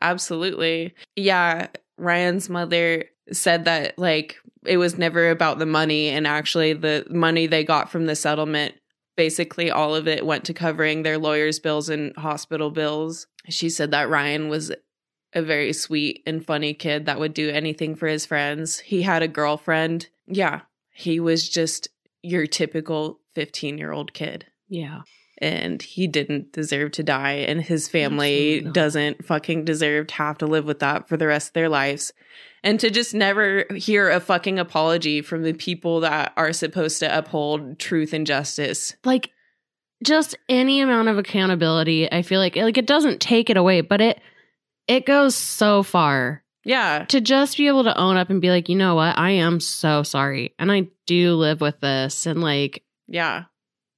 absolutely. 0.00 0.94
Yeah, 1.16 1.68
Ryan's 1.96 2.48
mother 2.48 3.04
said 3.32 3.64
that 3.66 3.98
like 3.98 4.36
it 4.64 4.76
was 4.78 4.98
never 4.98 5.30
about 5.30 5.58
the 5.58 5.66
money 5.66 6.08
and 6.08 6.26
actually 6.26 6.72
the 6.72 7.06
money 7.10 7.46
they 7.46 7.64
got 7.64 7.90
from 7.90 8.06
the 8.06 8.16
settlement 8.16 8.74
basically 9.18 9.68
all 9.68 9.96
of 9.96 10.06
it 10.06 10.24
went 10.24 10.44
to 10.44 10.54
covering 10.54 11.02
their 11.02 11.18
lawyers 11.18 11.58
bills 11.58 11.88
and 11.88 12.16
hospital 12.16 12.70
bills. 12.70 13.26
She 13.48 13.68
said 13.68 13.90
that 13.90 14.08
Ryan 14.08 14.48
was 14.48 14.70
a 15.34 15.42
very 15.42 15.72
sweet 15.72 16.22
and 16.26 16.44
funny 16.44 16.74
kid 16.74 17.06
that 17.06 17.18
would 17.20 17.34
do 17.34 17.50
anything 17.50 17.94
for 17.94 18.06
his 18.06 18.24
friends. 18.26 18.78
He 18.80 19.02
had 19.02 19.22
a 19.22 19.28
girlfriend. 19.28 20.08
Yeah, 20.26 20.62
he 20.92 21.20
was 21.20 21.48
just 21.48 21.88
your 22.22 22.46
typical 22.46 23.20
15-year-old 23.36 24.12
kid 24.12 24.46
Yeah. 24.68 25.02
and 25.40 25.80
he 25.80 26.06
didn't 26.08 26.52
deserve 26.52 26.90
to 26.92 27.02
die 27.04 27.34
and 27.34 27.62
his 27.62 27.88
family 27.88 28.60
doesn't 28.60 29.24
fucking 29.24 29.64
deserve 29.64 30.08
to 30.08 30.14
have 30.14 30.38
to 30.38 30.46
live 30.46 30.64
with 30.64 30.80
that 30.80 31.08
for 31.08 31.16
the 31.16 31.28
rest 31.28 31.50
of 31.50 31.52
their 31.54 31.68
lives 31.68 32.12
and 32.64 32.80
to 32.80 32.90
just 32.90 33.14
never 33.14 33.64
hear 33.76 34.10
a 34.10 34.18
fucking 34.18 34.58
apology 34.58 35.22
from 35.22 35.44
the 35.44 35.52
people 35.52 36.00
that 36.00 36.32
are 36.36 36.52
supposed 36.52 36.98
to 36.98 37.16
uphold 37.18 37.78
truth 37.78 38.12
and 38.12 38.26
justice 38.26 38.96
Like 39.04 39.30
just 40.04 40.36
any 40.48 40.80
amount 40.80 41.08
of 41.08 41.18
accountability, 41.18 42.10
I 42.10 42.22
feel 42.22 42.40
like 42.40 42.56
like 42.56 42.76
it 42.78 42.86
doesn't 42.86 43.20
take 43.20 43.50
it 43.50 43.56
away, 43.56 43.80
but 43.80 44.00
it 44.00 44.20
it 44.88 45.06
goes 45.06 45.36
so 45.36 45.82
far. 45.84 46.42
Yeah. 46.64 47.06
to 47.08 47.20
just 47.22 47.56
be 47.56 47.66
able 47.68 47.84
to 47.84 47.96
own 47.96 48.18
up 48.18 48.28
and 48.28 48.42
be 48.42 48.50
like, 48.50 48.68
you 48.68 48.76
know 48.76 48.94
what, 48.96 49.16
I 49.16 49.30
am 49.30 49.58
so 49.58 50.02
sorry, 50.02 50.54
and 50.58 50.70
I 50.70 50.88
do 51.06 51.34
live 51.34 51.62
with 51.62 51.80
this, 51.80 52.26
and 52.26 52.42
like, 52.42 52.82
Yeah. 53.06 53.44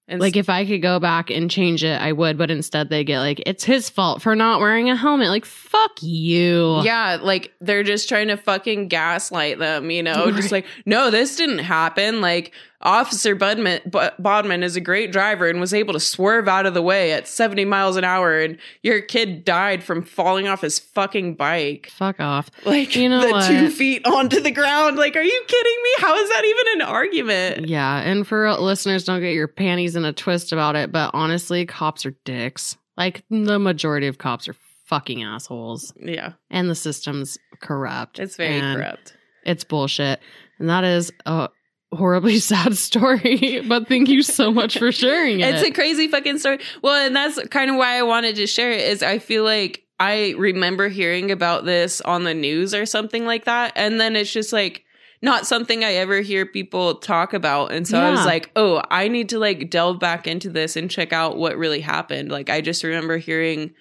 And 0.07 0.21
like 0.21 0.37
if 0.37 0.49
I 0.49 0.67
could 0.67 0.83
go 0.83 0.99
back 0.99 1.31
and 1.31 1.49
change 1.49 1.85
it, 1.85 2.01
I 2.01 2.11
would. 2.11 2.37
But 2.37 2.51
instead, 2.51 2.91
they 2.91 3.05
get 3.05 3.21
like, 3.21 3.41
it's 3.47 3.63
his 3.63 3.89
fault 3.89 4.21
for 4.23 4.35
not 4.35 4.59
wearing 4.59 4.91
a 4.91 4.97
helmet. 4.97 5.29
Like, 5.29 5.45
fuck 5.45 6.03
you. 6.03 6.83
Yeah, 6.83 7.19
like 7.23 7.53
they're 7.61 7.85
just 7.85 8.09
trying 8.09 8.27
to 8.27 8.37
fucking 8.37 8.89
gaslight 8.89 9.61
them, 9.61 9.89
you 9.93 10.03
know? 10.03 10.33
Just 10.33 10.51
like, 10.51 10.67
no, 10.85 11.13
this 11.13 11.37
didn't 11.37 11.61
happen. 11.61 12.21
Like, 12.21 12.53
Officer 12.83 13.37
Budman, 13.37 13.81
Bodman 14.19 14.63
is 14.63 14.75
a 14.75 14.81
great 14.81 15.13
driver 15.13 15.47
and 15.49 15.61
was 15.61 15.75
able 15.75 15.93
to 15.93 16.01
swerve 16.01 16.49
out 16.49 16.65
of 16.65 16.73
the 16.73 16.81
way 16.81 17.13
at 17.13 17.29
70 17.29 17.67
miles 17.67 17.97
an 17.97 18.05
hour, 18.05 18.41
and 18.41 18.57
your 18.83 19.03
kid 19.03 19.45
died 19.45 19.85
from 19.85 20.03
falling 20.03 20.49
off 20.49 20.63
his 20.63 20.79
fucking 20.79 21.35
bike. 21.35 21.91
Fuck 21.95 22.21
off. 22.21 22.51
Like, 22.65 22.97
You 22.97 23.11
know 23.11 23.21
the 23.21 23.31
what? 23.33 23.47
two 23.49 23.69
feet 23.71 24.07
onto 24.07 24.41
the 24.41 24.51
ground. 24.51 24.97
Like, 24.97 25.15
are 25.15 25.23
you 25.23 25.43
kidding 25.47 25.77
me? 25.83 25.91
How 25.99 26.17
is 26.17 26.29
that 26.31 26.45
even 26.45 26.81
an 26.81 26.89
argument? 26.89 27.69
Yeah. 27.69 28.01
And 28.01 28.27
for 28.27 28.51
listeners, 28.55 29.05
don't 29.05 29.21
get 29.21 29.35
your 29.35 29.49
panties 29.49 29.95
in 29.95 30.05
a 30.07 30.13
twist 30.15 30.51
about 30.53 30.75
it. 30.75 30.91
But 30.91 31.11
honestly, 31.13 31.67
cops 31.67 32.07
are 32.07 32.15
dicks. 32.25 32.79
Like, 32.97 33.25
the 33.29 33.59
majority 33.59 34.07
of 34.07 34.17
cops 34.19 34.49
are 34.49 34.57
fucking 34.87 35.23
assholes. 35.23 35.93
Yeah, 36.01 36.33
And 36.51 36.69
the 36.71 36.75
system's 36.75 37.39
corrupt. 37.61 38.19
it's 38.19 38.37
very 38.37 38.59
corrupt. 38.61 39.17
It's 39.45 39.65
bullshit. 39.65 40.21
And 40.59 40.69
that 40.69 40.85
is 40.85 41.13
a 41.27 41.49
horribly 41.93 42.39
sad 42.41 42.77
story. 42.77 43.63
but 43.69 43.89
thank 43.89 44.09
you 44.09 44.23
so 44.23 44.53
much 44.53 44.79
for 44.79 44.93
sharing 44.93 45.41
it. 45.41 45.55
It's 45.55 45.63
a 45.69 45.71
crazy 45.73 46.09
fucking 46.09 46.39
story. 46.39 46.59
Well, 46.83 46.95
and 46.95 47.15
that's 47.15 47.39
kind 47.49 47.71
of 47.71 47.77
why 47.77 47.99
I 47.99 48.03
wanted 48.03 48.37
to 48.37 48.47
share 48.47 48.71
it 48.73 48.81
is 48.89 49.03
I 49.03 49.19
feel 49.19 49.45
like 49.45 49.85
I 49.99 50.35
remember 50.39 50.89
hearing 50.89 51.31
about 51.31 51.65
this 51.67 52.01
on 52.03 52.25
the 52.25 52.33
news 52.35 52.75
or 52.75 52.87
something 52.87 53.27
like 53.27 53.45
that. 53.45 53.73
And 53.77 54.01
then 54.01 54.17
it's 54.17 54.33
just 54.33 54.53
like 54.53 54.85
not 55.23 55.47
something 55.47 55.85
I 55.85 55.93
ever 55.95 56.23
hear 56.23 56.47
people 56.47 56.95
talk 56.95 57.35
about. 57.35 57.73
And 57.73 57.87
so 57.87 58.01
I 58.01 58.11
was 58.11 58.25
like, 58.25 58.51
oh, 58.57 58.83
I 58.91 59.09
need 59.09 59.29
to 59.31 59.39
like 59.39 59.69
delve 59.69 59.99
back 60.01 60.27
into 60.27 60.49
this 60.49 60.77
and 60.77 60.91
check 60.91 61.13
out 61.13 61.37
what 61.37 61.59
really 61.59 61.81
happened. 61.81 62.31
Like 62.33 62.49
I 62.49 62.63
just 62.63 62.83
remember 62.83 63.19
hearing 63.19 63.75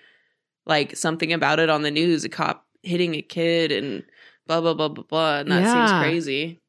like 0.66 0.98
something 0.98 1.32
about 1.32 1.60
it 1.60 1.70
on 1.70 1.84
the 1.84 1.92
news, 1.92 2.26
a 2.26 2.30
cop 2.30 2.66
hitting 2.84 3.16
a 3.16 3.22
kid 3.22 3.72
and 3.72 4.04
blah 4.48 4.60
blah 4.60 4.74
blah 4.74 4.90
blah 4.90 5.06
blah. 5.06 5.40
And 5.40 5.52
that 5.52 5.62
Yeah. 5.62 5.88
seems 5.88 6.02
crazy. 6.04 6.60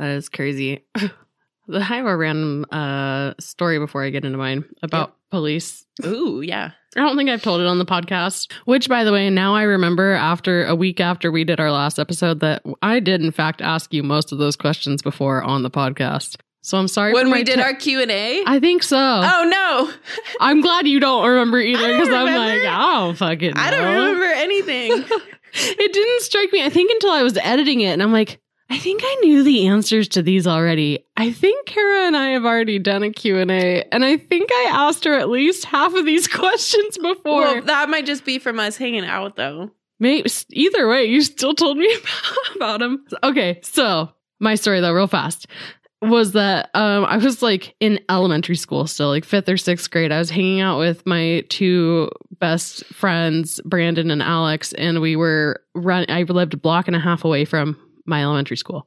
That 0.00 0.12
is 0.12 0.30
crazy. 0.30 0.82
I 0.96 1.80
have 1.80 2.06
a 2.06 2.16
random 2.16 2.64
uh, 2.72 3.34
story 3.38 3.78
before 3.78 4.02
I 4.02 4.08
get 4.08 4.24
into 4.24 4.38
mine 4.38 4.64
about 4.82 5.14
police. 5.30 5.84
Ooh, 6.06 6.40
yeah. 6.40 6.70
I 6.96 7.00
don't 7.00 7.18
think 7.18 7.28
I've 7.28 7.42
told 7.42 7.60
it 7.60 7.66
on 7.66 7.78
the 7.78 7.84
podcast. 7.84 8.50
Which, 8.64 8.88
by 8.88 9.04
the 9.04 9.12
way, 9.12 9.28
now 9.28 9.54
I 9.54 9.64
remember 9.64 10.12
after 10.14 10.64
a 10.64 10.74
week 10.74 11.00
after 11.00 11.30
we 11.30 11.44
did 11.44 11.60
our 11.60 11.70
last 11.70 11.98
episode 11.98 12.40
that 12.40 12.62
I 12.80 12.98
did 12.98 13.20
in 13.20 13.30
fact 13.30 13.60
ask 13.60 13.92
you 13.92 14.02
most 14.02 14.32
of 14.32 14.38
those 14.38 14.56
questions 14.56 15.02
before 15.02 15.42
on 15.42 15.62
the 15.62 15.70
podcast. 15.70 16.36
So 16.62 16.78
I'm 16.78 16.88
sorry 16.88 17.12
When 17.12 17.30
we 17.30 17.44
did 17.44 17.56
te- 17.56 17.62
our 17.62 17.74
Q 17.74 18.00
and 18.00 18.10
A. 18.10 18.42
I 18.46 18.58
think 18.58 18.82
so. 18.82 18.96
Oh 18.96 19.44
no. 19.44 19.92
I'm 20.40 20.62
glad 20.62 20.86
you 20.86 20.98
don't 20.98 21.28
remember 21.28 21.60
either 21.60 21.98
because 21.98 22.08
I'm 22.08 22.24
like, 22.24 22.62
I 22.66 22.96
don't 22.96 23.16
fucking. 23.16 23.52
I 23.54 23.70
don't 23.70 23.82
know. 23.82 24.02
remember 24.02 24.24
anything. 24.24 24.92
it 25.52 25.92
didn't 25.92 26.22
strike 26.22 26.52
me. 26.52 26.64
I 26.64 26.70
think 26.70 26.90
until 26.90 27.10
I 27.10 27.22
was 27.22 27.36
editing 27.36 27.82
it, 27.82 27.92
and 27.92 28.02
I'm 28.02 28.12
like, 28.12 28.40
I 28.70 28.78
think 28.78 29.02
I 29.04 29.16
knew 29.22 29.42
the 29.42 29.66
answers 29.66 30.06
to 30.08 30.22
these 30.22 30.46
already. 30.46 31.04
I 31.16 31.32
think 31.32 31.66
Kara 31.66 32.06
and 32.06 32.16
I 32.16 32.28
have 32.30 32.44
already 32.44 32.78
done 32.78 33.02
a 33.02 33.10
Q&A, 33.10 33.82
and 33.90 34.04
I 34.04 34.16
think 34.16 34.50
I 34.52 34.70
asked 34.72 35.04
her 35.04 35.14
at 35.14 35.28
least 35.28 35.64
half 35.64 35.92
of 35.94 36.06
these 36.06 36.28
questions 36.28 36.96
before. 36.96 37.40
well, 37.40 37.62
that 37.62 37.90
might 37.90 38.06
just 38.06 38.24
be 38.24 38.38
from 38.38 38.60
us 38.60 38.76
hanging 38.76 39.04
out, 39.04 39.34
though. 39.34 39.70
Maybe 39.98 40.30
either 40.52 40.88
way, 40.88 41.04
you 41.04 41.20
still 41.20 41.52
told 41.52 41.78
me 41.78 41.94
about 42.56 42.78
them. 42.78 43.04
Okay, 43.22 43.60
so 43.62 44.08
my 44.38 44.54
story 44.54 44.80
though, 44.80 44.92
real 44.92 45.06
fast, 45.06 45.46
was 46.00 46.32
that 46.32 46.70
um, 46.72 47.04
I 47.04 47.18
was 47.18 47.42
like 47.42 47.74
in 47.80 48.00
elementary 48.08 48.56
school 48.56 48.86
still, 48.86 49.08
like 49.08 49.26
fifth 49.26 49.48
or 49.48 49.58
sixth 49.58 49.90
grade. 49.90 50.12
I 50.12 50.18
was 50.18 50.30
hanging 50.30 50.60
out 50.62 50.78
with 50.78 51.04
my 51.04 51.44
two 51.50 52.10
best 52.38 52.86
friends, 52.86 53.60
Brandon 53.66 54.10
and 54.10 54.22
Alex, 54.22 54.72
and 54.72 55.02
we 55.02 55.16
were 55.16 55.60
run. 55.74 56.06
I 56.08 56.22
lived 56.22 56.54
a 56.54 56.56
block 56.56 56.86
and 56.86 56.96
a 56.96 57.00
half 57.00 57.24
away 57.24 57.44
from 57.44 57.76
my 58.10 58.22
elementary 58.22 58.58
school, 58.58 58.86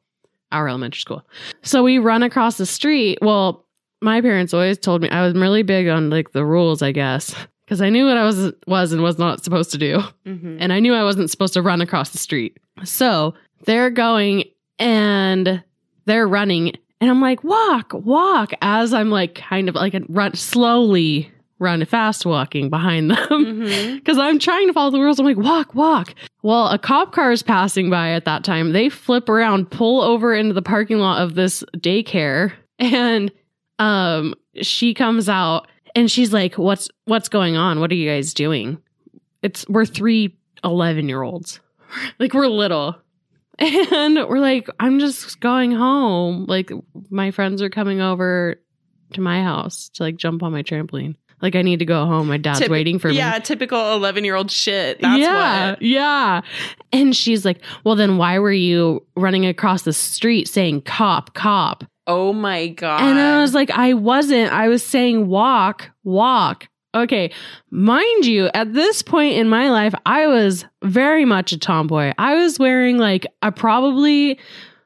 our 0.51 0.67
elementary 0.69 0.99
school. 0.99 1.23
So 1.63 1.81
we 1.81 1.97
run 1.97 2.21
across 2.21 2.57
the 2.57 2.65
street. 2.67 3.17
Well, 3.21 3.65
my 4.01 4.21
parents 4.21 4.53
always 4.53 4.77
told 4.77 5.01
me 5.01 5.09
I 5.09 5.25
was 5.25 5.33
really 5.33 5.63
big 5.63 5.87
on 5.87 6.09
like 6.11 6.33
the 6.33 6.45
rules, 6.45 6.81
I 6.81 6.91
guess, 6.91 7.33
because 7.65 7.81
I 7.81 7.89
knew 7.89 8.05
what 8.05 8.17
I 8.17 8.25
was 8.25 8.51
was 8.67 8.91
and 8.91 9.01
was 9.01 9.17
not 9.17 9.43
supposed 9.43 9.71
to 9.71 9.77
do 9.77 10.01
Mm-hmm. 10.27 10.57
and 10.59 10.71
I 10.73 10.79
knew 10.79 10.93
I 10.93 11.03
wasn't 11.03 11.31
supposed 11.31 11.53
to 11.53 11.61
run 11.61 11.81
across 11.81 12.09
the 12.11 12.17
street. 12.17 12.57
So 12.83 13.33
they're 13.65 13.89
going 13.89 14.43
and 14.77 15.63
they're 16.05 16.27
running, 16.27 16.75
and 16.99 17.09
I'm 17.09 17.21
like, 17.21 17.43
walk, 17.45 17.93
walk, 17.93 18.51
as 18.61 18.93
I'm 18.93 19.09
like 19.09 19.35
kind 19.35 19.69
of 19.69 19.75
like 19.75 19.95
run 20.09 20.35
slowly, 20.35 21.31
run 21.63 21.83
fast 21.85 22.25
walking 22.25 22.69
behind 22.69 23.09
them 23.09 23.17
Mm-hmm. 23.19 23.95
because 23.95 24.17
I'm 24.17 24.37
trying 24.37 24.67
to 24.67 24.73
follow 24.73 24.91
the 24.91 24.99
rules. 24.99 25.19
I'm 25.19 25.25
like, 25.25 25.37
walk, 25.37 25.73
walk. 25.73 26.13
Well, 26.43 26.67
a 26.67 26.77
cop 26.77 27.13
car 27.13 27.31
is 27.31 27.41
passing 27.41 27.89
by 27.89 28.11
at 28.11 28.25
that 28.25 28.43
time. 28.43 28.73
They 28.73 28.89
flip 28.89 29.29
around, 29.29 29.71
pull 29.71 30.01
over 30.01 30.33
into 30.33 30.53
the 30.53 30.61
parking 30.61 30.99
lot 30.99 31.21
of 31.21 31.35
this 31.35 31.63
daycare, 31.77 32.51
and 32.79 33.31
um, 33.79 34.35
she 34.61 34.93
comes 34.93 35.29
out 35.29 35.67
and 35.95 36.11
she's 36.11 36.33
like, 36.33 36.57
"What's 36.57 36.89
what's 37.05 37.29
going 37.29 37.55
on? 37.55 37.79
What 37.79 37.91
are 37.91 37.95
you 37.95 38.09
guys 38.09 38.33
doing?" 38.33 38.77
It's 39.41 39.67
we're 39.67 39.85
three 39.85 40.37
11 40.63 41.09
year 41.09 41.21
olds, 41.21 41.59
like 42.19 42.33
we're 42.33 42.47
little. 42.47 42.95
And 43.59 44.15
we're 44.27 44.39
like, 44.39 44.67
I'm 44.79 44.99
just 44.99 45.39
going 45.39 45.71
home. 45.71 46.45
Like, 46.47 46.71
my 47.11 47.29
friends 47.29 47.61
are 47.61 47.69
coming 47.69 48.01
over 48.01 48.55
to 49.13 49.21
my 49.21 49.43
house 49.43 49.89
to 49.89 50.03
like 50.03 50.17
jump 50.17 50.41
on 50.41 50.51
my 50.51 50.63
trampoline. 50.63 51.15
Like, 51.43 51.55
I 51.55 51.61
need 51.61 51.79
to 51.79 51.85
go 51.85 52.05
home. 52.05 52.29
My 52.29 52.37
dad's 52.37 52.61
Typ- 52.61 52.69
waiting 52.69 52.97
for 52.97 53.09
me. 53.09 53.17
Yeah, 53.17 53.37
typical 53.37 53.93
11 53.93 54.23
year 54.23 54.35
old 54.35 54.49
shit. 54.49 55.01
That's 55.01 55.19
yeah, 55.19 55.71
what. 55.71 55.81
yeah. 55.81 56.41
And 56.93 57.13
she's 57.15 57.43
like, 57.43 57.59
Well, 57.83 57.95
then 57.95 58.17
why 58.17 58.39
were 58.39 58.51
you 58.53 59.05
running 59.17 59.45
across 59.45 59.81
the 59.83 59.93
street 59.93 60.47
saying 60.47 60.83
cop, 60.83 61.33
cop? 61.33 61.83
Oh 62.07 62.33
my 62.33 62.67
God. 62.67 63.01
And 63.01 63.19
I 63.19 63.41
was 63.41 63.53
like, 63.53 63.69
I 63.71 63.93
wasn't. 63.93 64.51
I 64.53 64.69
was 64.69 64.83
saying 64.83 65.27
walk, 65.27 65.89
walk. 66.03 66.67
Okay. 66.95 67.31
Mind 67.71 68.25
you, 68.25 68.49
at 68.53 68.73
this 68.73 69.01
point 69.01 69.35
in 69.35 69.49
my 69.49 69.69
life, 69.69 69.93
I 70.05 70.27
was 70.27 70.65
very 70.83 71.25
much 71.25 71.51
a 71.51 71.57
tomboy. 71.57 72.13
I 72.17 72.35
was 72.35 72.59
wearing 72.59 72.97
like 72.97 73.25
a 73.41 73.51
probably 73.51 74.39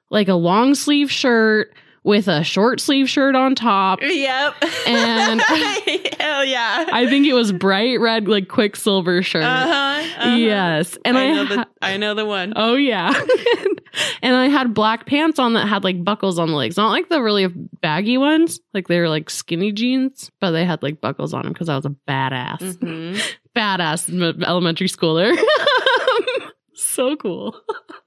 like 0.10 0.28
a 0.28 0.34
long 0.34 0.74
sleeve 0.74 1.12
shirt 1.12 1.74
with 2.04 2.28
a 2.28 2.44
short 2.44 2.80
sleeve 2.80 3.10
shirt 3.10 3.36
on 3.36 3.56
top. 3.56 4.00
Yep. 4.02 4.56
And- 4.88 5.42
hell 6.20 6.46
yeah. 6.46 6.86
I 6.92 7.08
think 7.10 7.26
it 7.28 7.34
was 7.34 7.52
bright 7.52 8.00
red, 8.00 8.28
like 8.28 8.48
Quiksilver 8.48 9.22
shirt. 9.24 9.44
Uh-huh, 9.44 9.72
uh-huh. 10.24 10.36
Yes. 10.36 10.98
And 11.04 11.18
I, 11.18 11.26
I 11.26 11.32
know 11.34 11.46
ha- 11.46 11.56
the 11.56 11.68
I 11.86 11.98
know 11.98 12.14
the 12.14 12.26
one. 12.26 12.54
Oh 12.56 12.76
yeah. 12.76 13.14
and 14.22 14.36
I 14.36 14.48
had 14.48 14.74
black 14.74 15.06
pants 15.06 15.40
on 15.40 15.54
that 15.54 15.68
had 15.68 15.84
like 15.84 16.04
buckles 16.04 16.40
on 16.40 16.50
the 16.50 16.56
legs. 16.56 16.78
Not 16.78 16.90
like 16.92 17.10
the 17.10 17.22
really 17.22 17.48
baggy 17.48 18.18
ones. 18.18 18.60
Like 18.74 18.88
they 18.88 19.00
were 19.00 19.10
like 19.10 19.30
skinny 19.30 19.72
jeans, 19.72 20.32
but 20.40 20.52
they 20.52 20.66
had 20.66 20.82
like 20.84 21.02
buckles 21.02 21.34
on 21.34 21.44
them 21.44 21.54
because 21.54 21.70
I 21.70 21.76
was 21.76 21.86
a 21.86 21.96
badass. 22.08 22.60
Mhm. 22.78 23.22
Badass 23.58 24.08
m- 24.14 24.44
elementary 24.44 24.88
schooler. 24.88 25.36
So 26.98 27.16
cool. 27.16 27.56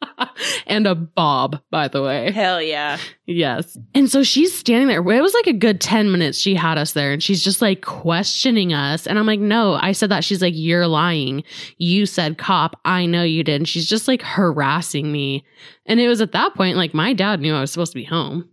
and 0.66 0.84
a 0.84 0.96
bob, 0.96 1.60
by 1.70 1.86
the 1.86 2.02
way. 2.02 2.32
Hell 2.32 2.60
yeah. 2.60 2.98
Yes. 3.24 3.78
And 3.94 4.10
so 4.10 4.24
she's 4.24 4.52
standing 4.52 4.88
there. 4.88 4.98
It 4.98 5.22
was 5.22 5.32
like 5.32 5.46
a 5.46 5.52
good 5.52 5.80
10 5.80 6.10
minutes 6.10 6.38
she 6.38 6.56
had 6.56 6.76
us 6.76 6.92
there 6.92 7.12
and 7.12 7.22
she's 7.22 7.42
just 7.42 7.62
like 7.62 7.82
questioning 7.82 8.72
us. 8.72 9.06
And 9.06 9.16
I'm 9.16 9.26
like, 9.26 9.38
no, 9.38 9.74
I 9.74 9.92
said 9.92 10.10
that. 10.10 10.24
She's 10.24 10.42
like, 10.42 10.54
you're 10.56 10.88
lying. 10.88 11.44
You 11.78 12.04
said 12.04 12.36
cop. 12.36 12.80
I 12.84 13.06
know 13.06 13.22
you 13.22 13.44
did. 13.44 13.60
And 13.60 13.68
she's 13.68 13.88
just 13.88 14.08
like 14.08 14.22
harassing 14.22 15.12
me. 15.12 15.44
And 15.86 16.00
it 16.00 16.08
was 16.08 16.20
at 16.20 16.32
that 16.32 16.56
point, 16.56 16.76
like 16.76 16.92
my 16.92 17.12
dad 17.12 17.40
knew 17.40 17.54
I 17.54 17.60
was 17.60 17.70
supposed 17.70 17.92
to 17.92 17.98
be 17.98 18.04
home. 18.04 18.50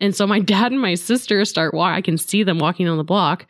And 0.00 0.16
so 0.16 0.26
my 0.26 0.40
dad 0.54 0.72
and 0.72 0.80
my 0.80 0.96
sister 0.96 1.44
start 1.44 1.74
walk. 1.74 1.94
I 1.94 2.02
can 2.02 2.18
see 2.18 2.42
them 2.42 2.58
walking 2.58 2.88
on 2.88 2.98
the 2.98 3.04
block. 3.04 3.46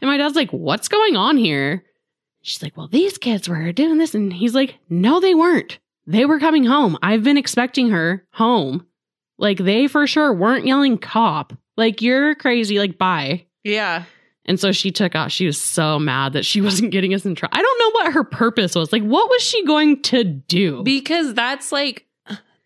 And 0.00 0.08
my 0.08 0.16
dad's 0.16 0.36
like, 0.36 0.50
what's 0.50 0.86
going 0.86 1.16
on 1.16 1.36
here? 1.36 1.84
She's 2.42 2.62
like, 2.62 2.76
well, 2.76 2.88
these 2.88 3.18
kids 3.18 3.48
were 3.48 3.72
doing 3.72 3.98
this. 3.98 4.14
And 4.14 4.32
he's 4.32 4.54
like, 4.54 4.76
no, 4.88 5.20
they 5.20 5.34
weren't. 5.34 5.78
They 6.06 6.24
were 6.24 6.40
coming 6.40 6.64
home. 6.64 6.98
I've 7.02 7.22
been 7.22 7.36
expecting 7.36 7.90
her 7.90 8.24
home. 8.32 8.86
Like 9.38 9.58
they 9.58 9.86
for 9.86 10.06
sure 10.06 10.32
weren't 10.32 10.66
yelling 10.66 10.98
cop. 10.98 11.52
Like 11.76 12.02
you're 12.02 12.34
crazy. 12.34 12.78
Like 12.78 12.98
bye. 12.98 13.46
Yeah. 13.64 14.04
And 14.46 14.58
so 14.58 14.72
she 14.72 14.90
took 14.90 15.14
out. 15.14 15.30
She 15.30 15.46
was 15.46 15.60
so 15.60 15.98
mad 15.98 16.32
that 16.32 16.44
she 16.44 16.60
wasn't 16.62 16.90
getting 16.90 17.14
us 17.14 17.24
in 17.24 17.34
trouble. 17.34 17.56
I 17.56 17.62
don't 17.62 17.78
know 17.78 17.90
what 17.92 18.12
her 18.12 18.24
purpose 18.24 18.74
was. 18.74 18.92
Like 18.92 19.02
what 19.02 19.30
was 19.30 19.42
she 19.42 19.64
going 19.64 20.02
to 20.02 20.24
do? 20.24 20.82
Because 20.82 21.34
that's 21.34 21.72
like 21.72 22.06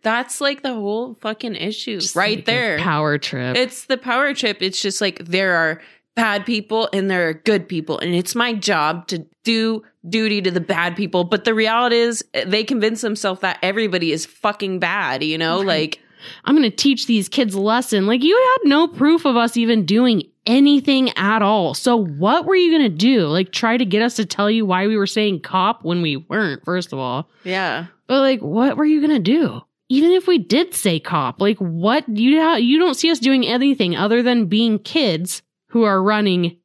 that's 0.03 0.41
like 0.41 0.63
the 0.63 0.75
whole 0.75 1.15
fucking 1.15 1.57
issue 1.57 1.99
Just 1.99 2.15
right 2.15 2.39
like 2.39 2.45
there. 2.45 2.79
Power 2.79 3.19
trip. 3.19 3.57
It's 3.57 3.87
the 3.87 3.97
power 3.97 4.35
trip. 4.35 4.59
It's 4.61 4.81
just 4.81 5.01
like 5.01 5.25
there 5.25 5.55
are 5.55 5.81
bad 6.15 6.47
people 6.47 6.89
and 6.93 7.11
there 7.11 7.29
are 7.29 7.35
good 7.35 7.69
people. 7.69 7.99
And 7.99 8.15
it's 8.15 8.35
my 8.35 8.55
job 8.55 9.07
to 9.09 9.27
do 9.43 9.83
duty 10.09 10.43
to 10.43 10.51
the 10.51 10.61
bad 10.61 10.97
people. 10.97 11.25
But 11.25 11.45
the 11.45 11.55
reality 11.55 11.97
is, 11.97 12.25
they 12.47 12.65
convince 12.65 13.01
themselves 13.01 13.41
that 13.41 13.59
everybody 13.63 14.13
is 14.13 14.27
fucking 14.27 14.79
bad, 14.79 15.23
you 15.23 15.39
know? 15.39 15.59
Right. 15.59 15.67
Like, 15.67 16.01
I'm 16.45 16.57
going 16.57 16.69
to 16.71 16.75
teach 16.75 17.07
these 17.07 17.29
kids 17.29 17.55
a 17.55 17.61
lesson. 17.61 18.07
Like, 18.07 18.23
you 18.23 18.37
had 18.37 18.69
no 18.69 18.89
proof 18.89 19.25
of 19.25 19.37
us 19.37 19.57
even 19.57 19.85
doing 19.85 20.23
anything 20.47 21.11
at 21.17 21.43
all. 21.43 21.75
So, 21.75 21.97
what 21.97 22.47
were 22.47 22.57
you 22.57 22.71
going 22.71 22.91
to 22.91 22.97
do? 22.97 23.27
Like, 23.27 23.53
try 23.53 23.77
to 23.77 23.85
get 23.85 24.03
us 24.03 24.17
to 24.17 24.25
tell 24.25 24.51
you 24.51 24.65
why 24.65 24.87
we 24.87 24.97
were 24.97 25.07
saying 25.07 25.41
cop 25.41 25.85
when 25.85 26.03
we 26.03 26.17
weren't, 26.17 26.65
first 26.65 26.93
of 26.93 26.99
all. 26.99 27.29
yeah. 27.45 27.87
But, 28.07 28.21
like, 28.21 28.41
what 28.41 28.77
were 28.77 28.85
you 28.85 29.01
going 29.01 29.17
to 29.17 29.19
do? 29.19 29.63
Even 29.89 30.13
if 30.13 30.27
we 30.27 30.39
did 30.39 30.75
say 30.75 30.99
cop, 30.99 31.41
like, 31.41 31.59
what? 31.59 32.09
You, 32.09 32.41
you 32.57 32.79
don't 32.79 32.95
see 32.95 33.11
us 33.11 33.19
doing 33.19 33.47
anything 33.47 33.97
other 33.97 34.23
than 34.23 34.47
being 34.47 34.79
kids 34.79 35.43
who 35.75 35.83
are 35.83 36.03
running 36.03 36.57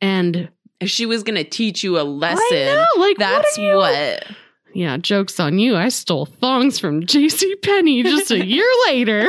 and. 0.00 0.50
She 0.82 1.04
was 1.04 1.22
going 1.22 1.36
to 1.36 1.44
teach 1.44 1.84
you 1.84 2.00
a 2.00 2.04
lesson, 2.04 2.56
I 2.56 2.64
know, 2.74 2.86
like, 2.96 3.18
that's 3.18 3.58
what, 3.58 3.76
what. 3.76 4.26
Yeah, 4.72 4.96
joke's 4.96 5.38
on 5.38 5.58
you. 5.58 5.76
I 5.76 5.90
stole 5.90 6.24
thongs 6.24 6.78
from 6.78 7.04
J.C. 7.04 7.56
Penney 7.56 8.02
just 8.02 8.30
a 8.30 8.42
year 8.46 8.66
later. 8.86 9.28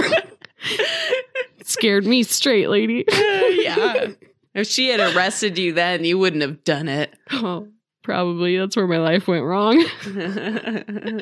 Scared 1.64 2.06
me 2.06 2.24
straight, 2.24 2.70
lady. 2.70 3.04
yeah. 3.12 4.12
If 4.54 4.68
she 4.68 4.90
had 4.90 5.00
arrested 5.00 5.58
you 5.58 5.74
then, 5.74 6.04
you 6.04 6.18
wouldn't 6.18 6.42
have 6.42 6.64
done 6.64 6.88
it. 6.88 7.14
Oh, 7.32 7.68
probably. 8.04 8.58
That's 8.58 8.76
where 8.76 8.88
my 8.88 9.00
life 9.00 9.28
went 9.28 9.44
wrong. 9.44 9.84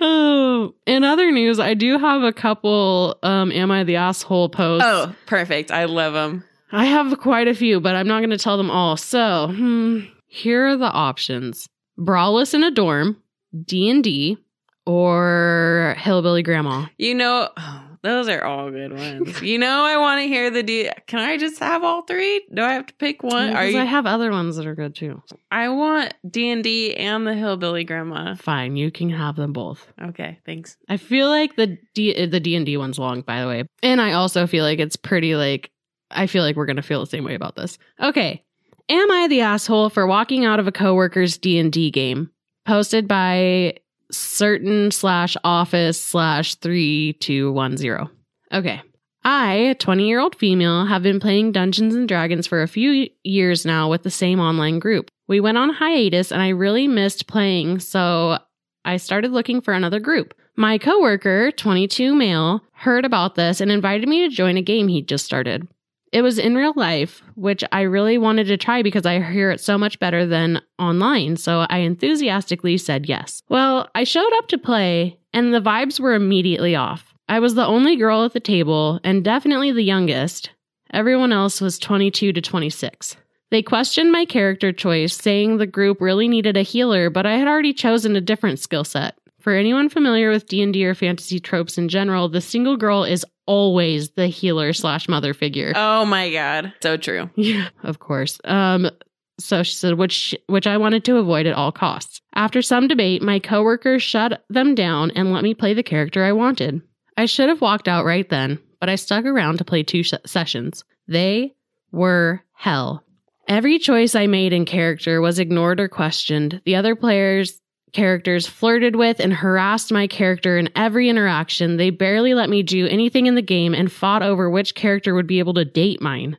oh, 0.00 0.74
in 0.86 1.04
other 1.04 1.30
news, 1.30 1.60
I 1.60 1.74
do 1.74 1.98
have 1.98 2.22
a 2.22 2.32
couple 2.32 3.18
um 3.22 3.52
am 3.52 3.70
I 3.70 3.84
the 3.84 3.96
asshole 3.96 4.48
posts. 4.48 4.86
oh, 4.86 5.14
perfect. 5.26 5.70
I 5.70 5.84
love 5.84 6.14
them. 6.14 6.44
I 6.76 6.84
have 6.84 7.18
quite 7.20 7.48
a 7.48 7.54
few, 7.54 7.80
but 7.80 7.96
I'm 7.96 8.06
not 8.06 8.20
going 8.20 8.28
to 8.28 8.38
tell 8.38 8.58
them 8.58 8.70
all. 8.70 8.98
So, 8.98 9.48
hmm, 9.48 10.00
here 10.26 10.66
are 10.66 10.76
the 10.76 10.90
options. 10.90 11.70
Brawless 11.96 12.52
in 12.52 12.62
a 12.62 12.70
dorm, 12.70 13.16
D&D, 13.64 14.36
or 14.84 15.94
Hillbilly 15.96 16.42
Grandma. 16.42 16.84
You 16.98 17.14
know, 17.14 17.48
oh, 17.56 17.82
those 18.02 18.28
are 18.28 18.44
all 18.44 18.70
good 18.70 18.92
ones. 18.92 19.40
you 19.42 19.58
know, 19.58 19.84
I 19.84 19.96
want 19.96 20.20
to 20.20 20.28
hear 20.28 20.50
the 20.50 20.62
D. 20.62 20.90
Can 21.06 21.18
I 21.18 21.38
just 21.38 21.60
have 21.60 21.82
all 21.82 22.02
three? 22.02 22.46
Do 22.52 22.62
I 22.62 22.74
have 22.74 22.84
to 22.84 22.94
pick 22.94 23.22
one? 23.22 23.52
Because 23.52 23.72
you? 23.72 23.80
I 23.80 23.84
have 23.84 24.04
other 24.04 24.30
ones 24.30 24.56
that 24.56 24.66
are 24.66 24.74
good 24.74 24.94
too. 24.94 25.22
I 25.50 25.70
want 25.70 26.12
D 26.30 26.50
and 26.50 26.62
D 26.62 26.94
and 26.94 27.26
the 27.26 27.32
hillbilly 27.32 27.84
grandma. 27.84 28.34
Fine, 28.34 28.76
you 28.76 28.90
can 28.90 29.08
have 29.08 29.36
them 29.36 29.54
both. 29.54 29.90
Okay, 30.00 30.40
thanks. 30.44 30.76
I 30.90 30.98
feel 30.98 31.28
like 31.28 31.56
the 31.56 31.78
D 31.94 32.26
the 32.26 32.38
D 32.38 32.54
and 32.54 32.66
D 32.66 32.76
one's 32.76 32.98
long, 32.98 33.22
by 33.22 33.40
the 33.40 33.48
way, 33.48 33.64
and 33.82 33.98
I 33.98 34.12
also 34.12 34.46
feel 34.46 34.62
like 34.62 34.78
it's 34.78 34.96
pretty 34.96 35.34
like 35.34 35.70
I 36.10 36.26
feel 36.26 36.42
like 36.42 36.56
we're 36.56 36.66
gonna 36.66 36.82
feel 36.82 37.00
the 37.00 37.06
same 37.06 37.24
way 37.24 37.34
about 37.34 37.56
this. 37.56 37.78
Okay, 38.00 38.42
am 38.88 39.10
I 39.10 39.28
the 39.28 39.40
asshole 39.40 39.90
for 39.90 40.06
walking 40.06 40.44
out 40.44 40.60
of 40.60 40.66
a 40.66 40.72
coworker's 40.72 41.38
D 41.38 41.58
and 41.58 41.72
D 41.72 41.90
game 41.90 42.30
posted 42.64 43.08
by 43.08 43.76
certain 44.10 44.90
slash 44.90 45.36
office 45.44 46.00
slash 46.00 46.54
three 46.56 47.14
two 47.14 47.52
one 47.52 47.76
zero? 47.76 48.10
Okay. 48.52 48.82
I, 49.28 49.54
a 49.54 49.74
20 49.74 50.06
year 50.06 50.20
old 50.20 50.36
female, 50.36 50.86
have 50.86 51.02
been 51.02 51.18
playing 51.18 51.50
Dungeons 51.50 51.96
and 51.96 52.06
Dragons 52.06 52.46
for 52.46 52.62
a 52.62 52.68
few 52.68 53.08
years 53.24 53.66
now 53.66 53.90
with 53.90 54.04
the 54.04 54.10
same 54.10 54.38
online 54.38 54.78
group. 54.78 55.10
We 55.26 55.40
went 55.40 55.58
on 55.58 55.70
hiatus 55.70 56.30
and 56.30 56.40
I 56.40 56.50
really 56.50 56.86
missed 56.86 57.26
playing, 57.26 57.80
so 57.80 58.38
I 58.84 58.98
started 58.98 59.32
looking 59.32 59.60
for 59.60 59.74
another 59.74 59.98
group. 59.98 60.32
My 60.54 60.78
coworker, 60.78 61.50
22 61.50 62.14
male, 62.14 62.62
heard 62.72 63.04
about 63.04 63.34
this 63.34 63.60
and 63.60 63.72
invited 63.72 64.08
me 64.08 64.28
to 64.28 64.34
join 64.34 64.56
a 64.56 64.62
game 64.62 64.86
he'd 64.86 65.08
just 65.08 65.26
started. 65.26 65.66
It 66.12 66.22
was 66.22 66.38
in 66.38 66.54
real 66.54 66.72
life, 66.76 67.22
which 67.34 67.64
I 67.72 67.82
really 67.82 68.16
wanted 68.16 68.46
to 68.46 68.56
try 68.56 68.82
because 68.82 69.06
I 69.06 69.20
hear 69.20 69.50
it 69.50 69.60
so 69.60 69.76
much 69.76 69.98
better 69.98 70.24
than 70.24 70.62
online, 70.78 71.36
so 71.36 71.66
I 71.68 71.78
enthusiastically 71.78 72.78
said 72.78 73.08
yes. 73.08 73.42
Well, 73.48 73.88
I 73.94 74.04
showed 74.04 74.32
up 74.38 74.48
to 74.48 74.58
play, 74.58 75.18
and 75.32 75.52
the 75.52 75.60
vibes 75.60 75.98
were 75.98 76.14
immediately 76.14 76.76
off. 76.76 77.12
I 77.28 77.40
was 77.40 77.54
the 77.54 77.66
only 77.66 77.96
girl 77.96 78.24
at 78.24 78.32
the 78.32 78.40
table, 78.40 79.00
and 79.02 79.24
definitely 79.24 79.72
the 79.72 79.82
youngest. 79.82 80.50
Everyone 80.92 81.32
else 81.32 81.60
was 81.60 81.78
22 81.78 82.32
to 82.32 82.40
26. 82.40 83.16
They 83.50 83.62
questioned 83.62 84.12
my 84.12 84.24
character 84.24 84.72
choice, 84.72 85.14
saying 85.14 85.56
the 85.56 85.66
group 85.66 86.00
really 86.00 86.28
needed 86.28 86.56
a 86.56 86.62
healer, 86.62 87.10
but 87.10 87.26
I 87.26 87.36
had 87.36 87.48
already 87.48 87.72
chosen 87.72 88.16
a 88.16 88.20
different 88.20 88.58
skill 88.58 88.84
set. 88.84 89.18
For 89.40 89.52
anyone 89.52 89.88
familiar 89.88 90.30
with 90.30 90.48
D&D 90.48 90.84
or 90.84 90.94
fantasy 90.94 91.38
tropes 91.38 91.78
in 91.78 91.88
general, 91.88 92.28
the 92.28 92.40
single 92.40 92.76
girl 92.76 93.04
is 93.04 93.24
always 93.46 94.10
the 94.10 94.26
healer 94.26 94.72
slash 94.72 95.08
mother 95.08 95.32
figure. 95.34 95.72
Oh 95.74 96.04
my 96.04 96.30
god, 96.32 96.72
so 96.82 96.96
true. 96.96 97.30
Yeah, 97.36 97.68
of 97.82 97.98
course. 97.98 98.38
Um, 98.44 98.90
so 99.38 99.62
she 99.62 99.74
said, 99.74 99.94
which 99.94 100.34
which 100.46 100.66
I 100.66 100.76
wanted 100.78 101.04
to 101.04 101.16
avoid 101.18 101.46
at 101.46 101.54
all 101.54 101.72
costs. 101.72 102.20
After 102.34 102.62
some 102.62 102.88
debate, 102.88 103.22
my 103.22 103.38
coworkers 103.38 104.02
shut 104.02 104.44
them 104.48 104.74
down 104.74 105.10
and 105.12 105.32
let 105.32 105.42
me 105.42 105.54
play 105.54 105.74
the 105.74 105.82
character 105.82 106.24
I 106.24 106.32
wanted. 106.32 106.80
I 107.16 107.26
should 107.26 107.48
have 107.48 107.60
walked 107.60 107.88
out 107.88 108.04
right 108.04 108.28
then, 108.28 108.58
but 108.80 108.88
I 108.88 108.96
stuck 108.96 109.24
around 109.24 109.58
to 109.58 109.64
play 109.64 109.82
two 109.82 110.02
sh- 110.02 110.12
sessions. 110.26 110.84
They 111.08 111.54
were 111.92 112.42
hell. 112.54 113.04
Every 113.48 113.78
choice 113.78 114.14
I 114.14 114.26
made 114.26 114.52
in 114.52 114.64
character 114.64 115.20
was 115.20 115.38
ignored 115.38 115.78
or 115.80 115.88
questioned. 115.88 116.60
The 116.64 116.74
other 116.76 116.96
players' 116.96 117.60
characters 117.92 118.46
flirted 118.46 118.96
with 118.96 119.20
and 119.20 119.32
harassed 119.32 119.92
my 119.92 120.06
character 120.06 120.58
in 120.58 120.68
every 120.76 121.08
interaction. 121.08 121.76
They 121.76 121.90
barely 121.90 122.34
let 122.34 122.50
me 122.50 122.62
do 122.62 122.86
anything 122.86 123.26
in 123.26 123.34
the 123.34 123.42
game 123.42 123.74
and 123.74 123.90
fought 123.90 124.22
over 124.22 124.50
which 124.50 124.74
character 124.74 125.14
would 125.14 125.26
be 125.26 125.38
able 125.38 125.54
to 125.54 125.64
date 125.64 126.00
mine. 126.00 126.38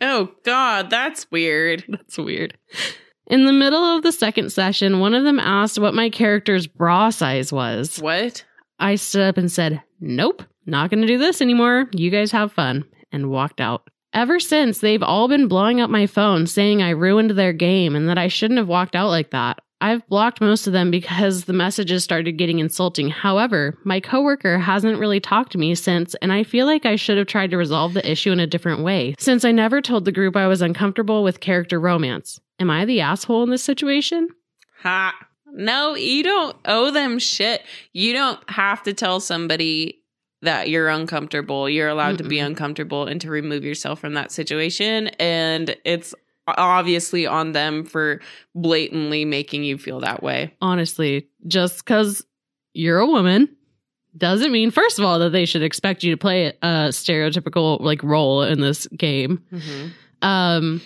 Oh 0.00 0.30
god, 0.44 0.90
that's 0.90 1.30
weird. 1.30 1.84
That's 1.88 2.18
weird. 2.18 2.56
In 3.26 3.44
the 3.44 3.52
middle 3.52 3.82
of 3.82 4.02
the 4.02 4.12
second 4.12 4.50
session, 4.52 5.00
one 5.00 5.12
of 5.12 5.24
them 5.24 5.38
asked 5.38 5.78
what 5.78 5.92
my 5.92 6.08
character's 6.08 6.66
bra 6.66 7.10
size 7.10 7.52
was. 7.52 7.98
What? 7.98 8.44
I 8.78 8.94
stood 8.94 9.28
up 9.28 9.36
and 9.36 9.50
said, 9.50 9.82
Nope, 10.00 10.42
not 10.66 10.90
going 10.90 11.00
to 11.02 11.06
do 11.06 11.18
this 11.18 11.42
anymore. 11.42 11.88
You 11.92 12.10
guys 12.10 12.32
have 12.32 12.52
fun, 12.52 12.84
and 13.12 13.30
walked 13.30 13.60
out. 13.60 13.88
Ever 14.14 14.40
since, 14.40 14.78
they've 14.78 15.02
all 15.02 15.28
been 15.28 15.48
blowing 15.48 15.80
up 15.80 15.90
my 15.90 16.06
phone 16.06 16.46
saying 16.46 16.82
I 16.82 16.90
ruined 16.90 17.32
their 17.32 17.52
game 17.52 17.94
and 17.94 18.08
that 18.08 18.18
I 18.18 18.28
shouldn't 18.28 18.58
have 18.58 18.68
walked 18.68 18.96
out 18.96 19.08
like 19.08 19.30
that. 19.32 19.58
I've 19.80 20.06
blocked 20.08 20.40
most 20.40 20.66
of 20.66 20.72
them 20.72 20.90
because 20.90 21.44
the 21.44 21.52
messages 21.52 22.02
started 22.02 22.32
getting 22.32 22.58
insulting. 22.58 23.10
However, 23.10 23.78
my 23.84 24.00
coworker 24.00 24.58
hasn't 24.58 24.98
really 24.98 25.20
talked 25.20 25.52
to 25.52 25.58
me 25.58 25.74
since, 25.76 26.16
and 26.16 26.32
I 26.32 26.42
feel 26.42 26.66
like 26.66 26.84
I 26.84 26.96
should 26.96 27.16
have 27.16 27.28
tried 27.28 27.50
to 27.50 27.56
resolve 27.56 27.94
the 27.94 28.10
issue 28.10 28.32
in 28.32 28.40
a 28.40 28.46
different 28.46 28.82
way, 28.82 29.14
since 29.18 29.44
I 29.44 29.52
never 29.52 29.80
told 29.80 30.04
the 30.04 30.12
group 30.12 30.36
I 30.36 30.48
was 30.48 30.62
uncomfortable 30.62 31.22
with 31.22 31.40
character 31.40 31.78
romance. 31.78 32.40
Am 32.58 32.70
I 32.70 32.84
the 32.84 33.00
asshole 33.00 33.44
in 33.44 33.50
this 33.50 33.62
situation? 33.62 34.28
Ha. 34.82 35.14
No, 35.52 35.94
you 35.94 36.22
don't 36.22 36.56
owe 36.64 36.90
them 36.90 37.18
shit. 37.18 37.62
You 37.92 38.12
don't 38.12 38.38
have 38.50 38.82
to 38.82 38.92
tell 38.92 39.20
somebody 39.20 40.02
that 40.42 40.68
you're 40.68 40.88
uncomfortable. 40.88 41.68
You're 41.68 41.88
allowed 41.88 42.18
to 42.18 42.24
be 42.24 42.38
uncomfortable 42.38 43.06
and 43.06 43.20
to 43.22 43.30
remove 43.30 43.64
yourself 43.64 43.98
from 43.98 44.14
that 44.14 44.30
situation. 44.30 45.08
And 45.18 45.74
it's 45.84 46.14
obviously 46.56 47.26
on 47.26 47.52
them 47.52 47.84
for 47.84 48.20
blatantly 48.54 49.24
making 49.24 49.64
you 49.64 49.78
feel 49.78 50.00
that 50.00 50.22
way. 50.22 50.54
honestly, 50.60 51.28
just 51.46 51.78
because 51.84 52.24
you're 52.74 52.98
a 52.98 53.06
woman 53.06 53.48
doesn't 54.16 54.50
mean, 54.50 54.70
first 54.70 54.98
of 54.98 55.04
all, 55.04 55.18
that 55.20 55.30
they 55.30 55.44
should 55.44 55.62
expect 55.62 56.02
you 56.02 56.10
to 56.10 56.16
play 56.16 56.46
a 56.46 56.88
stereotypical 56.90 57.80
like 57.80 58.02
role 58.02 58.42
in 58.42 58.60
this 58.60 58.86
game. 58.88 59.42
Um, 60.22 60.80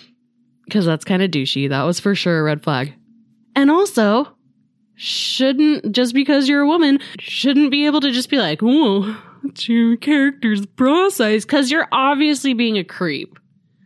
because 0.64 0.84
that's 0.86 1.04
kind 1.04 1.22
of 1.22 1.30
douchey. 1.30 1.68
That 1.68 1.82
was 1.84 2.00
for 2.00 2.14
sure 2.14 2.40
a 2.40 2.42
red 2.42 2.62
flag. 2.62 2.94
And 3.56 3.70
also, 3.70 4.28
shouldn't 4.94 5.92
just 5.92 6.14
because 6.14 6.48
you're 6.48 6.60
a 6.62 6.66
woman, 6.66 6.98
shouldn't 7.18 7.70
be 7.70 7.86
able 7.86 8.00
to 8.00 8.10
just 8.10 8.30
be 8.30 8.38
like, 8.38 8.60
"Whoa, 8.60 9.14
your 9.60 9.96
character's 9.96 10.64
bra 10.66 11.08
size," 11.08 11.44
because 11.44 11.70
you're 11.70 11.88
obviously 11.92 12.54
being 12.54 12.78
a 12.78 12.84
creep. 12.84 13.38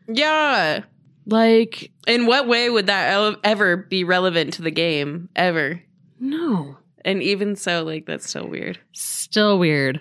Yeah. 0.08 0.82
Like, 1.26 1.90
In 2.06 2.26
what 2.26 2.46
way 2.48 2.70
would 2.70 2.86
that 2.86 3.36
ever 3.44 3.76
be 3.76 4.04
relevant 4.04 4.54
to 4.54 4.62
the 4.62 4.70
game? 4.70 5.28
Ever. 5.36 5.82
no. 6.20 6.76
And 7.04 7.22
even 7.22 7.54
so, 7.54 7.84
like, 7.84 8.04
that's 8.06 8.28
still 8.28 8.48
weird. 8.48 8.80
still 8.92 9.60
weird. 9.60 10.00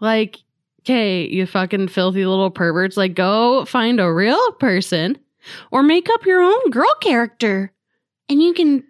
Like, 0.00 0.36
okay, 0.80 1.26
you 1.26 1.46
fucking 1.46 1.88
filthy 1.88 2.26
little 2.26 2.50
perverts, 2.50 2.94
like 2.98 3.14
go 3.14 3.64
find 3.64 3.98
a 4.00 4.12
real 4.12 4.52
person 4.52 5.16
or 5.70 5.82
make 5.82 6.08
up 6.10 6.26
your 6.26 6.42
own 6.42 6.70
girl 6.70 6.92
character 7.00 7.72
and 8.28 8.42
you 8.42 8.52
can 8.52 8.84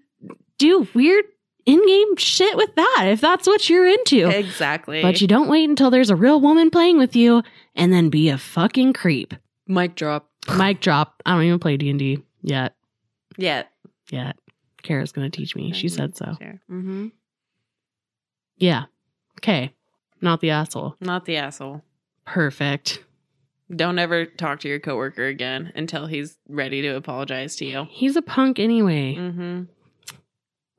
do 0.59 0.89
weird 0.93 1.25
in-game 1.65 2.17
shit 2.17 2.57
with 2.57 2.75
that 2.75 3.05
if 3.11 3.21
that's 3.21 3.47
what 3.47 3.69
you're 3.71 3.87
into. 3.87 4.29
Exactly. 4.29 5.01
But 5.03 5.21
you 5.21 5.29
don't 5.29 5.49
wait 5.49 5.69
until 5.71 5.91
there's 5.91 6.11
a 6.11 6.17
real 6.17 6.41
woman 6.41 6.69
playing 6.71 6.99
with 6.99 7.15
you 7.15 7.45
and 7.77 7.93
then 7.93 8.11
be 8.11 8.29
a 8.29 8.39
fucking 8.39 8.93
creep. 8.95 9.35
Mic 9.69 9.95
drop. 9.95 10.32
Mic 10.57 10.81
drop. 10.81 11.23
I 11.25 11.33
don't 11.33 11.45
even 11.45 11.59
play 11.59 11.77
D&D 11.77 12.23
yet. 12.43 12.75
Yet. 13.37 13.71
Yet. 14.11 14.37
Kara's 14.83 15.13
going 15.13 15.31
to 15.31 15.37
teach 15.37 15.55
me. 15.55 15.73
She 15.73 15.89
said 15.89 16.17
so. 16.17 16.27
Mm-hmm. 16.71 17.09
Yeah. 18.57 18.85
Okay. 19.39 19.73
Not 20.21 20.41
the 20.41 20.51
asshole. 20.51 20.97
Not 21.01 21.25
the 21.25 21.37
asshole. 21.37 21.83
Perfect. 22.27 23.05
Don't 23.75 23.99
ever 23.99 24.27
talk 24.27 24.61
to 24.61 24.69
your 24.69 24.81
coworker 24.81 25.27
again 25.27 25.73
until 25.75 26.07
he's 26.07 26.37
ready 26.49 26.83
to 26.83 26.97
apologize 26.97 27.57
to 27.57 27.65
you. 27.65 27.87
He's 27.91 28.17
a 28.17 28.23
punk 28.23 28.59
anyway. 28.59 29.15
Mm-hmm. 29.15 29.63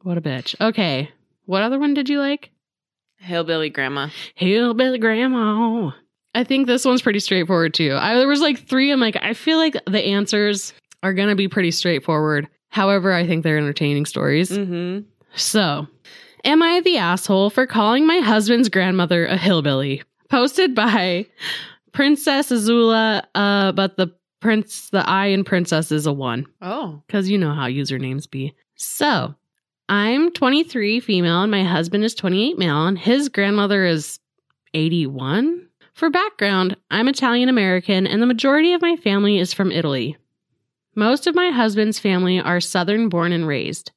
What 0.04 0.18
a 0.18 0.22
bitch. 0.22 0.56
Okay. 0.62 1.10
What 1.46 1.64
other 1.64 1.80
one 1.80 1.94
did 1.94 2.10
you 2.10 2.20
like? 2.20 2.52
Hillbilly 3.18 3.70
grandma. 3.70 4.10
Hillbilly 4.36 5.00
Grandma. 5.00 5.92
I 6.36 6.44
think 6.44 6.68
this 6.68 6.84
one's 6.86 7.02
pretty 7.02 7.20
straightforward 7.20 7.74
too. 7.74 7.96
I, 8.00 8.16
there 8.16 8.28
was 8.28 8.42
like 8.42 8.68
three. 8.68 8.92
I'm 8.92 9.00
like, 9.00 9.18
I 9.22 9.34
feel 9.34 9.58
like 9.58 9.78
the 9.86 10.02
answers 10.02 10.74
are 11.04 11.14
going 11.14 11.30
to 11.30 11.36
be 11.36 11.48
pretty 11.48 11.72
straightforward. 11.72 12.48
However, 12.70 13.12
I 13.14 13.28
think 13.28 13.44
they're 13.44 13.58
entertaining 13.58 14.06
stories. 14.06 14.50
Mm-hmm. 14.50 15.02
So, 15.36 15.88
am 16.44 16.64
I 16.64 16.82
the 16.82 16.98
asshole 16.98 17.50
for 17.52 17.68
calling 17.68 18.08
my 18.08 18.18
husband's 18.20 18.70
grandmother 18.70 19.26
a 19.26 19.38
hillbilly? 19.38 20.02
Posted 20.30 20.74
by 20.74 21.28
Princess 21.92 22.50
Azula, 22.52 23.24
uh, 23.36 23.72
but 23.74 23.98
the 23.98 24.08
prince, 24.40 24.90
the 24.90 25.08
I 25.08 25.28
in 25.28 25.44
princess 25.44 25.92
is 25.92 26.08
a 26.08 26.14
one 26.14 26.48
Oh. 26.62 27.02
because 27.06 27.30
you 27.30 27.38
know 27.38 27.54
how 27.54 27.68
usernames 27.68 28.28
be. 28.30 28.56
So, 28.76 29.36
I'm 29.90 30.32
23 30.32 31.00
female 31.00 31.44
and 31.44 31.52
my 31.52 31.64
husband 31.64 32.04
is 32.04 32.16
28 32.16 32.58
male 32.58 32.88
and 32.88 32.98
his 32.98 33.30
grandmother 33.30 33.86
is 33.86 34.20
81. 34.74 35.68
For 35.94 36.10
background, 36.10 36.76
I'm 36.90 37.08
Italian 37.08 37.50
American 37.50 38.08
and 38.08 38.22
the 38.22 38.26
majority 38.28 38.74
of 38.74 38.82
my 38.82 38.96
family 38.96 39.38
is 39.38 39.54
from 39.54 39.72
Italy. 39.72 40.18
Most 40.96 41.28
of 41.28 41.36
my 41.36 41.50
husband's 41.50 42.00
family 42.00 42.40
are 42.40 42.60
Southern 42.60 43.10
born 43.10 43.32
and 43.32 43.48
raised. 43.48 43.92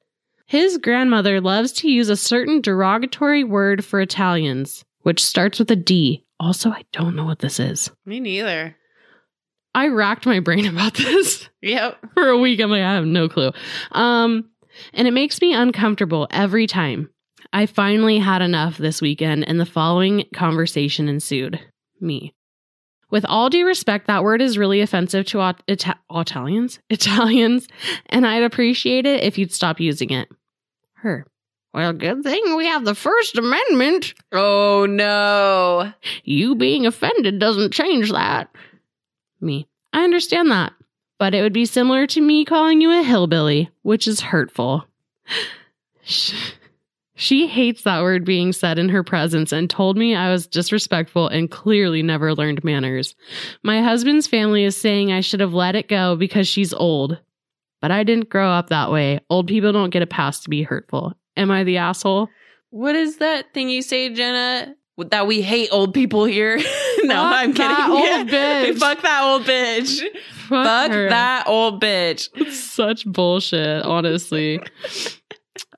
His 0.46 0.78
grandmother 0.78 1.40
loves 1.40 1.72
to 1.72 1.90
use 1.90 2.08
a 2.08 2.16
certain 2.16 2.60
derogatory 2.60 3.44
word 3.44 3.84
for 3.84 4.00
Italians, 4.00 4.84
which 5.02 5.24
starts 5.24 5.58
with 5.58 5.70
a 5.70 5.76
D. 5.76 6.24
Also, 6.38 6.70
I 6.70 6.84
don't 6.92 7.16
know 7.16 7.24
what 7.24 7.38
this 7.40 7.58
is. 7.58 7.90
Me 8.04 8.20
neither. 8.20 8.76
I 9.74 9.88
racked 9.88 10.26
my 10.26 10.40
brain 10.40 10.66
about 10.72 10.94
this 10.94 11.48
Yep. 11.62 11.98
for 12.14 12.28
a 12.28 12.38
week. 12.38 12.60
I'm 12.60 12.70
like, 12.70 12.82
I 12.82 12.94
have 12.94 13.06
no 13.06 13.28
clue. 13.28 13.52
Um, 13.92 14.50
and 14.92 15.08
it 15.08 15.12
makes 15.12 15.40
me 15.40 15.54
uncomfortable 15.54 16.28
every 16.30 16.66
time. 16.66 17.10
I 17.52 17.66
finally 17.66 18.18
had 18.18 18.42
enough 18.42 18.76
this 18.76 19.00
weekend, 19.00 19.48
and 19.48 19.58
the 19.58 19.66
following 19.66 20.24
conversation 20.34 21.08
ensued. 21.08 21.58
Me. 22.00 22.34
With 23.10 23.24
all 23.24 23.50
due 23.50 23.66
respect, 23.66 24.08
that 24.08 24.24
word 24.24 24.42
is 24.42 24.58
really 24.58 24.80
offensive 24.80 25.26
to 25.26 25.40
Ita- 25.40 25.98
Italians, 26.10 26.80
Italians, 26.90 27.68
and 28.06 28.26
I'd 28.26 28.42
appreciate 28.42 29.06
it 29.06 29.22
if 29.22 29.38
you'd 29.38 29.52
stop 29.52 29.78
using 29.80 30.10
it. 30.10 30.28
Her. 30.94 31.26
Well, 31.72 31.92
good 31.92 32.22
thing 32.22 32.56
we 32.56 32.66
have 32.66 32.84
the 32.84 32.94
First 32.94 33.36
Amendment. 33.36 34.14
Oh 34.32 34.86
no. 34.88 35.92
You 36.24 36.54
being 36.54 36.86
offended 36.86 37.38
doesn't 37.38 37.74
change 37.74 38.10
that. 38.12 38.48
Me. 39.40 39.68
I 39.92 40.02
understand 40.02 40.50
that, 40.50 40.72
but 41.18 41.34
it 41.34 41.42
would 41.42 41.52
be 41.52 41.66
similar 41.66 42.06
to 42.08 42.20
me 42.20 42.44
calling 42.44 42.80
you 42.80 42.98
a 42.98 43.02
hillbilly, 43.02 43.70
which 43.82 44.08
is 44.08 44.20
hurtful. 44.20 44.86
Sh- 47.16 47.26
She 47.26 47.46
hates 47.46 47.82
that 47.82 48.02
word 48.02 48.24
being 48.24 48.52
said 48.52 48.78
in 48.78 48.88
her 48.90 49.02
presence 49.02 49.50
and 49.52 49.68
told 49.68 49.96
me 49.96 50.14
I 50.14 50.30
was 50.30 50.46
disrespectful 50.46 51.28
and 51.28 51.50
clearly 51.50 52.02
never 52.02 52.34
learned 52.34 52.62
manners. 52.64 53.14
My 53.62 53.82
husband's 53.82 54.26
family 54.26 54.64
is 54.64 54.76
saying 54.76 55.12
I 55.12 55.20
should 55.22 55.40
have 55.40 55.52
let 55.54 55.74
it 55.76 55.88
go 55.88 56.14
because 56.16 56.46
she's 56.48 56.72
old. 56.72 57.18
But 57.82 57.90
I 57.90 58.04
didn't 58.04 58.28
grow 58.30 58.50
up 58.50 58.68
that 58.70 58.90
way. 58.90 59.20
Old 59.28 59.48
people 59.48 59.72
don't 59.72 59.90
get 59.90 60.02
a 60.02 60.06
pass 60.06 60.40
to 60.40 60.50
be 60.50 60.62
hurtful. 60.62 61.12
Am 61.36 61.50
I 61.50 61.62
the 61.64 61.76
asshole? 61.78 62.28
What 62.70 62.94
is 62.96 63.18
that 63.18 63.52
thing 63.52 63.68
you 63.68 63.82
say, 63.82 64.08
Jenna? 64.12 64.74
That 65.10 65.26
we 65.26 65.42
hate 65.42 65.68
old 65.72 65.92
people 65.92 66.24
here. 66.24 66.56
no, 67.02 67.14
Fuck 67.14 67.34
I'm 67.34 67.52
kidding. 67.52 67.68
that 67.76 67.90
old 67.90 68.28
bitch. 68.30 68.78
Fuck 68.78 69.02
that 69.02 69.22
old 69.24 69.42
bitch. 69.42 70.00
Fuck 70.48 70.90
her. 70.90 71.08
that 71.10 71.46
old 71.46 71.82
bitch. 71.82 72.30
such 72.50 73.04
bullshit, 73.04 73.82
honestly. 73.84 74.58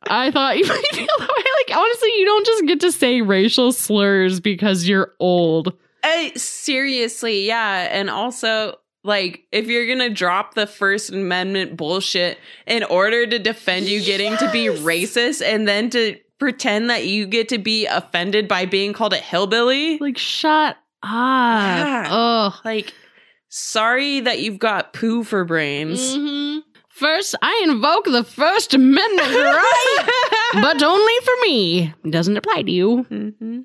I 0.08 0.30
thought 0.30 0.58
you 0.58 0.64
might 0.68 0.84
feel 0.92 1.06
that 1.18 1.28
way. 1.28 1.44
Like, 1.68 1.76
honestly, 1.76 2.10
you 2.16 2.24
don't 2.24 2.46
just 2.46 2.66
get 2.66 2.80
to 2.80 2.92
say 2.92 3.20
racial 3.22 3.72
slurs 3.72 4.40
because 4.40 4.88
you're 4.88 5.12
old. 5.18 5.76
Uh, 6.04 6.28
seriously, 6.36 7.46
yeah. 7.46 7.88
And 7.90 8.08
also, 8.08 8.76
like, 9.04 9.44
if 9.52 9.66
you're 9.66 9.86
gonna 9.88 10.10
drop 10.10 10.54
the 10.54 10.66
First 10.66 11.10
Amendment 11.10 11.76
bullshit 11.76 12.38
in 12.66 12.84
order 12.84 13.26
to 13.26 13.38
defend 13.38 13.86
you 13.86 14.00
getting 14.02 14.36
to 14.36 14.50
be 14.52 14.66
racist 14.66 15.42
and 15.44 15.66
then 15.66 15.90
to 15.90 16.16
pretend 16.38 16.88
that 16.90 17.04
you 17.06 17.26
get 17.26 17.48
to 17.48 17.58
be 17.58 17.86
offended 17.86 18.46
by 18.46 18.64
being 18.64 18.92
called 18.92 19.12
a 19.12 19.16
hillbilly, 19.16 19.98
Like, 19.98 20.16
shut 20.18 20.76
up. 21.02 21.08
Yeah. 21.10 22.06
Ugh. 22.10 22.54
like, 22.64 22.92
sorry 23.48 24.20
that 24.20 24.38
you've 24.40 24.58
got 24.58 24.92
poo 24.92 25.24
for 25.24 25.44
brains. 25.44 26.16
Mhm. 26.16 26.62
First, 26.98 27.36
I 27.40 27.64
invoke 27.68 28.06
the 28.06 28.24
First 28.24 28.74
Amendment 28.74 29.28
right, 29.28 30.50
but 30.54 30.82
only 30.82 31.12
for 31.22 31.34
me. 31.42 31.94
It 32.04 32.10
doesn't 32.10 32.36
apply 32.36 32.62
to 32.62 32.72
you. 32.72 33.06
Mm-hmm. 33.08 33.60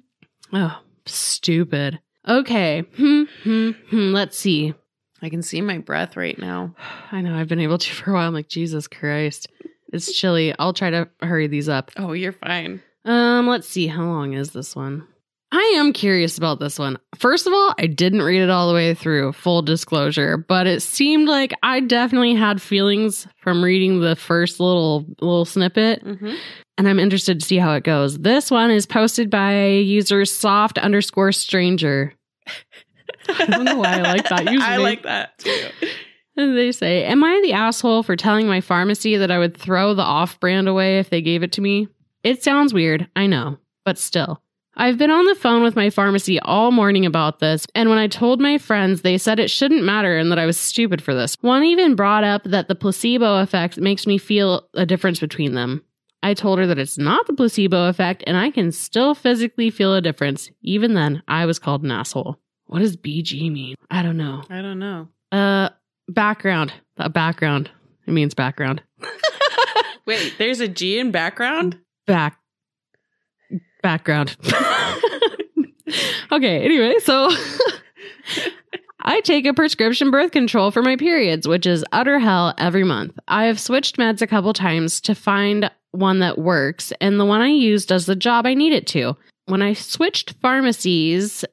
Oh, 0.54 0.80
stupid. 1.08 2.00
Okay. 2.28 2.82
Hmm, 2.96 3.24
hmm, 3.42 3.72
hmm. 3.90 4.14
Let's 4.14 4.38
see. 4.38 4.76
I 5.24 5.30
can 5.30 5.42
see 5.42 5.62
my 5.62 5.80
breath 5.80 6.16
right 6.16 6.38
now. 6.38 6.76
I 7.12 7.22
know 7.22 7.34
I've 7.36 7.48
been 7.48 7.60
able 7.60 7.80
to 7.80 7.92
for 7.96 8.12
a 8.12 8.14
while. 8.14 8.28
I'm 8.28 8.36
like, 8.36 8.50
Jesus 8.50 8.88
Christ. 8.88 9.48
It's 9.92 10.14
chilly. 10.14 10.54
I'll 10.60 10.74
try 10.74 10.92
to 10.92 11.10
hurry 11.22 11.48
these 11.48 11.70
up. 11.70 11.90
Oh, 11.98 12.14
you're 12.14 12.34
fine. 12.34 12.84
Um, 13.04 13.48
let's 13.48 13.68
see. 13.68 13.88
How 13.88 14.06
long 14.06 14.34
is 14.34 14.52
this 14.52 14.76
one? 14.76 15.08
I 15.56 15.76
am 15.78 15.94
curious 15.94 16.36
about 16.38 16.60
this 16.60 16.80
one. 16.80 16.98
First 17.16 17.46
of 17.46 17.54
all, 17.54 17.76
I 17.78 17.86
didn't 17.86 18.24
read 18.24 18.42
it 18.42 18.50
all 18.50 18.68
the 18.68 18.74
way 18.74 18.96
through, 18.96 19.34
full 19.34 19.62
disclosure, 19.62 20.36
but 20.36 20.66
it 20.66 20.82
seemed 20.82 21.28
like 21.30 21.54
I 21.62 21.80
definitely 21.80 22.34
had 22.34 22.60
feelings 22.60 23.28
from 23.38 23.64
reading 23.64 24.00
the 24.02 24.16
first 24.16 24.60
little 24.60 25.06
little 25.22 25.46
snippet, 25.46 26.04
Mm-hmm. 26.04 26.34
and 26.80 26.88
I'm 26.90 27.00
interested 27.00 27.40
to 27.40 27.46
see 27.46 27.58
how 27.58 27.74
it 27.74 27.84
goes. 27.84 28.18
This 28.18 28.50
one 28.50 28.72
is 28.72 28.88
posted 28.88 29.30
by 29.30 29.68
user 29.68 30.26
soft 30.26 30.80
underscore 30.80 31.32
stranger. 31.32 32.14
I 33.30 33.46
don't 33.46 33.64
know 33.66 33.78
why 33.78 34.00
I 34.00 34.02
like 34.02 34.28
that 34.30 34.40
username. 34.48 34.60
I 34.60 34.78
like 34.78 35.04
that 35.04 35.38
too. 35.38 35.68
And 36.36 36.58
they 36.58 36.72
say, 36.72 37.04
Am 37.04 37.24
I 37.24 37.40
the 37.44 37.54
asshole 37.54 38.02
for 38.02 38.16
telling 38.16 38.48
my 38.48 38.60
pharmacy 38.60 39.18
that 39.18 39.30
I 39.30 39.38
would 39.38 39.56
throw 39.56 39.94
the 39.94 40.02
off 40.02 40.40
brand 40.40 40.68
away 40.68 40.98
if 40.98 41.12
they 41.12 41.22
gave 41.22 41.44
it 41.44 41.52
to 41.52 41.62
me? 41.62 41.90
It 42.24 42.42
sounds 42.42 42.74
weird, 42.74 43.08
I 43.16 43.28
know, 43.28 43.60
but 43.86 44.00
still. 44.00 44.42
I've 44.76 44.98
been 44.98 45.12
on 45.12 45.26
the 45.26 45.36
phone 45.36 45.62
with 45.62 45.76
my 45.76 45.90
pharmacy 45.90 46.40
all 46.40 46.72
morning 46.72 47.06
about 47.06 47.40
this, 47.40 47.68
and 47.76 47.90
when 47.90 48.00
I 48.00 48.08
told 48.08 48.42
my 48.42 48.58
friends, 48.58 49.02
they 49.02 49.18
said 49.20 49.40
it 49.40 49.52
shouldn't 49.52 49.84
matter 49.84 50.18
and 50.18 50.32
that 50.32 50.40
I 50.40 50.48
was 50.48 50.58
stupid 50.58 51.02
for 51.02 51.14
this. 51.14 51.38
One 51.42 51.64
even 51.64 51.96
brought 51.96 52.24
up 52.24 52.44
that 52.46 52.68
the 52.68 52.76
placebo 52.76 53.42
effect 53.42 53.78
makes 53.78 54.08
me 54.08 54.18
feel 54.18 54.68
a 54.74 54.86
difference 54.86 55.20
between 55.20 55.54
them. 55.54 55.84
I 56.24 56.34
told 56.34 56.58
her 56.58 56.66
that 56.68 56.80
it's 56.80 56.98
not 56.98 57.28
the 57.28 57.34
placebo 57.34 57.88
effect, 57.90 58.24
and 58.26 58.36
I 58.36 58.50
can 58.50 58.72
still 58.72 59.14
physically 59.14 59.70
feel 59.70 59.94
a 59.94 60.02
difference. 60.02 60.50
Even 60.62 60.94
then, 60.94 61.22
I 61.28 61.46
was 61.46 61.60
called 61.60 61.84
an 61.84 61.92
asshole. 61.92 62.40
What 62.66 62.80
does 62.80 62.98
BG 62.98 63.52
mean? 63.52 63.76
I 63.92 64.02
don't 64.02 64.18
know. 64.18 64.42
I 64.50 64.62
don't 64.62 64.80
know. 64.80 65.10
Uh, 65.32 65.70
background. 66.08 66.74
A 66.98 67.10
background. 67.10 67.70
It 68.08 68.12
means 68.12 68.34
background. 68.34 68.82
Wait, 70.06 70.36
there's 70.38 70.62
a 70.62 70.68
G 70.68 70.98
in 70.98 71.12
background? 71.12 71.78
Back. 72.08 72.40
Background. 73.84 74.36
okay. 76.32 76.64
Anyway, 76.64 76.96
so 77.04 77.30
I 79.02 79.22
take 79.22 79.46
a 79.46 79.54
prescription 79.54 80.10
birth 80.10 80.32
control 80.32 80.72
for 80.72 80.82
my 80.82 80.96
periods, 80.96 81.48
which 81.48 81.68
is 81.68 81.86
utter 81.92 82.18
hell 82.18 82.54
every 82.58 82.86
month. 82.86 83.20
I 83.28 83.46
have 83.46 83.60
switched 83.60 83.98
meds 83.98 84.22
a 84.22 84.28
couple 84.28 84.54
times 84.54 85.02
to 85.02 85.14
find 85.14 85.70
one 85.92 86.20
that 86.20 86.40
works, 86.40 86.94
and 87.02 87.20
the 87.20 87.26
one 87.26 87.42
I 87.42 87.50
use 87.50 87.86
does 87.86 88.06
the 88.06 88.16
job 88.16 88.46
I 88.46 88.54
need 88.54 88.74
it 88.74 88.88
to. 88.88 89.16
When 89.46 89.62
I 89.62 89.74
switched 89.74 90.34
pharmacies, 90.42 91.44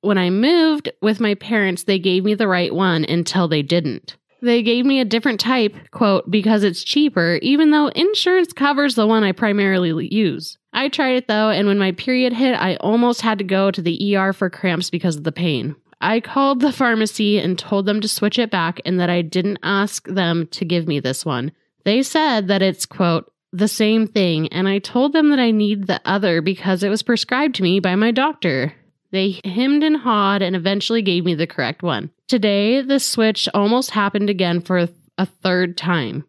when 0.00 0.16
I 0.16 0.30
moved 0.30 0.90
with 1.02 1.18
my 1.18 1.34
parents, 1.34 1.82
they 1.82 1.98
gave 1.98 2.24
me 2.24 2.34
the 2.34 2.48
right 2.48 2.72
one 2.72 3.04
until 3.04 3.48
they 3.48 3.62
didn't. 3.62 4.16
They 4.40 4.62
gave 4.62 4.84
me 4.84 5.00
a 5.00 5.06
different 5.06 5.40
type, 5.40 5.74
quote, 5.90 6.30
because 6.30 6.62
it's 6.62 6.84
cheaper, 6.84 7.38
even 7.40 7.70
though 7.70 7.88
insurance 7.88 8.52
covers 8.52 8.94
the 8.94 9.06
one 9.06 9.24
I 9.24 9.32
primarily 9.32 10.06
use. 10.14 10.58
I 10.74 10.88
tried 10.88 11.14
it 11.14 11.28
though, 11.28 11.50
and 11.50 11.68
when 11.68 11.78
my 11.78 11.92
period 11.92 12.32
hit, 12.32 12.54
I 12.54 12.74
almost 12.76 13.22
had 13.22 13.38
to 13.38 13.44
go 13.44 13.70
to 13.70 13.80
the 13.80 14.16
ER 14.16 14.32
for 14.32 14.50
cramps 14.50 14.90
because 14.90 15.16
of 15.16 15.24
the 15.24 15.32
pain. 15.32 15.76
I 16.00 16.20
called 16.20 16.60
the 16.60 16.72
pharmacy 16.72 17.38
and 17.38 17.58
told 17.58 17.86
them 17.86 18.00
to 18.00 18.08
switch 18.08 18.38
it 18.38 18.50
back 18.50 18.80
and 18.84 19.00
that 19.00 19.08
I 19.08 19.22
didn't 19.22 19.60
ask 19.62 20.06
them 20.06 20.48
to 20.48 20.64
give 20.64 20.86
me 20.86 21.00
this 21.00 21.24
one. 21.24 21.52
They 21.84 22.02
said 22.02 22.48
that 22.48 22.60
it's, 22.60 22.84
quote, 22.84 23.32
the 23.52 23.68
same 23.68 24.08
thing, 24.08 24.48
and 24.48 24.68
I 24.68 24.80
told 24.80 25.12
them 25.12 25.30
that 25.30 25.38
I 25.38 25.52
need 25.52 25.86
the 25.86 26.00
other 26.04 26.42
because 26.42 26.82
it 26.82 26.88
was 26.88 27.04
prescribed 27.04 27.54
to 27.56 27.62
me 27.62 27.78
by 27.78 27.94
my 27.94 28.10
doctor. 28.10 28.74
They 29.12 29.40
hemmed 29.44 29.84
and 29.84 29.96
hawed 29.96 30.42
and 30.42 30.56
eventually 30.56 31.02
gave 31.02 31.24
me 31.24 31.36
the 31.36 31.46
correct 31.46 31.84
one. 31.84 32.10
Today, 32.26 32.82
the 32.82 32.98
switch 32.98 33.48
almost 33.54 33.90
happened 33.90 34.28
again 34.28 34.60
for 34.60 34.88
a 35.18 35.26
third 35.26 35.76
time. 35.76 36.24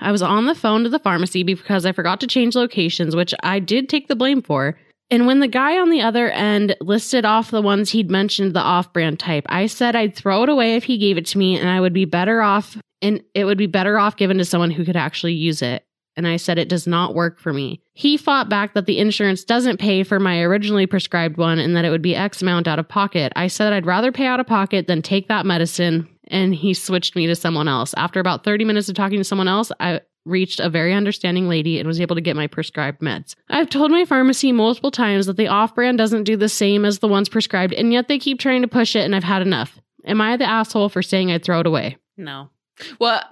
I 0.00 0.12
was 0.12 0.22
on 0.22 0.46
the 0.46 0.54
phone 0.54 0.84
to 0.84 0.88
the 0.88 0.98
pharmacy 0.98 1.42
because 1.42 1.84
I 1.84 1.92
forgot 1.92 2.20
to 2.20 2.26
change 2.26 2.54
locations, 2.54 3.16
which 3.16 3.34
I 3.42 3.58
did 3.58 3.88
take 3.88 4.08
the 4.08 4.16
blame 4.16 4.42
for. 4.42 4.76
And 5.10 5.26
when 5.26 5.40
the 5.40 5.48
guy 5.48 5.78
on 5.78 5.90
the 5.90 6.02
other 6.02 6.30
end 6.30 6.76
listed 6.80 7.24
off 7.24 7.50
the 7.50 7.60
ones 7.60 7.90
he'd 7.90 8.10
mentioned 8.10 8.54
the 8.54 8.60
off 8.60 8.92
brand 8.92 9.18
type, 9.18 9.44
I 9.48 9.66
said 9.66 9.96
I'd 9.96 10.14
throw 10.14 10.44
it 10.44 10.48
away 10.48 10.76
if 10.76 10.84
he 10.84 10.98
gave 10.98 11.18
it 11.18 11.26
to 11.26 11.38
me 11.38 11.58
and 11.58 11.68
I 11.68 11.80
would 11.80 11.92
be 11.92 12.04
better 12.04 12.42
off 12.42 12.78
and 13.02 13.20
it 13.34 13.44
would 13.44 13.58
be 13.58 13.66
better 13.66 13.98
off 13.98 14.16
given 14.16 14.38
to 14.38 14.44
someone 14.44 14.70
who 14.70 14.84
could 14.84 14.96
actually 14.96 15.32
use 15.32 15.62
it. 15.62 15.84
And 16.16 16.28
I 16.28 16.36
said 16.36 16.58
it 16.58 16.68
does 16.68 16.86
not 16.86 17.14
work 17.14 17.40
for 17.40 17.52
me. 17.52 17.80
He 17.94 18.16
fought 18.16 18.48
back 18.48 18.74
that 18.74 18.86
the 18.86 18.98
insurance 18.98 19.42
doesn't 19.42 19.80
pay 19.80 20.02
for 20.02 20.20
my 20.20 20.40
originally 20.40 20.86
prescribed 20.86 21.38
one 21.38 21.58
and 21.58 21.74
that 21.76 21.84
it 21.84 21.90
would 21.90 22.02
be 22.02 22.14
X 22.14 22.42
amount 22.42 22.68
out 22.68 22.78
of 22.78 22.88
pocket. 22.88 23.32
I 23.36 23.46
said 23.46 23.72
I'd 23.72 23.86
rather 23.86 24.12
pay 24.12 24.26
out 24.26 24.40
of 24.40 24.46
pocket 24.46 24.86
than 24.86 25.02
take 25.02 25.28
that 25.28 25.46
medicine. 25.46 26.08
And 26.30 26.54
he 26.54 26.72
switched 26.74 27.16
me 27.16 27.26
to 27.26 27.34
someone 27.34 27.68
else. 27.68 27.92
After 27.96 28.20
about 28.20 28.44
30 28.44 28.64
minutes 28.64 28.88
of 28.88 28.94
talking 28.94 29.18
to 29.18 29.24
someone 29.24 29.48
else, 29.48 29.70
I 29.80 30.00
reached 30.24 30.60
a 30.60 30.68
very 30.70 30.94
understanding 30.94 31.48
lady 31.48 31.78
and 31.78 31.86
was 31.88 32.00
able 32.00 32.14
to 32.14 32.20
get 32.22 32.36
my 32.36 32.46
prescribed 32.46 33.00
meds. 33.00 33.34
I've 33.48 33.68
told 33.70 33.90
my 33.90 34.04
pharmacy 34.04 34.52
multiple 34.52 34.90
times 34.90 35.26
that 35.26 35.36
the 35.36 35.48
off 35.48 35.74
brand 35.74 35.98
doesn't 35.98 36.24
do 36.24 36.36
the 36.36 36.48
same 36.48 36.84
as 36.84 37.00
the 37.00 37.08
ones 37.08 37.28
prescribed, 37.28 37.72
and 37.72 37.92
yet 37.92 38.06
they 38.08 38.18
keep 38.18 38.38
trying 38.38 38.62
to 38.62 38.68
push 38.68 38.94
it, 38.94 39.00
and 39.04 39.14
I've 39.16 39.24
had 39.24 39.42
enough. 39.42 39.80
Am 40.04 40.20
I 40.20 40.36
the 40.36 40.48
asshole 40.48 40.88
for 40.88 41.02
saying 41.02 41.30
I'd 41.32 41.42
throw 41.42 41.60
it 41.60 41.66
away? 41.66 41.96
No. 42.16 42.50
Well, 42.98 43.22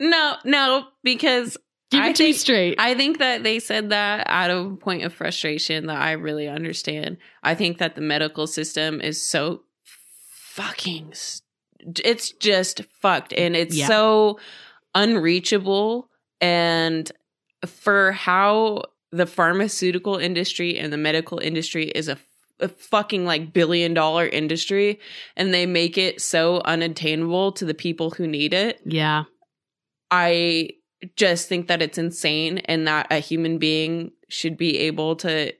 no, 0.00 0.36
no, 0.44 0.86
because 1.02 1.56
I 1.92 2.10
it 2.10 2.16
to 2.16 2.22
me 2.22 2.28
think- 2.32 2.38
straight. 2.38 2.80
I 2.80 2.94
think 2.94 3.18
that 3.18 3.42
they 3.42 3.58
said 3.58 3.90
that 3.90 4.26
out 4.28 4.50
of 4.50 4.66
a 4.72 4.76
point 4.76 5.02
of 5.04 5.12
frustration 5.12 5.86
that 5.86 6.00
I 6.00 6.12
really 6.12 6.48
understand. 6.48 7.18
I 7.42 7.54
think 7.54 7.78
that 7.78 7.96
the 7.96 8.00
medical 8.00 8.46
system 8.46 9.00
is 9.00 9.20
so 9.22 9.62
fucking 10.54 11.08
s- 11.12 11.42
it's 12.04 12.32
just 12.32 12.82
fucked 13.00 13.32
and 13.32 13.54
it's 13.56 13.76
Yeah. 13.76 13.86
so 13.88 14.38
unreachable 14.94 16.08
and 16.40 17.10
for 17.66 18.12
how 18.12 18.82
the 19.12 19.26
pharmaceutical 19.26 20.16
industry 20.16 20.78
and 20.78 20.92
the 20.92 20.96
medical 20.96 21.38
industry 21.38 21.84
is 21.86 22.08
a, 22.08 22.18
a 22.60 22.68
fucking 22.68 23.24
like 23.24 23.52
billion 23.52 23.94
dollar 23.94 24.26
industry 24.26 24.98
and 25.36 25.54
they 25.54 25.66
make 25.66 25.96
it 25.96 26.20
so 26.20 26.60
unattainable 26.64 27.52
to 27.52 27.64
the 27.64 27.74
people 27.74 28.10
who 28.10 28.26
need 28.26 28.52
it 28.54 28.80
yeah. 28.84 29.24
I 30.10 30.70
just 31.16 31.48
think 31.48 31.68
that 31.68 31.82
it's 31.82 31.98
insane 31.98 32.58
and 32.58 32.86
that 32.86 33.08
a 33.10 33.18
human 33.18 33.58
being 33.58 34.12
should 34.28 34.56
be 34.56 34.78
able 34.78 35.16
to 35.16 35.52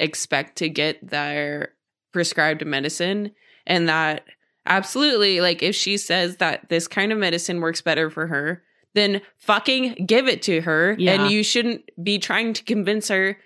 expect 0.00 0.56
to 0.58 0.68
get 0.68 1.06
their 1.06 1.72
prescribed 2.12 2.64
medicine 2.66 3.32
and 3.66 3.88
that 3.88 4.24
absolutely 4.66 5.40
like 5.40 5.62
if 5.62 5.74
she 5.74 5.96
says 5.96 6.36
that 6.36 6.68
this 6.68 6.86
kind 6.88 7.12
of 7.12 7.18
medicine 7.18 7.60
works 7.60 7.80
better 7.80 8.10
for 8.10 8.26
her 8.28 8.62
then 8.94 9.20
fucking 9.38 10.04
give 10.06 10.28
it 10.28 10.42
to 10.42 10.60
her 10.60 10.94
Yeah. 10.98 11.14
and 11.22 11.30
you 11.32 11.42
shouldn't 11.42 11.88
be 12.02 12.18
trying 12.18 12.52
to 12.54 12.62
convince 12.64 13.08
her 13.08 13.38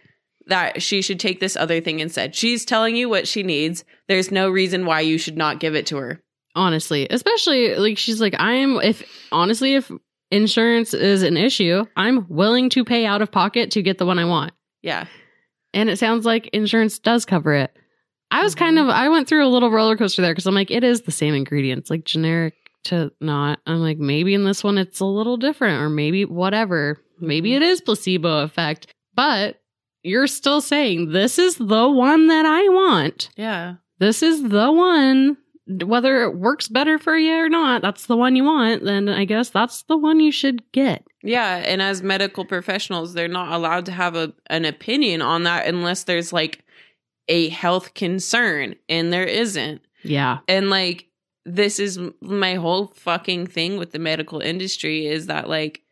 that 0.48 0.82
she 0.82 1.02
should 1.02 1.18
take 1.20 1.40
this 1.40 1.56
other 1.56 1.80
thing 1.80 1.98
instead. 2.00 2.34
She's 2.36 2.64
telling 2.64 2.94
you 2.94 3.08
what 3.08 3.26
she 3.26 3.42
needs. 3.42 3.84
There's 4.06 4.30
no 4.30 4.48
reason 4.48 4.86
why 4.86 5.00
you 5.00 5.18
should 5.18 5.36
not 5.36 5.58
give 5.58 5.74
it 5.74 5.86
to 5.86 5.96
her. 5.96 6.20
honestly 6.54 7.06
especially 7.10 7.74
like 7.76 7.98
she's 7.98 8.20
like 8.20 8.34
i'm 8.38 8.80
if 8.80 9.02
honestly 9.30 9.74
if 9.74 9.90
insurance 10.30 10.94
is 10.94 11.22
an 11.22 11.36
issue 11.36 11.84
i'm 11.96 12.26
willing 12.28 12.68
to 12.70 12.82
pay 12.84 13.04
out 13.06 13.20
of 13.22 13.30
pocket 13.30 13.70
to 13.72 13.82
get 13.82 13.98
the 13.98 14.06
one 14.06 14.18
i 14.18 14.24
want 14.24 14.52
Yeah. 14.82 15.06
and 15.74 15.90
it 15.90 15.98
sounds 15.98 16.24
like 16.24 16.46
insurance 16.54 16.98
does 16.98 17.24
cover 17.26 17.52
it 17.54 17.76
i 18.38 18.42
was 18.42 18.54
kind 18.54 18.78
of 18.78 18.88
i 18.88 19.08
went 19.08 19.26
through 19.28 19.44
a 19.44 19.48
little 19.48 19.70
roller 19.70 19.96
coaster 19.96 20.22
there 20.22 20.32
because 20.32 20.46
i'm 20.46 20.54
like 20.54 20.70
it 20.70 20.84
is 20.84 21.02
the 21.02 21.12
same 21.12 21.34
ingredients 21.34 21.90
like 21.90 22.04
generic 22.04 22.54
to 22.84 23.10
not 23.20 23.58
i'm 23.66 23.80
like 23.80 23.98
maybe 23.98 24.34
in 24.34 24.44
this 24.44 24.62
one 24.62 24.78
it's 24.78 25.00
a 25.00 25.04
little 25.04 25.36
different 25.36 25.80
or 25.82 25.88
maybe 25.88 26.24
whatever 26.24 26.98
maybe 27.20 27.50
mm-hmm. 27.50 27.62
it 27.62 27.66
is 27.66 27.80
placebo 27.80 28.42
effect 28.42 28.92
but 29.14 29.60
you're 30.02 30.26
still 30.28 30.60
saying 30.60 31.10
this 31.10 31.38
is 31.38 31.56
the 31.56 31.88
one 31.88 32.28
that 32.28 32.46
i 32.46 32.62
want 32.68 33.28
Yeah. 33.36 33.74
this 33.98 34.22
is 34.22 34.42
the 34.42 34.70
one. 34.70 35.36
Whether 35.68 36.22
it 36.22 36.36
works 36.36 36.68
better 36.68 36.96
for 36.96 37.16
you 37.18 37.34
or 37.44 37.48
not, 37.48 37.82
that's 37.82 38.06
the 38.06 38.16
one 38.16 38.36
you 38.36 38.44
want, 38.44 38.84
then 38.84 39.08
I 39.08 39.24
guess 39.24 39.50
that's 39.50 39.82
the 39.88 39.96
one 39.96 40.20
you 40.20 40.30
should 40.30 40.62
get. 40.70 41.04
Yeah, 41.24 41.56
and 41.56 41.82
as 41.82 42.04
medical 42.04 42.44
professionals, 42.44 43.14
they're 43.14 43.26
not 43.26 43.52
allowed 43.52 43.86
to 43.86 43.92
have 43.92 44.14
a 44.14 44.32
an 44.48 44.64
opinion 44.64 45.22
on 45.22 45.42
that 45.42 45.66
unless 45.66 46.04
there's 46.04 46.32
like 46.32 46.64
a 47.28 47.48
health 47.48 47.94
concern, 47.94 48.76
and 48.88 49.12
there 49.12 49.24
isn't. 49.24 49.80
Yeah. 50.02 50.38
And 50.48 50.70
like 50.70 51.08
this 51.44 51.78
is 51.78 51.98
my 52.20 52.54
whole 52.54 52.88
fucking 52.96 53.46
thing 53.46 53.76
with 53.78 53.92
the 53.92 53.98
medical 53.98 54.40
industry 54.40 55.06
is 55.06 55.26
that 55.26 55.48
like 55.48 55.82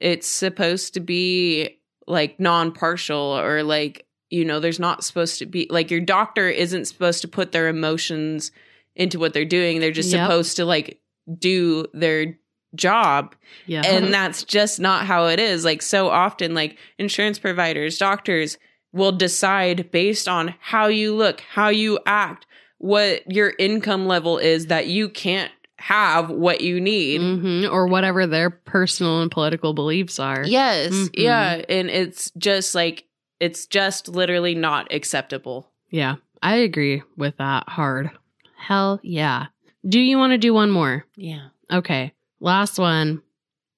it's 0.00 0.26
supposed 0.26 0.94
to 0.94 1.00
be 1.00 1.78
like 2.06 2.38
non-partial 2.38 3.18
or 3.38 3.62
like 3.62 4.06
you 4.30 4.44
know 4.44 4.60
there's 4.60 4.78
not 4.80 5.02
supposed 5.04 5.38
to 5.38 5.46
be 5.46 5.66
like 5.70 5.90
your 5.90 6.00
doctor 6.00 6.48
isn't 6.48 6.84
supposed 6.86 7.22
to 7.22 7.28
put 7.28 7.52
their 7.52 7.68
emotions 7.68 8.50
into 8.96 9.18
what 9.18 9.32
they're 9.32 9.44
doing. 9.44 9.80
They're 9.80 9.90
just 9.92 10.12
Yep. 10.12 10.26
supposed 10.26 10.56
to 10.56 10.64
like 10.66 11.00
do 11.38 11.86
their 11.94 12.38
job 12.74 13.34
Yeah. 13.66 13.80
and 13.86 14.12
that's 14.12 14.44
just 14.44 14.78
not 14.78 15.06
how 15.06 15.26
it 15.28 15.40
is 15.40 15.64
like 15.64 15.80
so 15.80 16.10
often 16.10 16.52
like 16.54 16.76
insurance 16.98 17.38
providers 17.38 17.96
doctors 17.96 18.58
will 18.92 19.12
decide 19.12 19.90
based 19.90 20.26
on 20.28 20.54
how 20.60 20.86
you 20.86 21.14
look 21.14 21.40
how 21.52 21.68
you 21.68 21.98
act 22.06 22.46
what 22.78 23.30
your 23.30 23.52
income 23.58 24.06
level 24.06 24.38
is 24.38 24.66
that 24.68 24.86
you 24.86 25.08
can't 25.08 25.50
have 25.76 26.30
what 26.30 26.60
you 26.60 26.80
need 26.80 27.20
hmm 27.20 27.64
Or 27.70 27.86
whatever 27.86 28.26
their 28.26 28.50
personal 28.50 29.22
and 29.22 29.30
political 29.30 29.74
beliefs 29.74 30.18
are. 30.18 30.44
yes 30.44 30.92
Mhm. 30.92 31.10
yeah 31.14 31.62
and 31.68 31.88
it's 31.90 32.30
just 32.38 32.74
like 32.74 33.04
it's 33.40 33.66
just 33.66 34.08
literally 34.08 34.54
not 34.54 34.92
acceptable 34.92 35.70
Yeah. 35.90 36.16
I 36.42 36.56
agree 36.56 37.02
with 37.16 37.36
that 37.38 37.68
hard. 37.68 38.10
Hell 38.56 39.00
yeah. 39.02 39.46
Do 39.88 39.98
you 40.00 40.18
want 40.18 40.32
to 40.32 40.38
do 40.38 40.52
one 40.54 40.70
more? 40.70 41.04
yeah 41.16 41.48
Okay. 41.70 42.12
Last 42.40 42.78
one. 42.78 43.22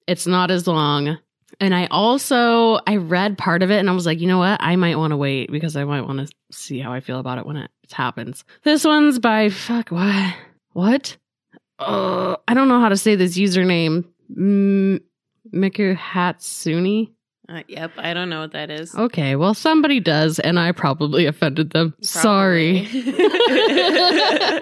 It's 0.07 0.27
not 0.27 0.51
as 0.51 0.67
long. 0.67 1.17
And 1.61 1.73
I 1.75 1.87
also 1.91 2.79
I 2.87 2.97
read 2.97 3.37
part 3.37 3.61
of 3.63 3.69
it 3.71 3.77
and 3.77 3.89
I 3.89 3.93
was 3.93 4.05
like, 4.05 4.19
you 4.19 4.27
know 4.27 4.39
what? 4.39 4.59
I 4.61 4.75
might 4.75 4.97
want 4.97 5.11
to 5.11 5.17
wait 5.17 5.51
because 5.51 5.75
I 5.77 5.83
might 5.85 6.01
want 6.01 6.27
to 6.27 6.35
see 6.51 6.79
how 6.79 6.91
I 6.91 6.99
feel 6.99 7.19
about 7.19 7.37
it 7.37 7.45
when 7.45 7.55
it 7.55 7.69
happens. 7.91 8.43
This 8.63 8.83
one's 8.83 9.19
by 9.19 9.49
fuck 9.49 9.89
what? 9.89 10.33
What? 10.73 11.15
Uh, 11.79 12.35
I 12.47 12.53
don't 12.55 12.67
know 12.67 12.79
how 12.81 12.89
to 12.89 12.97
say 12.97 13.15
this 13.15 13.37
username. 13.37 14.05
M- 14.35 15.01
Miku 15.53 15.95
Hatsuni. 15.97 17.09
uh, 17.49 17.61
yep 17.67 17.91
i 17.97 18.13
don't 18.13 18.29
know 18.29 18.39
what 18.41 18.53
that 18.53 18.69
is 18.71 18.95
Okay, 18.95 19.35
well 19.35 19.53
somebody 19.53 19.99
does 19.99 20.39
and 20.39 20.57
I 20.59 20.71
probably 20.71 21.25
offended 21.27 21.71
them. 21.71 21.93
Sorry. 22.01 22.87
Probably. 22.89 24.61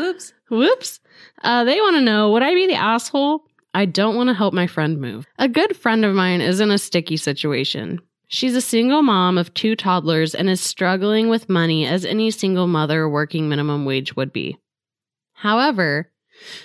oops 0.00 0.32
Whoops. 0.50 1.00
Uh, 1.42 1.64
they 1.64 1.80
want 1.80 1.96
to 1.96 2.00
know 2.02 2.32
Would 2.32 2.42
I 2.42 2.54
be 2.54 2.66
the 2.66 2.74
asshole? 2.74 3.44
I 3.74 3.86
don't 3.86 4.14
want 4.14 4.28
to 4.28 4.34
help 4.34 4.54
my 4.54 4.68
friend 4.68 5.00
move. 5.00 5.26
A 5.38 5.48
good 5.48 5.76
friend 5.76 6.04
of 6.04 6.14
mine 6.14 6.40
is 6.40 6.60
in 6.60 6.70
a 6.70 6.78
sticky 6.78 7.16
situation. 7.16 8.00
She's 8.28 8.54
a 8.54 8.60
single 8.60 9.02
mom 9.02 9.36
of 9.36 9.52
two 9.52 9.76
toddlers 9.76 10.34
and 10.34 10.48
is 10.48 10.60
struggling 10.60 11.28
with 11.28 11.48
money 11.48 11.84
as 11.84 12.04
any 12.04 12.30
single 12.30 12.68
mother 12.68 13.08
working 13.08 13.48
minimum 13.48 13.84
wage 13.84 14.16
would 14.16 14.32
be. 14.32 14.56
However, 15.34 16.10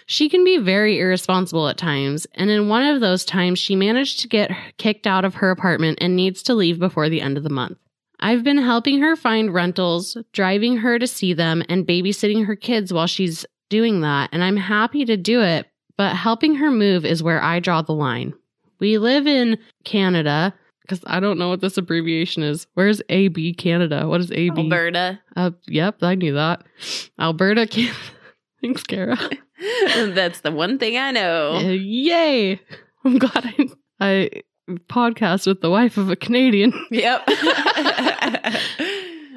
she 0.05 0.29
can 0.29 0.43
be 0.43 0.57
very 0.57 0.99
irresponsible 0.99 1.67
at 1.67 1.77
times, 1.77 2.25
and 2.33 2.49
in 2.49 2.69
one 2.69 2.83
of 2.83 3.01
those 3.01 3.25
times, 3.25 3.59
she 3.59 3.75
managed 3.75 4.19
to 4.19 4.27
get 4.27 4.51
kicked 4.77 5.05
out 5.05 5.25
of 5.25 5.35
her 5.35 5.51
apartment 5.51 5.99
and 6.01 6.15
needs 6.15 6.41
to 6.43 6.55
leave 6.55 6.79
before 6.79 7.09
the 7.09 7.21
end 7.21 7.37
of 7.37 7.43
the 7.43 7.49
month. 7.49 7.77
I've 8.19 8.43
been 8.43 8.57
helping 8.57 9.01
her 9.01 9.15
find 9.15 9.53
rentals, 9.53 10.17
driving 10.33 10.77
her 10.77 10.99
to 10.99 11.07
see 11.07 11.33
them, 11.33 11.63
and 11.69 11.87
babysitting 11.87 12.45
her 12.45 12.55
kids 12.55 12.91
while 12.91 13.07
she's 13.07 13.45
doing 13.69 14.01
that, 14.01 14.29
and 14.31 14.43
I'm 14.43 14.57
happy 14.57 15.05
to 15.05 15.15
do 15.15 15.41
it, 15.41 15.67
but 15.99 16.15
helping 16.15 16.55
her 16.55 16.71
move 16.71 17.03
is 17.03 17.21
where 17.21 17.43
I 17.43 17.59
draw 17.59 17.81
the 17.81 17.91
line. 17.91 18.33
We 18.79 18.97
live 18.97 19.27
in 19.27 19.57
Canada, 19.83 20.53
because 20.81 21.01
I 21.05 21.19
don't 21.19 21.37
know 21.37 21.49
what 21.49 21.59
this 21.59 21.77
abbreviation 21.77 22.41
is. 22.41 22.67
Where's 22.73 23.01
AB 23.09 23.53
Canada? 23.55 24.07
What 24.07 24.21
is 24.21 24.31
AB? 24.31 24.61
alberta 24.61 25.19
Uh, 25.35 25.51
yep, 25.67 26.01
I 26.01 26.15
knew 26.15 26.35
that. 26.35 26.63
Alberta, 27.19 27.67
Canada. 27.71 27.97
Thanks, 28.61 28.83
Kara. 28.83 29.17
that's 30.13 30.39
the 30.39 30.51
one 30.53 30.79
thing 30.79 30.97
i 30.97 31.11
know 31.11 31.57
Uh, 31.57 31.71
yay! 31.71 32.61
I'm 33.03 33.17
glad 33.19 33.53
I, 33.57 33.69
I 33.99 34.29
podcast 34.87 35.47
with 35.47 35.59
the 35.59 35.69
wife 35.69 35.97
of 35.97 36.09
a 36.09 36.15
Canadian. 36.15 36.71
Yep. 36.91 37.27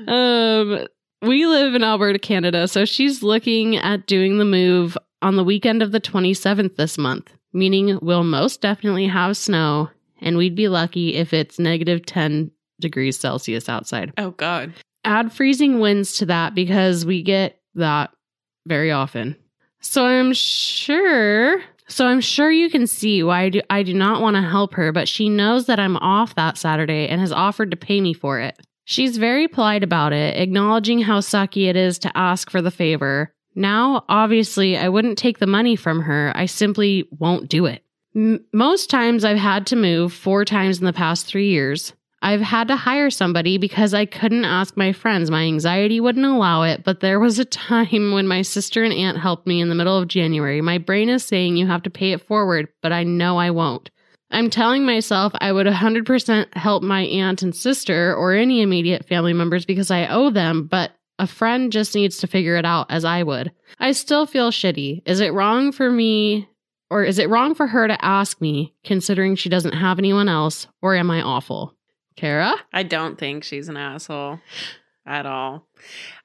Um, 0.07 0.87
we 1.23 1.47
live 1.47 1.75
in 1.75 1.83
Alberta, 1.83 2.21
Canada, 2.21 2.69
so 2.69 2.85
she's 2.85 3.23
looking 3.25 3.77
at 3.77 4.07
doing 4.07 4.39
the 4.39 4.45
move 4.45 4.97
on 5.23 5.37
the 5.37 5.45
weekend 5.45 5.83
of 5.83 5.93
the 5.93 6.01
27th 6.01 6.77
this 6.77 6.99
month, 6.99 7.33
meaning 7.53 7.99
we'll 8.03 8.25
most 8.25 8.61
definitely 8.61 9.07
have 9.07 9.37
snow, 9.37 9.89
and 10.21 10.37
we'd 10.37 10.55
be 10.55 10.69
lucky 10.69 11.15
if 11.15 11.33
it's 11.33 11.59
negative 11.59 12.05
10 12.07 12.51
degrees 12.81 13.19
Celsius 13.19 13.69
outside. 13.69 14.13
oh 14.19 14.33
God. 14.33 14.73
Add 15.05 15.33
freezing 15.33 15.81
winds 15.81 16.17
to 16.19 16.27
that 16.27 16.55
because 16.55 17.05
we 17.05 17.23
get 17.23 17.61
that 17.75 18.11
very 18.67 18.93
often. 18.93 19.35
So 19.81 20.07
I'm 20.07 20.33
sure. 20.33 21.61
So 21.89 22.07
I'm 22.07 22.21
sure 22.21 22.51
you 22.51 22.71
can 22.71 22.87
see 22.87 23.23
why 23.23 23.43
I 23.43 23.49
do, 23.49 23.61
I 23.69 23.83
do 23.83 23.95
not 23.95 24.23
want 24.23 24.37
to 24.37 24.43
help 24.43 24.75
her, 24.75 24.93
but 24.93 25.09
she 25.09 25.29
knows 25.29 25.67
that 25.67 25.81
I'm 25.81 25.97
off 25.97 26.37
that 26.37 26.57
Saturday 26.57 27.09
and 27.09 27.21
has 27.21 27.33
offered 27.33 27.73
to 27.73 27.77
pay 27.77 28.01
me 28.01 28.15
for 28.15 28.39
it. 28.39 28.57
She's 28.85 29.17
very 29.17 29.49
polite 29.49 29.83
about 29.83 30.13
it, 30.13 30.37
acknowledging 30.37 31.01
how 31.01 31.21
sucky 31.21 31.69
it 31.69 31.77
is 31.77 31.99
to 32.01 32.17
ask 32.17 32.51
for 32.51 32.63
the 32.63 32.71
favor. 32.71 33.35
Now, 33.55 34.05
obviously, 34.09 34.77
I 34.77 34.89
wouldn't 34.89 35.19
take 35.19 35.39
the 35.39 35.47
money 35.47 35.77
from 35.77 36.01
her. 36.01 36.33
I 36.35 36.47
simply 36.47 37.07
won't 37.19 37.49
do 37.49 37.67
it. 37.67 37.85
M- 38.15 38.45
most 38.53 38.91
times 38.91 39.25
I've 39.25 39.39
had 39.39 39.67
to 39.69 39.77
move 39.77 40.13
four 40.13 40.45
times 40.45 40.79
in 40.79 40.87
the 40.87 40.93
past 40.93 41.27
three 41.27 41.49
years. 41.49 41.93
I've 42.23 42.41
had 42.41 42.69
to 42.69 42.77
hire 42.77 43.11
somebody 43.11 43.59
because 43.59 43.95
I 43.95 44.07
couldn't 44.07 44.45
ask 44.45 44.77
my 44.77 44.93
friends. 44.93 45.31
My 45.31 45.43
anxiety 45.43 45.99
wouldn't 45.99 46.25
allow 46.25 46.63
it, 46.63 46.85
but 46.85 47.01
there 47.01 47.19
was 47.19 47.39
a 47.39 47.45
time 47.73 48.13
when 48.13 48.29
my 48.29 48.43
sister 48.43 48.85
and 48.85 48.93
aunt 48.93 49.19
helped 49.19 49.47
me 49.47 49.61
in 49.61 49.69
the 49.69 49.75
middle 49.75 49.99
of 49.99 50.09
January. 50.09 50.61
My 50.61 50.79
brain 50.79 51.09
is 51.09 51.25
saying 51.25 51.57
you 51.57 51.67
have 51.67 51.83
to 51.83 51.91
pay 51.91 52.13
it 52.13 52.23
forward, 52.23 52.69
but 52.81 52.93
I 52.93 53.03
know 53.03 53.39
I 53.39 53.51
won't. 53.51 53.91
I'm 54.31 54.49
telling 54.49 54.87
myself 54.87 55.33
I 55.41 55.53
would 55.53 55.67
100% 55.67 56.57
help 56.57 56.83
my 56.83 57.03
aunt 57.03 57.43
and 57.43 57.55
sister 57.55 58.15
or 58.15 58.33
any 58.33 58.63
immediate 58.63 59.07
family 59.07 59.35
members 59.35 59.67
because 59.67 59.91
I 59.91 60.07
owe 60.07 60.31
them, 60.31 60.67
but 60.71 60.93
a 61.19 61.27
friend 61.27 61.73
just 61.73 61.95
needs 61.95 62.19
to 62.19 62.27
figure 62.27 62.57
it 62.57 62.65
out 62.65 62.87
as 62.91 63.05
I 63.05 63.23
would. 63.23 63.53
I 63.79 63.93
still 63.93 64.27
feel 64.27 64.51
shitty. 64.51 65.03
Is 65.07 65.21
it 65.21 65.33
wrong 65.33 65.73
for 65.73 65.91
me 65.91 66.49
or 66.91 67.05
is 67.05 67.19
it 67.19 67.31
wrong 67.31 67.55
for 67.55 67.67
her 67.67 67.89
to 67.89 68.05
ask 68.05 68.41
me 68.41 68.75
considering 68.85 69.35
she 69.35 69.49
doesn't 69.49 69.73
have 69.73 69.99
anyone 69.99 70.29
else 70.29 70.67
or 70.83 70.95
am 70.95 71.11
I 71.11 71.23
awful? 71.23 71.75
Kara? 72.17 72.55
I 72.73 72.83
don't 72.83 73.19
think 73.19 73.45
she's 73.45 73.69
an 73.69 73.77
asshole 73.77 74.41
at 75.07 75.27
all. 75.27 75.67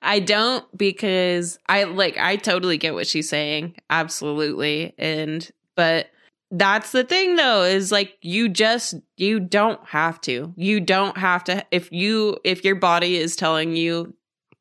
I 0.02 0.20
don't 0.20 0.66
because 0.78 1.58
I 1.68 1.86
like 1.86 2.18
I 2.18 2.36
totally 2.36 2.78
get 2.78 2.94
what 2.94 3.08
she's 3.08 3.30
saying. 3.30 3.76
Absolutely. 3.90 4.94
And 4.98 5.50
but 5.76 6.10
that's 6.52 6.92
the 6.92 7.04
thing 7.04 7.36
though 7.36 7.64
is 7.64 7.92
like 7.92 8.18
you 8.22 8.50
just 8.50 8.96
you 9.16 9.40
don't 9.40 9.84
have 9.88 10.22
to. 10.22 10.54
You 10.56 10.80
don't 10.80 11.18
have 11.18 11.44
to 11.46 11.66
if 11.72 11.92
you 11.92 12.38
if 12.44 12.64
your 12.64 12.76
body 12.76 13.18
is 13.18 13.36
telling 13.36 13.76
you 13.76 14.14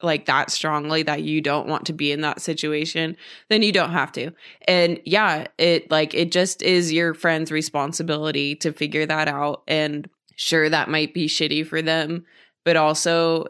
like 0.03 0.26
that 0.26 0.51
strongly 0.51 1.03
that 1.03 1.22
you 1.22 1.40
don't 1.40 1.68
want 1.68 1.86
to 1.86 1.92
be 1.92 2.12
in 2.12 2.20
that 2.20 2.40
situation, 2.40 3.16
then 3.49 3.62
you 3.62 3.72
don't 3.72 3.92
have 3.92 4.12
to. 4.12 4.30
And 4.68 5.01
yeah, 5.05 5.47
it 5.59 5.90
like 5.90 6.14
it 6.14 6.30
just 6.32 6.62
is 6.62 6.92
your 6.92 7.14
friend's 7.14 7.51
responsibility 7.51 8.55
to 8.57 8.72
figure 8.72 9.07
that 9.07 9.28
out 9.28 9.62
and 9.66 10.09
sure 10.36 10.68
that 10.68 10.90
might 10.90 11.14
be 11.14 11.28
shitty 11.28 11.66
for 11.66 11.80
them, 11.80 12.24
but 12.64 12.76
also 12.76 13.47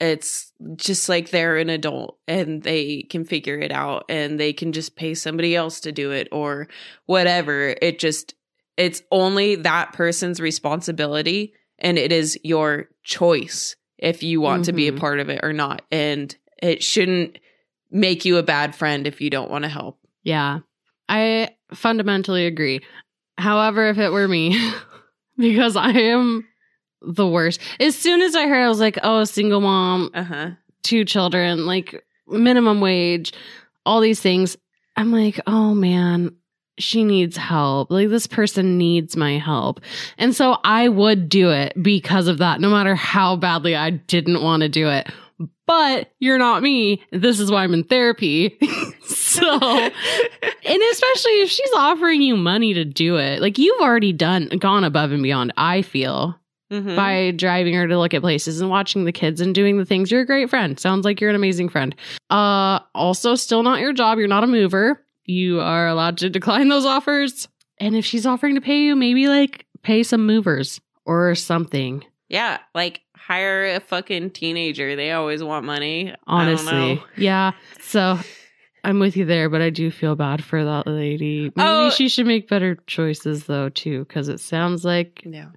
it's 0.00 0.52
just 0.76 1.08
like 1.08 1.30
they're 1.30 1.58
an 1.58 1.68
adult 1.68 2.18
and 2.26 2.62
they 2.62 3.02
can 3.02 3.24
figure 3.24 3.58
it 3.58 3.70
out 3.70 4.04
and 4.08 4.40
they 4.40 4.52
can 4.52 4.72
just 4.72 4.96
pay 4.96 5.14
somebody 5.14 5.54
else 5.54 5.80
to 5.80 5.92
do 5.92 6.10
it 6.10 6.28
or 6.32 6.68
whatever. 7.06 7.74
It 7.80 7.98
just 7.98 8.34
it's 8.76 9.02
only 9.10 9.56
that 9.56 9.92
person's 9.92 10.40
responsibility 10.40 11.52
and 11.78 11.98
it 11.98 12.12
is 12.12 12.38
your 12.42 12.88
choice 13.02 13.76
if 14.00 14.22
you 14.24 14.40
want 14.40 14.64
to 14.64 14.72
be 14.72 14.88
a 14.88 14.92
Mhm. 14.92 14.98
part 14.98 15.20
of 15.20 15.28
it 15.28 15.40
or 15.44 15.52
not. 15.52 15.82
And 15.92 16.34
it 16.62 16.82
shouldn't 16.82 17.38
make 17.90 18.24
you 18.24 18.36
a 18.38 18.42
bad 18.42 18.74
friend 18.74 19.06
if 19.06 19.20
you 19.20 19.30
don't 19.30 19.50
want 19.50 19.62
to 19.64 19.68
help. 19.68 19.98
Yeah. 20.24 20.60
I 21.08 21.50
fundamentally 21.74 22.46
agree. 22.46 22.80
However, 23.38 23.88
if 23.90 23.98
it 23.98 24.10
were 24.10 24.26
me, 24.28 24.58
because 25.38 25.76
I 25.76 25.90
am 25.90 26.46
the 27.02 27.26
worst. 27.26 27.60
As 27.78 27.96
soon 27.96 28.20
as 28.20 28.34
I 28.34 28.46
heard, 28.46 28.64
I 28.64 28.68
was 28.68 28.80
like, 28.80 28.98
oh, 29.02 29.24
single 29.24 29.60
mom, 29.60 30.10
Uh 30.14 30.22
huh. 30.22 30.50
two 30.82 31.04
children, 31.04 31.66
like 31.66 32.04
minimum 32.28 32.80
wage, 32.80 33.32
all 33.86 34.00
these 34.00 34.20
things. 34.20 34.56
I'm 34.96 35.10
like, 35.12 35.40
oh 35.46 35.72
man, 35.74 36.36
she 36.82 37.04
needs 37.04 37.36
help. 37.36 37.90
Like 37.90 38.08
this 38.08 38.26
person 38.26 38.78
needs 38.78 39.16
my 39.16 39.38
help. 39.38 39.80
And 40.18 40.34
so 40.34 40.58
I 40.64 40.88
would 40.88 41.28
do 41.28 41.50
it 41.50 41.72
because 41.82 42.26
of 42.28 42.38
that, 42.38 42.60
no 42.60 42.70
matter 42.70 42.94
how 42.94 43.36
badly 43.36 43.76
I 43.76 43.90
didn't 43.90 44.42
want 44.42 44.62
to 44.62 44.68
do 44.68 44.88
it. 44.88 45.08
But 45.66 46.10
you're 46.18 46.38
not 46.38 46.62
me. 46.62 47.00
This 47.12 47.38
is 47.38 47.50
why 47.50 47.62
I'm 47.62 47.72
in 47.74 47.84
therapy. 47.84 48.58
so, 49.06 49.58
and 49.60 50.82
especially 50.92 51.40
if 51.42 51.48
she's 51.50 51.70
offering 51.76 52.22
you 52.22 52.36
money 52.36 52.74
to 52.74 52.84
do 52.84 53.16
it, 53.16 53.40
like 53.40 53.56
you've 53.56 53.80
already 53.80 54.12
done, 54.12 54.48
gone 54.58 54.82
above 54.84 55.12
and 55.12 55.22
beyond, 55.22 55.52
I 55.56 55.82
feel 55.82 56.36
Mhm. 56.72 56.94
by 56.94 57.32
driving 57.32 57.74
her 57.74 57.88
to 57.88 57.98
look 57.98 58.14
at 58.14 58.20
places 58.22 58.60
and 58.60 58.70
watching 58.70 59.04
the 59.04 59.10
kids 59.12 59.40
and 59.40 59.52
doing 59.54 59.76
the 59.78 59.84
things. 59.84 60.10
You're 60.10 60.20
a 60.20 60.26
great 60.26 60.48
friend. 60.50 60.78
Sounds 60.78 61.04
like 61.04 61.20
you're 61.20 61.30
an 61.30 61.34
amazing 61.36 61.68
friend. 61.68 61.94
Uh 62.30 62.78
also 62.94 63.34
still 63.34 63.64
not 63.64 63.80
your 63.80 63.92
job. 63.92 64.18
You're 64.18 64.28
not 64.28 64.44
a 64.44 64.46
mover. 64.46 65.02
You 65.30 65.60
are 65.60 65.86
allowed 65.88 66.18
to 66.18 66.30
decline 66.30 66.68
those 66.68 66.84
offers. 66.84 67.48
And 67.78 67.94
if 67.96 68.04
she's 68.04 68.26
offering 68.26 68.56
to 68.56 68.60
pay 68.60 68.82
you, 68.82 68.96
maybe 68.96 69.28
like 69.28 69.64
pay 69.82 70.02
some 70.02 70.26
movers 70.26 70.80
or 71.06 71.34
something. 71.34 72.04
Yeah, 72.28 72.58
like 72.74 73.00
hire 73.16 73.66
a 73.74 73.80
fucking 73.80 74.30
teenager. 74.30 74.96
They 74.96 75.12
always 75.12 75.42
want 75.42 75.64
money. 75.64 76.10
I 76.26 76.44
don't 76.44 76.48
Honestly. 76.48 76.72
know. 76.96 77.02
Yeah. 77.16 77.52
So 77.80 78.18
I'm 78.84 78.98
with 78.98 79.16
you 79.16 79.24
there, 79.24 79.48
but 79.48 79.60
I 79.62 79.70
do 79.70 79.90
feel 79.90 80.16
bad 80.16 80.42
for 80.44 80.64
that 80.64 80.86
lady. 80.86 81.42
Maybe 81.54 81.68
Oh. 81.68 81.90
she 81.90 82.08
should 82.08 82.26
make 82.26 82.48
better 82.48 82.76
choices 82.86 83.44
though, 83.44 83.68
too, 83.68 84.00
because 84.00 84.28
it 84.28 84.40
sounds 84.40 84.84
like 84.84 85.22
Yeah. 85.24 85.48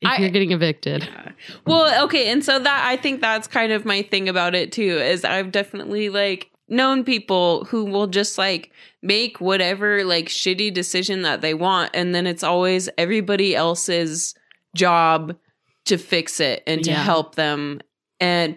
if 0.00 0.08
I- 0.10 0.16
you're 0.18 0.30
getting 0.30 0.52
evicted. 0.52 1.04
Yeah. 1.04 1.30
Well, 1.66 2.04
okay, 2.04 2.28
and 2.30 2.44
so 2.44 2.58
that 2.58 2.84
I 2.86 2.96
think 2.96 3.20
that's 3.20 3.46
kind 3.48 3.72
of 3.72 3.84
my 3.84 4.02
thing 4.02 4.28
about 4.28 4.54
it 4.54 4.70
too 4.72 4.82
is 4.98 5.24
I've 5.24 5.50
definitely 5.52 6.08
like 6.08 6.50
known 6.68 7.04
people 7.04 7.64
who 7.66 7.84
will 7.84 8.06
just 8.06 8.38
like 8.38 8.72
make 9.02 9.40
whatever 9.40 10.04
like 10.04 10.26
shitty 10.26 10.72
decision 10.74 11.22
that 11.22 11.40
they 11.40 11.54
want 11.54 11.90
and 11.94 12.14
then 12.14 12.26
it's 12.26 12.42
always 12.42 12.88
everybody 12.98 13.54
else's 13.54 14.34
job 14.74 15.36
to 15.84 15.96
fix 15.96 16.40
it 16.40 16.62
and 16.66 16.82
to 16.84 16.90
Yeah. 16.90 17.02
help 17.04 17.34
them 17.36 17.80
and 18.18 18.56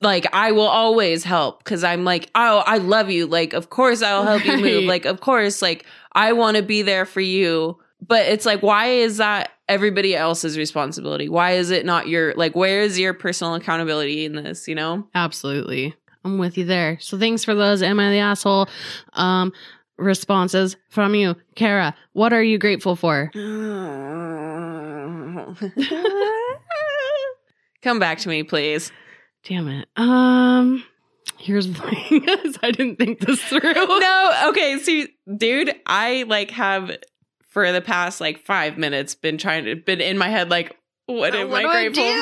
like 0.00 0.26
I 0.32 0.52
will 0.52 0.66
always 0.68 1.24
help 1.24 1.64
cuz 1.64 1.84
I'm 1.84 2.04
like, 2.04 2.30
"Oh, 2.34 2.62
I 2.66 2.78
love 2.78 3.10
you. 3.10 3.26
Like 3.26 3.52
of 3.52 3.68
course 3.70 4.00
I'll 4.02 4.24
help 4.24 4.44
you 4.44 4.56
move. 4.58 4.84
Like 4.84 5.04
of 5.04 5.20
course 5.20 5.60
like 5.60 5.84
I 6.12 6.32
want 6.32 6.56
to 6.56 6.62
be 6.62 6.82
there 6.82 7.04
for 7.04 7.20
you." 7.20 7.78
But 8.06 8.26
it's 8.26 8.46
like 8.46 8.62
why 8.62 8.86
is 8.86 9.18
that 9.18 9.50
everybody 9.68 10.14
else's 10.16 10.56
responsibility? 10.58 11.28
Why 11.28 11.52
is 11.52 11.70
it 11.70 11.84
not 11.86 12.08
your 12.08 12.32
like 12.34 12.56
where 12.56 12.82
is 12.82 12.98
your 12.98 13.12
personal 13.14 13.54
accountability 13.54 14.24
in 14.24 14.34
this, 14.34 14.66
you 14.66 14.74
know? 14.74 15.06
Absolutely. 15.14 15.94
I'm 16.24 16.38
with 16.38 16.56
you 16.56 16.64
there. 16.64 16.98
So 17.00 17.18
thanks 17.18 17.44
for 17.44 17.54
those 17.54 17.82
Am 17.82 17.98
I 18.00 18.10
the 18.10 18.18
Asshole 18.18 18.68
um 19.14 19.52
responses 19.98 20.76
from 20.90 21.14
you. 21.14 21.36
Kara, 21.54 21.94
what 22.12 22.32
are 22.32 22.42
you 22.42 22.58
grateful 22.58 22.96
for? 22.96 23.30
Come 27.82 27.98
back 27.98 28.18
to 28.18 28.28
me, 28.28 28.42
please. 28.42 28.90
Damn 29.44 29.68
it. 29.68 29.88
Um 29.96 30.84
here's 31.38 31.66
the 31.66 31.74
thing. 31.74 32.24
is 32.44 32.58
I 32.62 32.70
didn't 32.70 32.96
think 32.96 33.20
this 33.20 33.42
through. 33.42 33.60
no, 33.74 34.48
okay, 34.48 34.78
see, 34.78 35.08
dude, 35.36 35.74
I 35.86 36.24
like 36.28 36.50
have 36.52 36.96
for 37.48 37.70
the 37.72 37.80
past 37.80 38.20
like 38.20 38.44
five 38.44 38.78
minutes 38.78 39.14
been 39.14 39.38
trying 39.38 39.64
to 39.64 39.76
been 39.76 40.00
in 40.00 40.16
my 40.18 40.28
head 40.28 40.48
like, 40.50 40.76
what 41.06 41.34
am 41.34 41.50
What 41.50 41.58
I 41.58 41.62
do 41.62 41.68
I 41.68 41.88
grateful 41.88 42.04
for? 42.04 42.12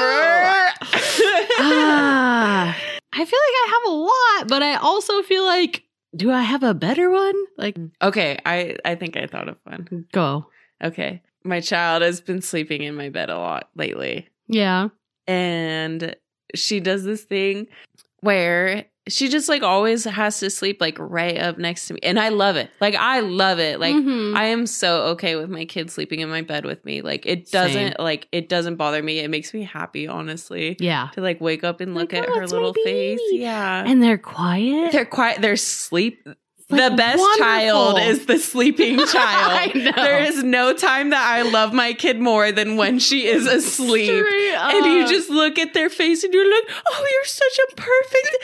ah, 1.60 2.76
I 3.12 3.24
feel 3.24 3.38
like 3.38 3.56
I 3.64 3.68
have 3.68 3.92
a 3.92 3.96
lot, 3.96 4.48
but 4.48 4.62
I 4.62 4.74
also 4.76 5.22
feel 5.22 5.44
like 5.44 5.84
do 6.16 6.30
I 6.30 6.42
have 6.42 6.62
a 6.62 6.74
better 6.74 7.10
one? 7.10 7.34
Like 7.56 7.76
okay, 8.02 8.38
I 8.46 8.76
I 8.84 8.94
think 8.94 9.16
I 9.16 9.26
thought 9.26 9.48
of 9.48 9.56
one. 9.64 10.06
go. 10.12 10.46
Okay, 10.82 11.22
my 11.44 11.60
child 11.60 12.02
has 12.02 12.20
been 12.20 12.42
sleeping 12.42 12.82
in 12.82 12.94
my 12.94 13.08
bed 13.08 13.30
a 13.30 13.38
lot 13.38 13.68
lately. 13.76 14.28
Yeah. 14.48 14.88
and 15.28 16.16
she 16.56 16.80
does 16.80 17.04
this 17.04 17.22
thing 17.22 17.68
where 18.20 18.86
she 19.10 19.28
just 19.28 19.48
like 19.48 19.62
always 19.62 20.04
has 20.04 20.38
to 20.40 20.48
sleep 20.50 20.80
like 20.80 20.96
right 20.98 21.36
up 21.38 21.58
next 21.58 21.86
to 21.88 21.94
me 21.94 22.00
and 22.02 22.18
i 22.18 22.28
love 22.30 22.56
it. 22.56 22.70
Like 22.80 22.94
i 22.94 23.20
love 23.20 23.58
it. 23.58 23.78
Like 23.80 23.94
Mhm. 23.94 24.34
i 24.36 24.44
am 24.46 24.66
so 24.66 25.02
okay 25.12 25.36
with 25.36 25.50
my 25.50 25.64
kid 25.64 25.90
sleeping 25.90 26.20
in 26.20 26.28
my 26.30 26.42
bed 26.42 26.64
with 26.64 26.84
me. 26.84 27.02
Like 27.02 27.26
it 27.26 27.50
doesn't 27.50 27.98
like 28.00 28.28
it 28.32 28.48
doesn't 28.48 28.76
bother 28.76 29.02
me. 29.02 29.18
It 29.18 29.28
makes 29.28 29.52
me 29.52 29.62
happy 29.64 30.08
honestly 30.08 30.76
yeah. 30.80 31.08
to 31.14 31.20
like 31.20 31.40
wake 31.40 31.64
up 31.64 31.80
and 31.80 31.94
look 31.94 32.12
Like, 32.12 32.22
at 32.22 32.28
oh, 32.30 32.38
her 32.38 32.46
little 32.46 32.74
face. 32.84 33.20
yeah. 33.32 33.84
And 33.86 34.02
they're 34.02 34.18
quiet. 34.18 34.92
they're 34.92 35.04
quiet. 35.04 35.40
They're 35.42 35.56
sleep 35.56 36.26
Like, 36.70 36.90
the 36.90 36.96
best 36.96 37.18
wonderful. 37.18 37.44
child 37.44 37.98
is 38.00 38.26
the 38.26 38.38
sleeping 38.38 38.98
child 39.06 39.72
there 39.74 40.22
is 40.22 40.42
no 40.44 40.72
time 40.72 41.10
that 41.10 41.22
i 41.22 41.42
love 41.42 41.72
my 41.72 41.92
kid 41.92 42.20
more 42.20 42.52
than 42.52 42.76
when 42.76 42.98
she 42.98 43.26
is 43.26 43.46
asleep 43.46 44.24
and 44.54 44.86
you 44.86 45.08
just 45.08 45.30
look 45.30 45.58
at 45.58 45.74
their 45.74 45.88
face 45.90 46.22
and 46.24 46.32
you're 46.34 46.48
like, 46.50 46.64
oh, 46.90 47.06
you're 47.10 47.24
such 47.24 47.58
a 47.70 47.74
perfect, 47.76 48.36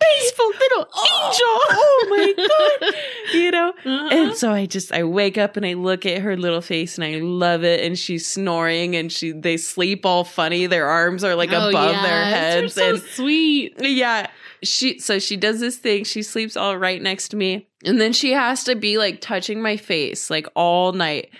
peaceful 0.00 0.46
little 0.46 0.86
angel. 0.86 1.46
Oh 1.72 2.06
my 2.10 2.34
God. 2.36 2.94
You 3.34 3.50
know? 3.52 3.68
Uh-huh. 3.70 4.08
And 4.10 4.36
so 4.36 4.50
I 4.52 4.66
just, 4.66 4.92
I 4.92 5.04
wake 5.04 5.38
up 5.38 5.56
and 5.56 5.64
I 5.64 5.74
look 5.74 6.04
at 6.04 6.20
her 6.22 6.36
little 6.36 6.60
face 6.60 6.98
and 6.98 7.04
I 7.04 7.18
love 7.20 7.62
it. 7.64 7.80
And 7.84 7.96
she's 7.98 8.26
snoring 8.26 8.96
and 8.96 9.10
she, 9.12 9.30
they 9.32 9.56
sleep 9.56 10.04
all 10.04 10.24
funny. 10.24 10.66
Their 10.66 10.88
arms 10.88 11.22
are 11.24 11.34
like 11.36 11.50
Oh, 11.52 11.68
above 11.70 11.92
yes, 11.92 12.02
their 12.02 12.20
they're 12.30 12.60
heads. 12.62 12.74
so 12.74 12.90
and 12.90 13.02
sweet. 13.02 13.74
yeah. 13.80 14.26
She 14.62 14.98
so 14.98 15.18
she 15.18 15.36
does 15.36 15.60
this 15.60 15.78
thing. 15.78 16.04
She 16.04 16.22
sleeps 16.22 16.56
all 16.56 16.76
right 16.76 17.00
next 17.00 17.28
to 17.28 17.36
me. 17.36 17.68
And 17.84 18.00
then 18.00 18.12
she 18.12 18.32
has 18.32 18.64
to 18.64 18.74
be 18.74 18.98
like 18.98 19.20
touching 19.20 19.62
my 19.62 19.76
face 19.76 20.28
like 20.30 20.46
all 20.54 20.92
night. 20.92 21.30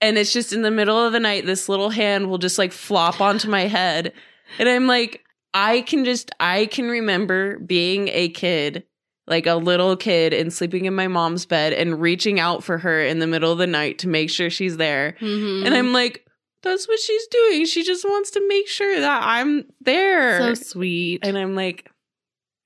And 0.00 0.16
it's 0.18 0.32
just 0.32 0.52
in 0.52 0.62
the 0.62 0.70
middle 0.70 0.98
of 0.98 1.12
the 1.12 1.20
night, 1.20 1.46
this 1.46 1.68
little 1.68 1.90
hand 1.90 2.28
will 2.28 2.38
just 2.38 2.58
like 2.58 2.72
flop 2.72 3.20
onto 3.20 3.48
my 3.48 3.62
head. 3.68 4.12
And 4.58 4.68
I'm 4.68 4.86
like, 4.86 5.22
I 5.54 5.82
can 5.82 6.04
just, 6.04 6.30
I 6.40 6.66
can 6.66 6.88
remember 6.88 7.58
being 7.60 8.08
a 8.08 8.28
kid, 8.30 8.84
like 9.28 9.46
a 9.46 9.54
little 9.54 9.96
kid, 9.96 10.32
and 10.32 10.52
sleeping 10.52 10.86
in 10.86 10.94
my 10.94 11.06
mom's 11.08 11.46
bed 11.46 11.72
and 11.74 12.00
reaching 12.00 12.40
out 12.40 12.64
for 12.64 12.78
her 12.78 13.00
in 13.04 13.18
the 13.20 13.26
middle 13.28 13.52
of 13.52 13.58
the 13.58 13.66
night 13.66 13.98
to 14.00 14.08
make 14.08 14.30
sure 14.30 14.50
she's 14.50 14.76
there. 14.78 15.14
Mhm. 15.20 15.66
And 15.66 15.74
I'm 15.74 15.92
like, 15.92 16.24
that's 16.62 16.88
what 16.88 16.98
she's 16.98 17.26
doing. 17.28 17.66
She 17.66 17.84
just 17.84 18.04
wants 18.04 18.30
to 18.32 18.48
make 18.48 18.66
sure 18.66 18.98
that 19.00 19.22
I'm 19.22 19.66
there. 19.82 20.38
so 20.40 20.54
sweet. 20.54 21.20
and 21.24 21.36
I'm 21.38 21.54
like, 21.54 21.88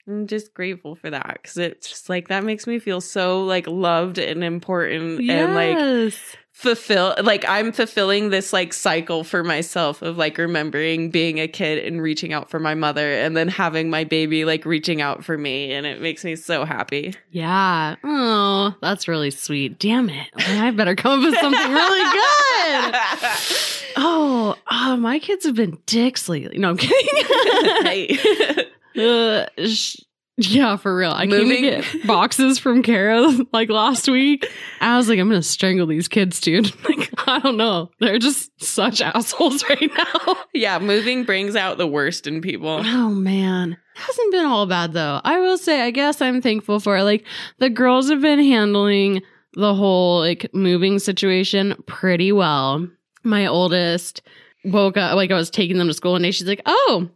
I'm 0.09 0.27
just 0.29 0.55
grateful 0.55 0.95
for 0.95 1.11
that 1.11 1.39
because 1.43 1.57
it's 1.57 1.89
just 1.89 2.09
like 2.09 2.29
that 2.29 2.45
makes 2.45 2.67
me 2.67 2.79
feel 2.79 3.01
so 3.01 3.43
like 3.45 3.67
loved 3.67 4.19
and 4.19 4.45
important 4.45 5.21
and 5.29 5.55
like 5.55 5.77
Yes. 5.77 6.17
fulfill 6.53 7.15
like 7.23 7.45
I'm 7.49 7.73
fulfilling 7.73 8.31
this 8.31 8.53
like 8.53 8.73
cycle 8.73 9.25
for 9.25 9.43
myself 9.43 10.03
of 10.03 10.17
like 10.17 10.39
remembering 10.39 11.11
being 11.11 11.41
a 11.41 11.49
kid 11.49 11.85
and 11.85 12.01
reaching 12.01 12.33
out 12.33 12.49
for 12.49 12.61
my 12.61 12.75
mother 12.75 13.13
and 13.13 13.37
then 13.37 13.49
having 13.49 13.91
my 13.91 14.05
baby 14.05 14.45
like 14.45 14.65
reaching 14.65 15.01
out 15.03 15.25
for 15.25 15.37
me 15.37 15.73
and 15.73 15.87
it 15.87 16.01
makes 16.01 16.25
me 16.25 16.37
so 16.37 16.65
happy. 16.65 17.13
Yeah. 17.33 17.97
Oh, 18.05 18.75
that's 18.81 19.09
really 19.09 19.33
sweet. 19.33 19.79
Damn 19.81 20.09
it. 20.09 20.29
I 20.37 20.71
better 20.71 20.95
come 20.95 21.19
up 21.19 21.25
with 21.31 21.39
something 21.41 21.73
really 21.73 22.13
good. 22.13 22.95
Oh, 23.99 24.55
oh, 24.71 24.97
my 24.99 25.19
kids 25.19 25.47
have 25.47 25.55
been 25.55 25.79
dicks 25.87 26.29
lately. 26.29 26.59
No, 26.59 26.69
I'm 26.69 26.77
kidding. 26.77 28.67
Uh, 28.97 29.47
sh- 29.67 29.97
yeah, 30.39 30.77
for 30.77 30.95
real. 30.95 31.13
I 31.13 31.27
came 31.27 31.31
Moving- 31.49 31.63
to 31.65 31.71
get 31.83 32.07
boxes 32.07 32.59
from 32.59 32.83
Kara 32.83 33.27
like 33.53 33.71
last 33.71 34.07
week. 34.09 34.47
I 34.81 34.97
was 34.99 35.09
like, 35.09 35.19
I'm 35.19 35.29
gonna 35.29 35.43
strangle 35.43 35.87
these 35.87 36.09
kids, 36.09 36.41
dude. 36.41 36.73
Like, 36.85 37.11
I 37.29 37.39
don't 37.41 37.57
know. 37.57 37.91
They're 38.01 38.19
just 38.19 38.51
such 38.63 39.01
assholes 39.01 39.65
right 39.69 39.91
now. 39.97 40.37
yeah, 40.55 40.79
moving 40.79 41.25
brings 41.25 41.57
out 41.57 41.79
the 41.79 41.87
worst 41.87 42.27
in 42.27 42.41
people. 42.41 42.83
Oh 42.85 43.11
man. 43.11 43.77
Hasn't 43.95 44.31
been 44.33 44.45
all 44.45 44.67
bad 44.67 44.93
though. 44.93 45.21
I 45.25 45.41
will 45.41 45.57
say, 45.59 45.81
I 45.83 45.91
guess 45.91 46.21
I'm 46.21 46.43
thankful 46.43 46.81
for 46.81 46.99
it. 46.99 47.05
Like 47.05 47.25
the 47.59 47.71
girls 47.71 48.11
have 48.11 48.21
been 48.21 48.39
handling 48.39 49.23
the 49.55 49.75
whole 49.75 50.21
like 50.21 50.51
moving 50.53 50.99
situation 50.99 51.75
pretty 51.87 52.31
well. 52.31 52.87
My 53.25 53.47
oldest 53.47 54.21
woke 54.67 54.97
up 54.99 55.15
like 55.17 55.31
I 55.31 55.35
was 55.35 55.49
taking 55.51 55.79
them 55.79 55.89
to 55.89 55.95
school 55.95 56.13
one 56.13 56.23
day. 56.23 56.31
She's 56.31 56.47
like, 56.47 56.61
Oh, 56.67 57.09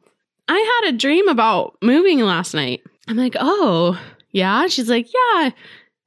I 0.50 0.80
had 0.82 0.92
a 0.94 0.98
dream 0.98 1.28
about 1.28 1.76
moving 1.80 2.20
last 2.20 2.54
night. 2.54 2.82
I'm 3.08 3.16
like, 3.16 3.36
Oh, 3.38 3.98
yeah. 4.32 4.66
She's 4.66 4.88
like, 4.90 5.06
Yeah, 5.12 5.50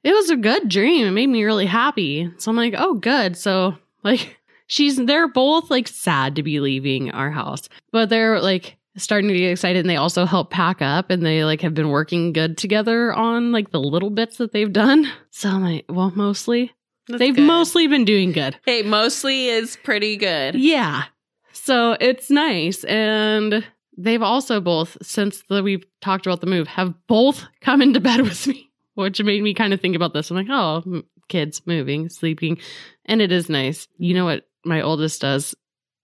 it 0.04 0.12
was 0.12 0.30
a 0.30 0.36
good 0.36 0.68
dream. 0.68 1.06
It 1.06 1.10
made 1.12 1.28
me 1.28 1.44
really 1.44 1.66
happy. 1.66 2.30
So 2.38 2.50
I'm 2.50 2.56
like, 2.56 2.74
Oh, 2.76 2.94
good. 2.94 3.36
So 3.36 3.76
like 4.02 4.38
she's 4.66 4.96
they're 4.96 5.28
both 5.28 5.70
like 5.70 5.88
sad 5.88 6.36
to 6.36 6.42
be 6.42 6.60
leaving 6.60 7.10
our 7.10 7.30
house, 7.30 7.68
but 7.90 8.08
they're 8.10 8.40
like 8.40 8.76
starting 8.96 9.28
to 9.28 9.34
get 9.36 9.50
excited 9.50 9.80
and 9.80 9.90
they 9.90 9.96
also 9.96 10.24
help 10.24 10.50
pack 10.50 10.80
up 10.80 11.10
and 11.10 11.24
they 11.26 11.44
like 11.44 11.60
have 11.62 11.74
been 11.74 11.88
working 11.88 12.32
good 12.32 12.56
together 12.56 13.12
on 13.12 13.50
like 13.50 13.70
the 13.72 13.80
little 13.80 14.10
bits 14.10 14.36
that 14.36 14.52
they've 14.52 14.72
done. 14.72 15.10
So 15.30 15.48
I'm 15.48 15.64
like, 15.64 15.84
well, 15.88 16.12
mostly 16.14 16.70
That's 17.08 17.18
they've 17.18 17.34
good. 17.34 17.46
mostly 17.46 17.86
been 17.88 18.04
doing 18.04 18.30
good. 18.30 18.56
Hey, 18.64 18.82
mostly 18.82 19.48
is 19.48 19.76
pretty 19.82 20.16
good. 20.16 20.54
Yeah. 20.54 21.04
So 21.52 21.96
it's 22.00 22.30
nice. 22.30 22.84
And 22.84 23.64
they've 23.96 24.22
also 24.22 24.60
both, 24.60 24.96
since 25.02 25.42
the, 25.48 25.62
we've 25.62 25.84
talked 26.00 26.26
about 26.26 26.40
the 26.40 26.46
move, 26.46 26.66
have 26.68 26.94
both 27.06 27.44
come 27.60 27.82
into 27.82 28.00
bed 28.00 28.20
with 28.20 28.46
me, 28.46 28.70
which 28.94 29.22
made 29.22 29.42
me 29.42 29.54
kind 29.54 29.72
of 29.72 29.80
think 29.80 29.96
about 29.96 30.12
this. 30.12 30.30
I'm 30.30 30.36
like, 30.36 30.46
oh, 30.50 30.82
m- 30.86 31.04
kids 31.28 31.62
moving, 31.66 32.08
sleeping. 32.08 32.58
And 33.06 33.20
it 33.20 33.32
is 33.32 33.48
nice. 33.48 33.88
You 33.98 34.14
know 34.14 34.24
what 34.24 34.46
my 34.64 34.80
oldest 34.80 35.20
does 35.20 35.54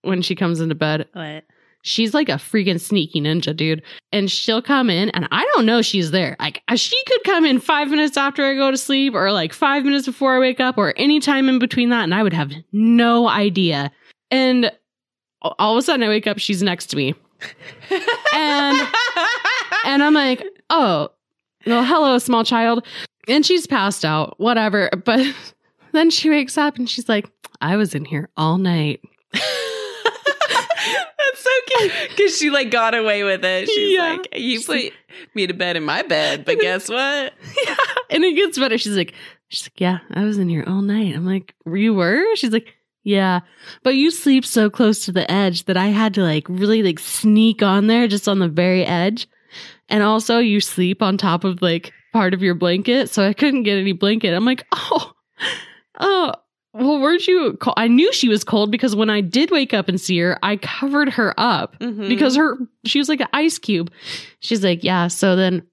when 0.01 0.21
she 0.21 0.35
comes 0.35 0.59
into 0.59 0.75
bed? 0.75 1.07
What? 1.13 1.45
She's 1.83 2.13
like 2.13 2.29
a 2.29 2.33
freaking 2.33 2.79
sneaky 2.79 3.21
ninja, 3.21 3.55
dude. 3.55 3.81
And 4.11 4.29
she'll 4.29 4.61
come 4.61 4.91
in, 4.91 5.09
and 5.09 5.27
I 5.31 5.43
don't 5.55 5.65
know 5.65 5.81
she's 5.81 6.11
there. 6.11 6.35
Like, 6.39 6.61
uh, 6.67 6.75
she 6.75 6.95
could 7.07 7.23
come 7.23 7.43
in 7.43 7.59
five 7.59 7.89
minutes 7.89 8.17
after 8.17 8.45
I 8.45 8.53
go 8.53 8.69
to 8.69 8.77
sleep, 8.77 9.15
or 9.15 9.31
like 9.31 9.51
five 9.51 9.83
minutes 9.83 10.05
before 10.05 10.35
I 10.35 10.39
wake 10.39 10.59
up, 10.59 10.77
or 10.77 10.93
any 10.95 11.19
time 11.19 11.49
in 11.49 11.57
between 11.57 11.89
that, 11.89 12.03
and 12.03 12.13
I 12.13 12.21
would 12.21 12.33
have 12.33 12.51
no 12.71 13.27
idea. 13.27 13.91
And 14.29 14.71
all 15.41 15.75
of 15.75 15.79
a 15.79 15.81
sudden, 15.81 16.03
I 16.03 16.09
wake 16.09 16.27
up, 16.27 16.37
she's 16.37 16.61
next 16.61 16.87
to 16.87 16.97
me. 16.97 17.15
And- 18.33 18.87
And 19.83 20.03
I'm 20.03 20.13
like, 20.13 20.43
oh, 20.69 21.09
well, 21.65 21.83
hello, 21.83 22.17
small 22.19 22.43
child. 22.43 22.85
And 23.27 23.45
she's 23.45 23.65
passed 23.67 24.05
out, 24.05 24.39
whatever. 24.39 24.89
But 25.05 25.25
then 25.91 26.09
she 26.11 26.29
wakes 26.29 26.57
up 26.57 26.77
and 26.77 26.89
she's 26.89 27.09
like, 27.09 27.29
I 27.61 27.75
was 27.77 27.95
in 27.95 28.05
here 28.05 28.29
all 28.37 28.57
night. 28.57 29.01
That's 29.33 29.43
so 31.43 31.49
cute 31.77 31.91
because 32.09 32.37
she 32.37 32.49
like 32.49 32.71
got 32.71 32.95
away 32.95 33.23
with 33.23 33.43
it. 33.45 33.69
She's 33.69 33.95
Yeah. 33.95 34.13
like, 34.13 34.27
"You 34.35 34.61
put 34.61 34.91
me 35.35 35.47
to 35.47 35.53
bed 35.53 35.77
in 35.77 35.83
my 35.83 36.01
bed, 36.03 36.45
but 36.45 36.59
guess 36.59 36.89
what? 36.89 37.33
yeah. 37.67 37.75
And 38.09 38.23
it 38.23 38.33
gets 38.35 38.57
better. 38.57 38.77
She's 38.77 38.95
like, 38.97 39.13
she's 39.49 39.65
like, 39.65 39.79
yeah, 39.79 39.99
I 40.11 40.23
was 40.23 40.37
in 40.37 40.49
here 40.49 40.63
all 40.67 40.81
night. 40.81 41.15
I'm 41.15 41.25
like, 41.25 41.53
you 41.65 41.93
were? 41.93 42.23
She's 42.35 42.51
like, 42.51 42.73
yeah, 43.03 43.39
but 43.83 43.95
you 43.95 44.11
sleep 44.11 44.45
so 44.45 44.69
close 44.69 45.05
to 45.05 45.11
the 45.11 45.29
edge 45.31 45.65
that 45.65 45.77
I 45.77 45.87
had 45.87 46.13
to 46.15 46.21
like 46.21 46.47
really 46.49 46.83
like 46.83 46.99
sneak 46.99 47.61
on 47.63 47.87
there 47.87 48.07
just 48.07 48.27
on 48.27 48.39
the 48.39 48.47
very 48.49 48.85
edge. 48.85 49.27
And 49.89 50.03
also 50.03 50.37
you 50.39 50.61
sleep 50.61 51.01
on 51.01 51.17
top 51.17 51.43
of 51.43 51.61
like 51.61 51.91
part 52.13 52.33
of 52.33 52.41
your 52.41 52.55
blanket. 52.55 53.09
So 53.09 53.27
I 53.27 53.33
couldn't 53.33 53.63
get 53.63 53.77
any 53.77 53.91
blanket. 53.93 54.33
I'm 54.33 54.45
like, 54.45 54.65
oh, 54.71 55.11
oh, 55.99 56.33
well, 56.73 57.01
weren't 57.01 57.27
you? 57.27 57.57
Co-? 57.59 57.73
I 57.75 57.87
knew 57.89 58.13
she 58.13 58.29
was 58.29 58.43
cold 58.45 58.71
because 58.71 58.95
when 58.95 59.09
I 59.09 59.19
did 59.21 59.51
wake 59.51 59.73
up 59.73 59.89
and 59.89 59.99
see 59.99 60.17
her, 60.19 60.37
I 60.41 60.55
covered 60.57 61.09
her 61.09 61.33
up 61.37 61.77
Mhm. 61.79 62.07
because 62.07 62.35
her 62.37 62.57
she 62.85 62.99
was 62.99 63.09
like 63.09 63.19
an 63.19 63.27
ice 63.33 63.57
cube. 63.59 63.91
She's 64.39 64.63
like, 64.63 64.83
yeah. 64.83 65.07
So 65.07 65.35
then 65.35 65.63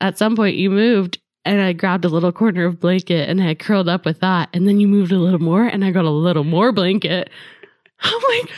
at 0.00 0.18
some 0.18 0.36
point 0.36 0.56
you 0.56 0.70
moved 0.70 1.18
and 1.46 1.60
I 1.60 1.72
grabbed 1.72 2.04
a 2.04 2.08
little 2.08 2.32
corner 2.32 2.66
of 2.66 2.80
blanket 2.80 3.28
and 3.28 3.42
I 3.42 3.54
curled 3.54 3.88
up 3.88 4.04
with 4.04 4.20
that. 4.20 4.48
And 4.52 4.66
then 4.68 4.80
you 4.80 4.88
moved 4.88 5.12
a 5.12 5.18
little 5.18 5.40
more 5.40 5.64
and 5.64 5.84
I 5.84 5.90
got 5.90 6.04
a 6.04 6.10
little 6.10 6.44
more 6.44 6.72
blanket. 6.72 7.30
I'm 8.00 8.20
like, 8.28 8.50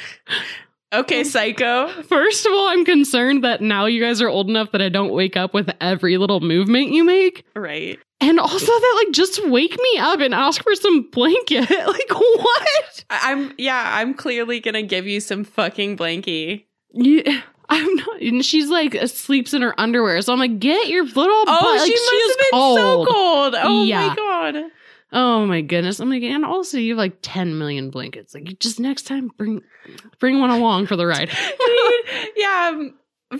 okay, 0.93 1.22
psycho. 1.22 1.89
first 2.03 2.47
of 2.47 2.53
all, 2.53 2.68
I'm 2.68 2.84
concerned 2.84 3.45
that 3.45 3.61
now 3.61 3.86
you 3.86 4.03
guys 4.03 4.20
are 4.20 4.28
old 4.28 4.49
enough 4.49 4.72
that 4.72 4.82
I 4.82 4.89
don't 4.89 5.12
wake 5.12 5.36
up 5.36 5.55
with 5.55 5.70
every 5.80 6.16
little 6.16 6.41
movement 6.41 6.91
you 6.91 7.05
make. 7.05 7.45
Right. 7.55 7.99
And 8.20 8.41
also 8.41 8.66
that 8.66 9.03
like 9.05 9.14
just 9.14 9.49
wake 9.49 9.76
me 9.76 9.99
up 9.99 10.20
and 10.20 10.34
ask 10.34 10.62
for 10.62 10.74
some 10.74 11.09
blanket. 11.11 11.70
like 11.86 12.11
what? 12.11 13.05
I'm 13.11 13.53
yeah. 13.59 13.97
I'm 13.97 14.14
clearly 14.14 14.59
gonna 14.59 14.82
give 14.82 15.07
you 15.07 15.20
some 15.20 15.45
fucking 15.45 15.97
blankie. 15.97 16.64
You, 16.93 17.22
I'm 17.68 17.94
not. 17.96 18.20
And 18.22 18.44
she's 18.44 18.68
like 18.70 18.96
sleeps 19.08 19.52
in 19.54 19.62
her 19.62 19.78
underwear. 19.78 20.20
So 20.22 20.32
I'm 20.32 20.38
like, 20.38 20.58
get 20.58 20.88
your 20.88 21.04
little. 21.04 21.22
Oh, 21.24 21.44
butt. 21.46 21.78
Like, 21.78 21.86
she 21.86 21.92
must 21.92 22.12
is 22.12 22.28
have 22.30 22.38
been 22.38 22.76
so 22.76 23.04
cold. 23.06 23.54
Oh 23.58 23.84
Yeah. 23.84 24.08
my 24.08 24.14
god. 24.14 24.56
Oh 25.12 25.46
my 25.46 25.60
goodness. 25.62 26.00
I'm 26.00 26.10
like, 26.10 26.22
and 26.22 26.44
also 26.44 26.78
you 26.78 26.92
have 26.92 26.98
like 26.98 27.18
10 27.22 27.58
million 27.58 27.90
blankets. 27.90 28.34
Like, 28.34 28.58
just 28.58 28.78
next 28.80 29.06
time 29.06 29.30
bring 29.36 29.62
bring 30.18 30.40
one 30.40 30.50
along 30.50 30.86
for 30.86 30.96
the 30.96 31.06
ride. 31.06 31.28
Dude, 31.66 32.28
yeah, 32.36 32.82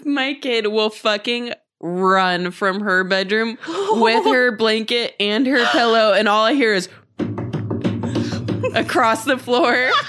my 0.05 0.35
kid 0.35 0.67
will 0.69 0.91
fucking 0.91 1.53
run 1.81 2.51
from 2.51 2.81
her 2.81 3.05
bedroom 3.05 3.57
with 4.01 4.25
her 4.25 4.57
blanket 4.57 5.15
and 5.21 5.47
her 5.47 5.65
pillow, 5.73 6.13
and 6.13 6.27
all 6.29 6.45
I 6.45 6.55
hear 6.55 6.75
is 6.75 6.89
across 8.75 9.25
the 9.25 9.39
floor. 9.39 9.91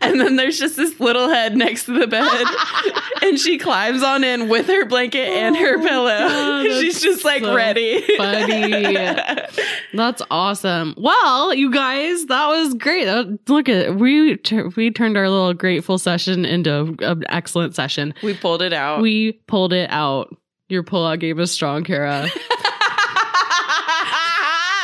and 0.00 0.20
then 0.20 0.36
there's 0.36 0.58
just 0.58 0.76
this 0.76 0.98
little 1.00 1.28
head 1.28 1.56
next 1.56 1.84
to 1.84 1.98
the 1.98 2.06
bed, 2.06 2.46
and 3.22 3.38
she 3.38 3.58
climbs 3.58 4.02
on 4.02 4.24
in 4.24 4.48
with 4.48 4.66
her 4.66 4.84
blanket 4.86 5.28
and 5.28 5.56
her 5.56 5.78
Oh 5.78 5.82
pillow. 5.82 6.18
God, 6.28 6.64
She's 6.80 7.00
just 7.00 7.24
like 7.24 7.42
so 7.42 7.54
ready. 7.54 8.00
funny. 8.16 8.94
That's 9.94 10.22
awesome. 10.30 10.94
Well, 10.96 11.52
you 11.54 11.70
guys, 11.72 12.24
that 12.26 12.46
was 12.48 12.74
great. 12.74 13.04
That- 13.04 13.38
Look 13.48 13.68
at 13.68 13.96
we 13.96 14.36
tur- 14.36 14.70
we 14.76 14.90
turned 14.90 15.16
our 15.16 15.28
little 15.28 15.54
grateful 15.54 15.98
session 15.98 16.44
into 16.44 16.94
an 17.00 17.24
excellent 17.28 17.74
session. 17.74 18.14
we 18.22 18.34
pulled 18.34 18.62
it 18.62 18.72
out. 18.72 19.00
We 19.02 19.32
pulled 19.46 19.72
it 19.72 19.90
out. 19.90 20.34
Your 20.68 20.84
pullout 20.84 21.18
gave 21.18 21.38
us 21.40 21.50
strong, 21.50 21.82
Kara. 21.84 22.28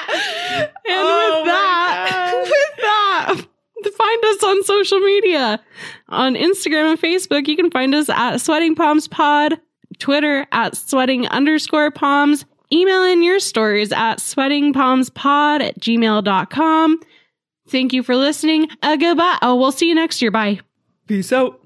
And 0.08 0.70
Oh 0.88 1.40
with 1.40 1.46
my 1.46 1.52
that, 1.52 1.64
God. 1.64 1.65
with 1.65 1.65
that, 1.65 1.65
find 3.91 4.24
us 4.24 4.43
on 4.43 4.64
social 4.64 5.01
media. 5.01 5.62
On 6.09 6.34
Instagram 6.34 6.93
and 6.93 7.01
Facebook, 7.01 7.49
you 7.49 7.57
can 7.57 7.70
find 7.70 7.95
us 7.95 8.09
at 8.09 8.39
Sweating 8.39 8.74
Palms 8.74 9.09
Pod, 9.09 9.61
Twitter 9.99 10.47
at 10.53 10.76
sweating 10.76 11.26
underscore 11.28 11.91
palms. 11.91 12.45
Email 12.72 13.05
in 13.05 13.22
your 13.22 13.39
stories 13.39 13.93
at 13.93 14.18
sweatingpalmspod 14.18 15.61
at 15.61 15.80
gmail.com. 15.80 17.01
Thank 17.68 17.93
you 17.93 18.03
for 18.03 18.16
listening. 18.16 18.68
Uh, 18.82 18.97
goodbye. 18.97 19.39
Oh, 19.43 19.57
we'll 19.57 19.72
see 19.72 19.89
you 19.89 19.95
next 19.95 20.20
year. 20.22 20.30
Bye. 20.30 20.61
Peace 21.07 21.32
out. 21.32 21.65